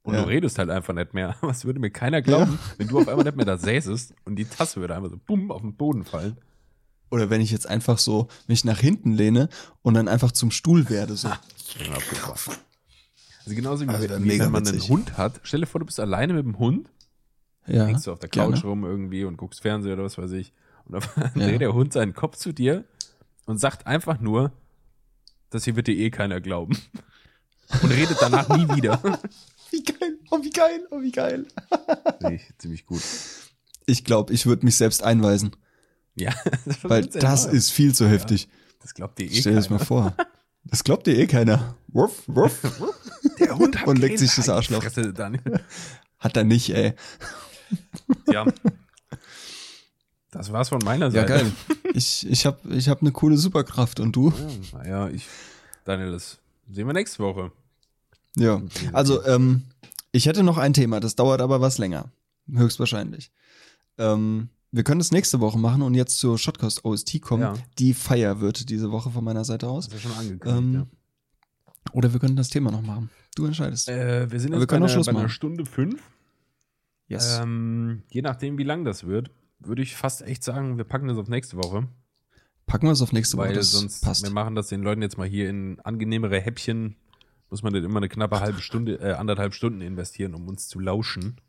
[0.03, 0.21] Und ja.
[0.21, 1.35] du redest halt einfach nicht mehr.
[1.41, 2.73] Was würde mir keiner glauben, ja.
[2.77, 5.49] wenn du auf einmal nicht mehr da säßest und die Tasse würde einfach so bumm
[5.49, 6.37] auf den Boden fallen.
[7.09, 9.49] Oder wenn ich jetzt einfach so mich nach hinten lehne
[9.81, 11.15] und dann einfach zum Stuhl werde.
[11.15, 11.29] So.
[13.45, 14.81] Also genauso wie, also wie wenn man witzig.
[14.81, 15.39] einen Hund hat.
[15.43, 16.89] Stell dir vor, du bist alleine mit dem Hund.
[17.67, 17.85] Ja.
[17.85, 18.61] Hängst du auf der Couch gerne.
[18.61, 20.53] rum irgendwie und guckst Fernsehen oder was weiß ich.
[20.85, 21.47] Und dann ja.
[21.47, 22.85] dreht der Hund seinen Kopf zu dir
[23.45, 24.51] und sagt einfach nur,
[25.49, 26.77] das hier wird dir eh keiner glauben.
[27.81, 29.01] Und redet danach nie wieder.
[29.71, 31.47] Wie geil, oh wie geil, oh wie geil.
[32.21, 33.01] Ziemlich, ziemlich gut.
[33.87, 35.55] Ich glaube, ich würde mich selbst einweisen.
[36.13, 36.31] Ja.
[36.65, 38.43] Das Weil das ist viel zu heftig.
[38.43, 38.49] Ja,
[38.83, 40.15] das glaubt dir eh Stell dir das mal vor.
[40.65, 41.75] Das glaubt dir eh keiner.
[41.87, 42.61] Wuff, wuff.
[43.39, 44.83] Der Hund hat Und leckt sich das Arschloch.
[44.83, 45.13] Fresse,
[46.19, 46.93] Hat er nicht, ey.
[48.31, 48.45] Ja.
[50.31, 51.31] Das war's von meiner Seite.
[51.31, 51.51] Ja, geil.
[51.93, 54.33] ich ich habe ich hab eine coole Superkraft und du?
[54.73, 55.25] Ja, naja, ich,
[55.85, 56.39] Daniel, das
[56.69, 57.51] sehen wir nächste Woche.
[58.35, 58.61] Ja,
[58.91, 59.63] also ähm,
[60.11, 62.11] ich hätte noch ein Thema, das dauert aber was länger.
[62.51, 63.31] Höchstwahrscheinlich.
[63.97, 67.43] Ähm, wir können das nächste Woche machen und jetzt zur Shotcast OST kommen.
[67.43, 67.53] Ja.
[67.79, 69.87] Die Feier wird diese Woche von meiner Seite aus.
[69.87, 70.87] Das ist ja schon angekündigt, Ähm, ja.
[71.93, 73.09] Oder wir können das Thema noch machen.
[73.35, 73.87] Du entscheidest.
[73.89, 75.29] Äh, wir sind aber jetzt wir bei, einer, bei einer.
[75.29, 76.01] Stunde fünf.
[77.07, 77.39] yes.
[77.41, 81.17] Ähm, je nachdem, wie lang das wird, würde ich fast echt sagen, wir packen das
[81.17, 81.87] auf nächste Woche.
[82.65, 83.49] Packen wir es auf nächste Woche.
[83.49, 84.23] Weil Das sonst, passt.
[84.23, 86.95] wir machen das den Leuten jetzt mal hier in angenehmere Häppchen.
[87.49, 90.79] Muss man nicht immer eine knappe halbe Stunde, äh, anderthalb Stunden investieren, um uns zu
[90.79, 91.39] lauschen.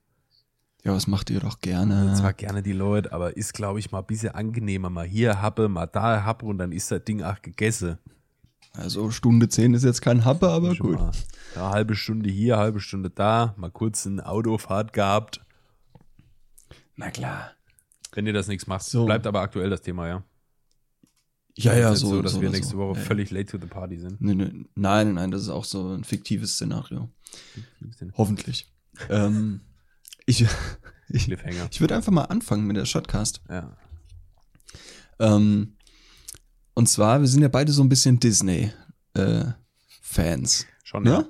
[0.86, 2.14] Ja, das macht ihr doch gerne.
[2.14, 4.88] Zwar gerne die Leute, aber ist, glaube ich, mal ein bisschen angenehmer.
[4.88, 7.98] Mal hier happe, mal da happe und dann ist das Ding auch gegessen.
[8.72, 10.98] Also Stunde 10 ist jetzt kein Happe, aber Schon gut.
[11.00, 11.10] Mal,
[11.56, 15.40] ja, halbe Stunde hier, halbe Stunde da, mal kurz eine Autofahrt gehabt.
[16.94, 17.50] Na klar.
[18.12, 19.06] Wenn ihr das nichts macht, So.
[19.06, 20.22] bleibt aber aktuell das Thema, ja.
[21.56, 22.08] Ja, ja, so.
[22.10, 22.78] so, dass so wir nächste so.
[22.78, 24.20] Woche ja, völlig late to the party sind.
[24.20, 27.08] Nee, nee, nein, nein, das ist auch so ein fiktives Szenario.
[28.16, 28.72] Hoffentlich.
[29.08, 29.62] ähm,
[30.26, 30.44] ich
[31.08, 33.40] ich, ich würde einfach mal anfangen mit der Shotcast.
[33.48, 33.76] Ja.
[35.18, 35.76] Ähm,
[36.74, 40.66] und zwar, wir sind ja beide so ein bisschen Disney-Fans.
[40.84, 41.10] Schon, ne?
[41.10, 41.24] ja.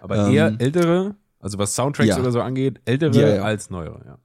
[0.00, 2.18] Aber Ähm, eher ältere, also was Soundtracks ja.
[2.18, 3.42] oder so angeht, ältere Ja, ja.
[3.42, 4.18] als neuere, ja.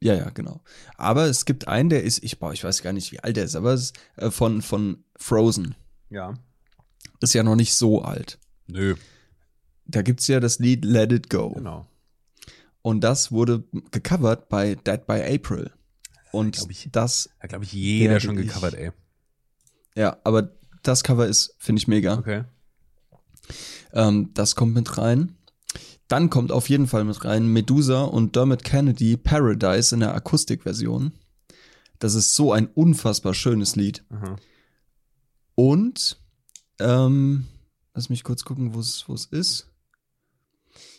[0.00, 0.60] Ja, ja, genau.
[0.96, 3.44] Aber es gibt einen, der ist, ich, boah, ich weiß gar nicht, wie alt der
[3.44, 5.74] ist, aber es ist äh, von, von Frozen.
[6.08, 6.34] Ja.
[7.20, 8.38] Ist ja noch nicht so alt.
[8.68, 8.94] Nö,
[9.86, 11.50] Da gibt's ja das Lied Let It Go.
[11.50, 11.86] genau.
[12.82, 15.70] Und das wurde gecovert bei Dead by April.
[16.32, 18.92] Und glaub ich, das, Hat, glaube ich, jeder schon ich- gecovert, ey.
[19.94, 20.52] ja, aber
[20.82, 22.18] das Cover ist, finde ich mega.
[22.18, 22.44] Okay.
[23.92, 25.34] Ähm, das kommt mit rein.
[26.06, 31.12] Dann kommt auf jeden Fall mit rein Medusa und Dermot Kennedy Paradise in der Akustikversion.
[31.98, 34.04] Das ist so ein unfassbar schönes Lied.
[34.10, 34.36] Aha.
[35.54, 36.20] Und,
[36.78, 37.46] ähm,
[37.94, 39.68] lass mich kurz gucken, wo es wo es ist.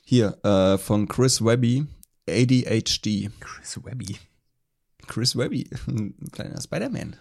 [0.10, 1.86] Hier, äh, von Chris Webby,
[2.28, 3.30] ADHD.
[3.40, 4.18] Chris Webby.
[5.06, 7.16] Chris Webby, ein kleiner Spider-Man.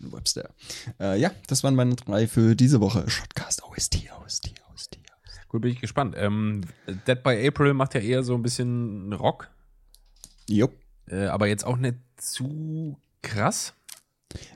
[0.00, 0.50] Ein Webster.
[0.98, 3.08] Äh, ja, das waren meine drei für diese Woche.
[3.08, 4.98] Shotcast, OST, OST, OST.
[5.46, 6.16] Gut, bin ich gespannt.
[6.18, 6.62] Ähm,
[7.06, 9.48] Dead by April macht ja eher so ein bisschen Rock,
[10.48, 10.72] Jupp.
[11.06, 13.74] äh, aber jetzt auch nicht zu krass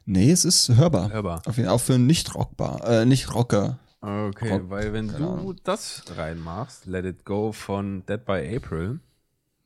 [0.04, 1.12] Nee, es ist hörbar.
[1.12, 1.42] hörbar.
[1.46, 3.78] Auf jeden Fall auch für nicht rockbar, äh, nicht Rocker.
[4.00, 5.56] Okay, Rock, weil wenn du Ahnung.
[5.64, 9.00] das reinmachst, Let It Go von Dead by April,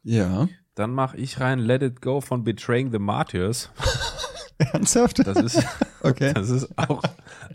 [0.03, 0.49] Ja.
[0.75, 3.71] dann mache ich rein Let It Go von Betraying the Martyrs.
[4.59, 5.27] Ernsthaft?
[5.27, 5.63] Das ist,
[6.03, 6.33] okay.
[6.33, 7.03] das ist auch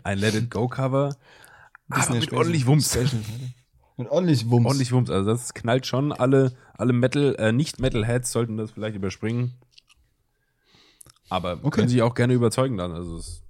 [0.04, 1.16] ein Let It Go Cover.
[1.90, 2.38] Aber mit Special.
[2.38, 2.90] ordentlich Wumms.
[2.92, 3.22] Special.
[3.96, 4.66] Mit ordentlich Wumms.
[4.66, 5.10] Ordentlich Wumms.
[5.10, 6.12] Also das knallt schon.
[6.12, 9.54] Alle, alle Metal, äh, nicht Metalheads sollten das vielleicht überspringen.
[11.30, 11.70] Aber Okay.
[11.70, 12.92] können sich auch gerne überzeugen dann.
[12.92, 13.42] Also es ist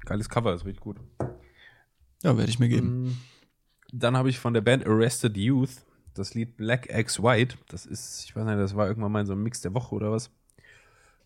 [0.00, 0.96] ein geiles Cover, ist richtig gut.
[2.24, 3.04] Ja, werde ich mir geben.
[3.04, 3.16] Mm,
[3.92, 7.56] Dann habe ich von der Band Arrested Youth das Lied Black X White.
[7.68, 9.94] Das ist, ich weiß nicht, das war irgendwann mal in so einem Mix der Woche
[9.94, 10.30] oder was.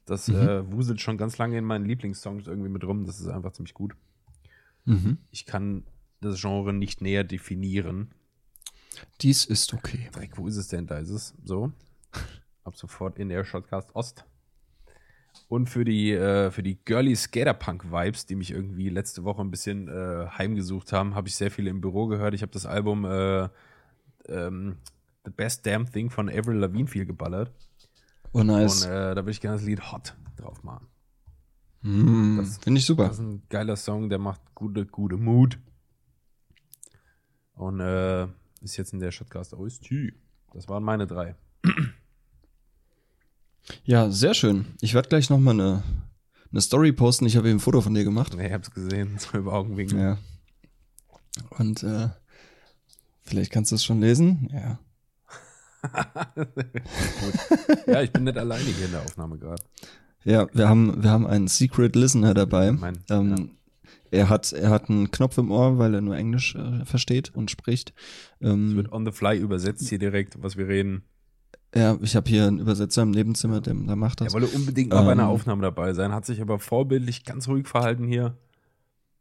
[0.07, 3.05] Das äh, wuselt schon ganz lange in meinen Lieblingssongs irgendwie mit rum.
[3.05, 3.95] Das ist einfach ziemlich gut.
[4.87, 5.19] Mhm.
[5.31, 5.85] Ich kann
[6.23, 8.11] das Genre nicht näher definieren.
[9.21, 10.09] Dies ist okay.
[10.13, 10.87] Dreck, wo ist es denn?
[10.87, 11.73] Da ist es so.
[12.65, 14.25] Ab sofort in der Shotcast Ost.
[15.49, 19.89] Und für die, äh, für die Girly Skaterpunk-Vibes, die mich irgendwie letzte Woche ein bisschen
[19.89, 22.35] äh, heimgesucht haben, habe ich sehr viel im Büro gehört.
[22.35, 23.49] Ich habe das Album äh,
[24.29, 24.77] ähm,
[25.25, 27.51] The Best Damn Thing von Avril Lavigne viel geballert.
[28.33, 28.85] Oh, nice.
[28.85, 30.87] Und äh, da würde ich gerne das Lied Hot drauf machen.
[31.81, 33.05] Mm, das- Finde ich super.
[33.09, 35.59] Das ist ein geiler Song, der macht gute, gute Mut.
[37.55, 38.25] Und äh,
[38.61, 39.91] ist jetzt in der Shotcast OST.
[40.53, 41.37] Das waren meine drei.
[43.85, 44.67] Ja, sehr schön.
[44.81, 45.83] Ich werde gleich noch mal eine,
[46.51, 47.27] eine Story posten.
[47.27, 48.35] Ich habe eben ein Foto von dir gemacht.
[48.37, 49.99] Nee, ich hab's gesehen, so über Augenwinkel.
[49.99, 50.19] Ja.
[51.59, 52.09] Und äh,
[53.23, 54.49] vielleicht kannst du es schon lesen.
[54.53, 54.79] Ja.
[57.87, 59.63] Ja, ich bin nicht alleine hier in der Aufnahme gerade.
[60.25, 62.73] Ja, wir haben, wir haben einen Secret Listener dabei.
[62.73, 63.53] Mein- ähm,
[64.11, 67.51] er, hat, er hat einen Knopf im Ohr, weil er nur Englisch äh, versteht und
[67.51, 67.95] spricht.
[68.41, 71.05] Es Ähm, wird on the fly übersetzt hier direkt, was wir reden.
[71.79, 74.35] Ja, ich habe hier einen Übersetzer im Nebenzimmer, der, der macht Er das.
[74.35, 75.29] wollte unbedingt mal bei einer Ähm.
[75.29, 78.37] Aufnahme dabei sein, hat sich aber vorbildlich ganz ruhig verhalten hier.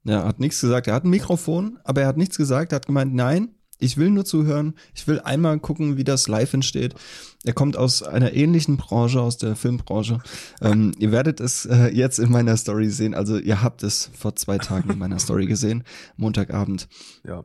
[0.03, 0.87] Ja, hat nichts gesagt.
[0.87, 2.71] Er hat ein Mikrofon, aber er hat nichts gesagt.
[2.71, 4.73] Er hat gemeint, nein, ich will nur zuhören.
[4.95, 6.95] Ich will einmal gucken, wie das live entsteht.
[7.43, 10.19] Er kommt aus einer ähnlichen Branche, aus der Filmbranche.
[10.61, 13.13] Ähm, ihr werdet es äh, jetzt in meiner Story sehen.
[13.13, 15.83] Also ihr habt es vor zwei Tagen in meiner Story gesehen,
[16.15, 16.87] Montagabend.
[17.27, 17.43] Ja.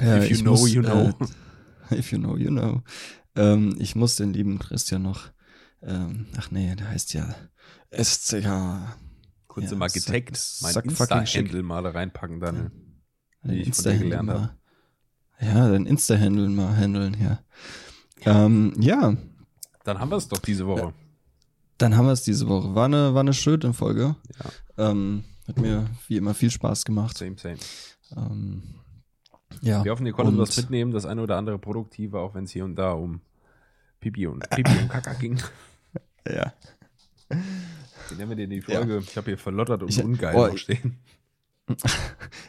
[0.00, 1.12] Äh, If you ich know, you know.
[1.90, 2.80] Äh, if you know, you know.
[3.36, 5.30] Ähm, ich muss den lieben Christian noch
[5.86, 7.34] ähm, ach nee, der heißt ja
[7.90, 8.48] SCH.
[9.46, 12.72] Kurz ja, mal getaggt, mein Insta-Handle mal reinpacken dann,
[13.44, 13.50] ja.
[13.50, 14.50] wie ich von dir gelernt habe.
[15.40, 17.38] Ja, dein Insta-Handle mal handeln, ja.
[18.24, 18.46] Ja.
[18.46, 19.16] Ähm, ja.
[19.84, 20.92] Dann haben wir es doch diese Woche.
[21.78, 22.74] Dann haben wir es diese Woche.
[22.74, 24.16] War eine, war eine schöne Folge.
[24.76, 24.90] Ja.
[24.90, 27.18] Ähm, hat mir wie immer viel Spaß gemacht.
[27.18, 27.58] Same, same.
[28.16, 28.62] Ähm,
[29.62, 29.84] ja.
[29.84, 32.64] Wir hoffen, ihr konntet was mitnehmen, das eine oder andere produktive, auch wenn es hier
[32.64, 33.20] und da um
[34.00, 35.38] Pipi und Pipi und Kaka ging.
[36.26, 36.52] Ja.
[37.28, 38.94] Wie nennen wir denn die Folge?
[38.94, 39.00] Ja.
[39.00, 40.98] Ich habe hier verlottert und ich, ungeil oh, stehen.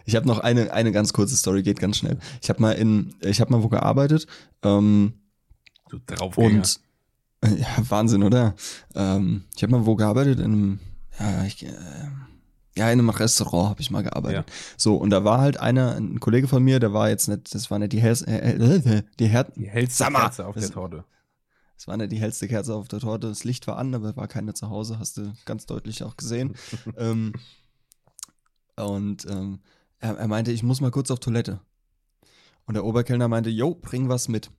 [0.06, 2.20] Ich habe noch eine, eine ganz kurze Story, geht ganz schnell.
[2.42, 4.28] Ich habe mal in, ich habe mal wo gearbeitet.
[4.62, 5.14] Ähm,
[5.90, 6.80] du drauf Und
[7.44, 8.56] ja, Wahnsinn, oder?
[8.94, 10.80] Ähm, ich habe mal wo gearbeitet in einem,
[11.20, 11.70] ja, ich, äh,
[12.78, 14.46] ja, in einem Restaurant habe ich mal gearbeitet.
[14.48, 14.54] Ja.
[14.78, 17.72] So, und da war halt einer, ein Kollege von mir, der war jetzt nicht, das
[17.72, 21.06] war nicht die, Hels, äh, äh, die, Her die hellste Kerze auf das, der Torte.
[21.78, 23.30] Es war nicht die hellste Kerze auf der Torte.
[23.30, 26.56] Das Licht war an, aber war keine zu Hause, hast du ganz deutlich auch gesehen.
[26.98, 27.34] ähm,
[28.76, 29.60] und ähm,
[30.00, 31.62] er, er meinte, ich muss mal kurz auf Toilette.
[32.66, 34.52] Und der Oberkellner meinte, yo, bring was mit.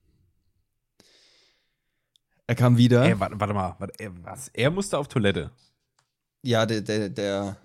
[2.47, 3.03] Er kam wieder.
[3.03, 4.47] Ey, warte, warte mal, warte, was?
[4.53, 5.51] Er musste auf Toilette.
[6.41, 7.57] Ja, der, der, der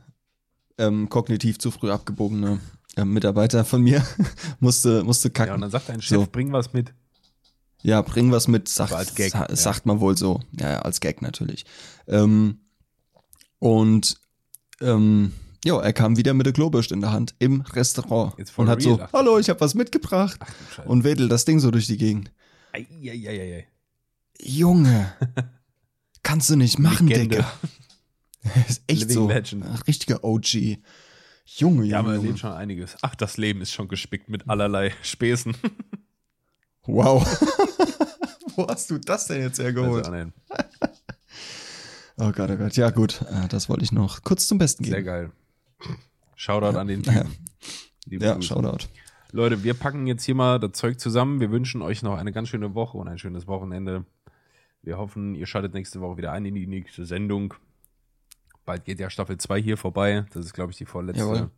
[0.82, 2.60] ähm, kognitiv zu früh abgebogene
[2.96, 4.04] äh, Mitarbeiter von mir
[4.60, 5.48] musste, musste kacken.
[5.50, 6.26] Ja, und dann sagt dein Chef, so.
[6.30, 6.92] bring was mit.
[7.82, 9.56] Ja, bring was mit, sagt, als Gag, sa ja.
[9.56, 10.40] sagt man wohl so.
[10.58, 11.64] Ja, als Gag natürlich.
[12.06, 12.60] Ähm,
[13.58, 14.16] und
[14.80, 15.32] ähm,
[15.64, 18.98] ja, er kam wieder mit der Klobürste in der Hand im Restaurant und hat real,
[18.98, 22.32] so, hallo, ich habe was mitgebracht Ach, und wedelt das Ding so durch die Gegend.
[22.72, 23.66] Ei, ei, ei.
[24.40, 25.12] Junge,
[26.22, 27.36] kannst du nicht machen, Legende.
[27.36, 27.52] Digga.
[28.68, 29.28] ist echt Living so.
[29.28, 29.64] Legend.
[29.64, 30.78] Ein richtiger OG.
[31.44, 32.96] Junge, Ja, man erlebt schon einiges.
[33.02, 35.54] Ach, das Leben ist schon gespickt mit allerlei Späßen.
[36.84, 37.24] Wow.
[38.56, 40.06] Wo hast du das denn jetzt hergeholt?
[40.06, 40.30] Also,
[42.18, 42.76] oh Gott, oh Gott.
[42.76, 43.22] Ja, gut.
[43.22, 44.94] Äh, das wollte ich noch kurz zum Besten geben.
[44.94, 45.32] Sehr geil.
[46.36, 46.80] Shoutout ja.
[46.80, 47.30] an den Typen.
[48.08, 48.86] Ja, ja Shoutout.
[49.30, 51.40] Leute, wir packen jetzt hier mal das Zeug zusammen.
[51.40, 54.04] Wir wünschen euch noch eine ganz schöne Woche und ein schönes Wochenende.
[54.82, 57.54] Wir hoffen, ihr schaltet nächste Woche wieder ein in die nächste Sendung.
[58.64, 60.24] Bald geht ja Staffel 2 hier vorbei.
[60.32, 61.50] Das ist, glaube ich, die vorletzte,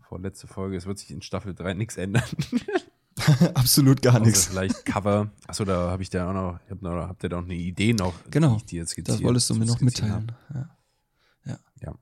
[0.00, 0.76] vorletzte Folge.
[0.76, 2.24] Es wird sich in Staffel 3 nichts ändern.
[3.54, 4.46] Absolut gar nichts.
[4.46, 5.30] Vielleicht Cover.
[5.46, 7.92] Achso, da habe ich da auch noch, hab noch, habt ihr da noch eine Idee
[7.92, 8.14] noch?
[8.30, 8.58] Genau.
[8.68, 10.32] Die jetzt das wolltest du mir noch mitteilen.
[10.52, 10.76] Ja.
[11.44, 11.58] ja.
[11.80, 11.94] Ja.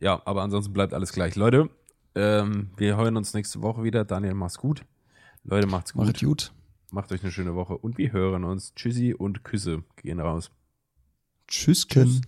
[0.00, 1.36] Ja, aber ansonsten bleibt alles gleich.
[1.36, 1.68] Leute,
[2.14, 4.04] ähm, wir hören uns nächste Woche wieder.
[4.04, 4.84] Daniel, mach's gut.
[5.44, 6.06] Leute, macht's gut.
[6.06, 6.52] Macht gut.
[6.90, 8.74] Macht euch eine schöne Woche und wir hören uns.
[8.74, 10.50] Tschüssi und Küsse gehen raus.
[11.48, 12.20] Tschüss, Tschüss.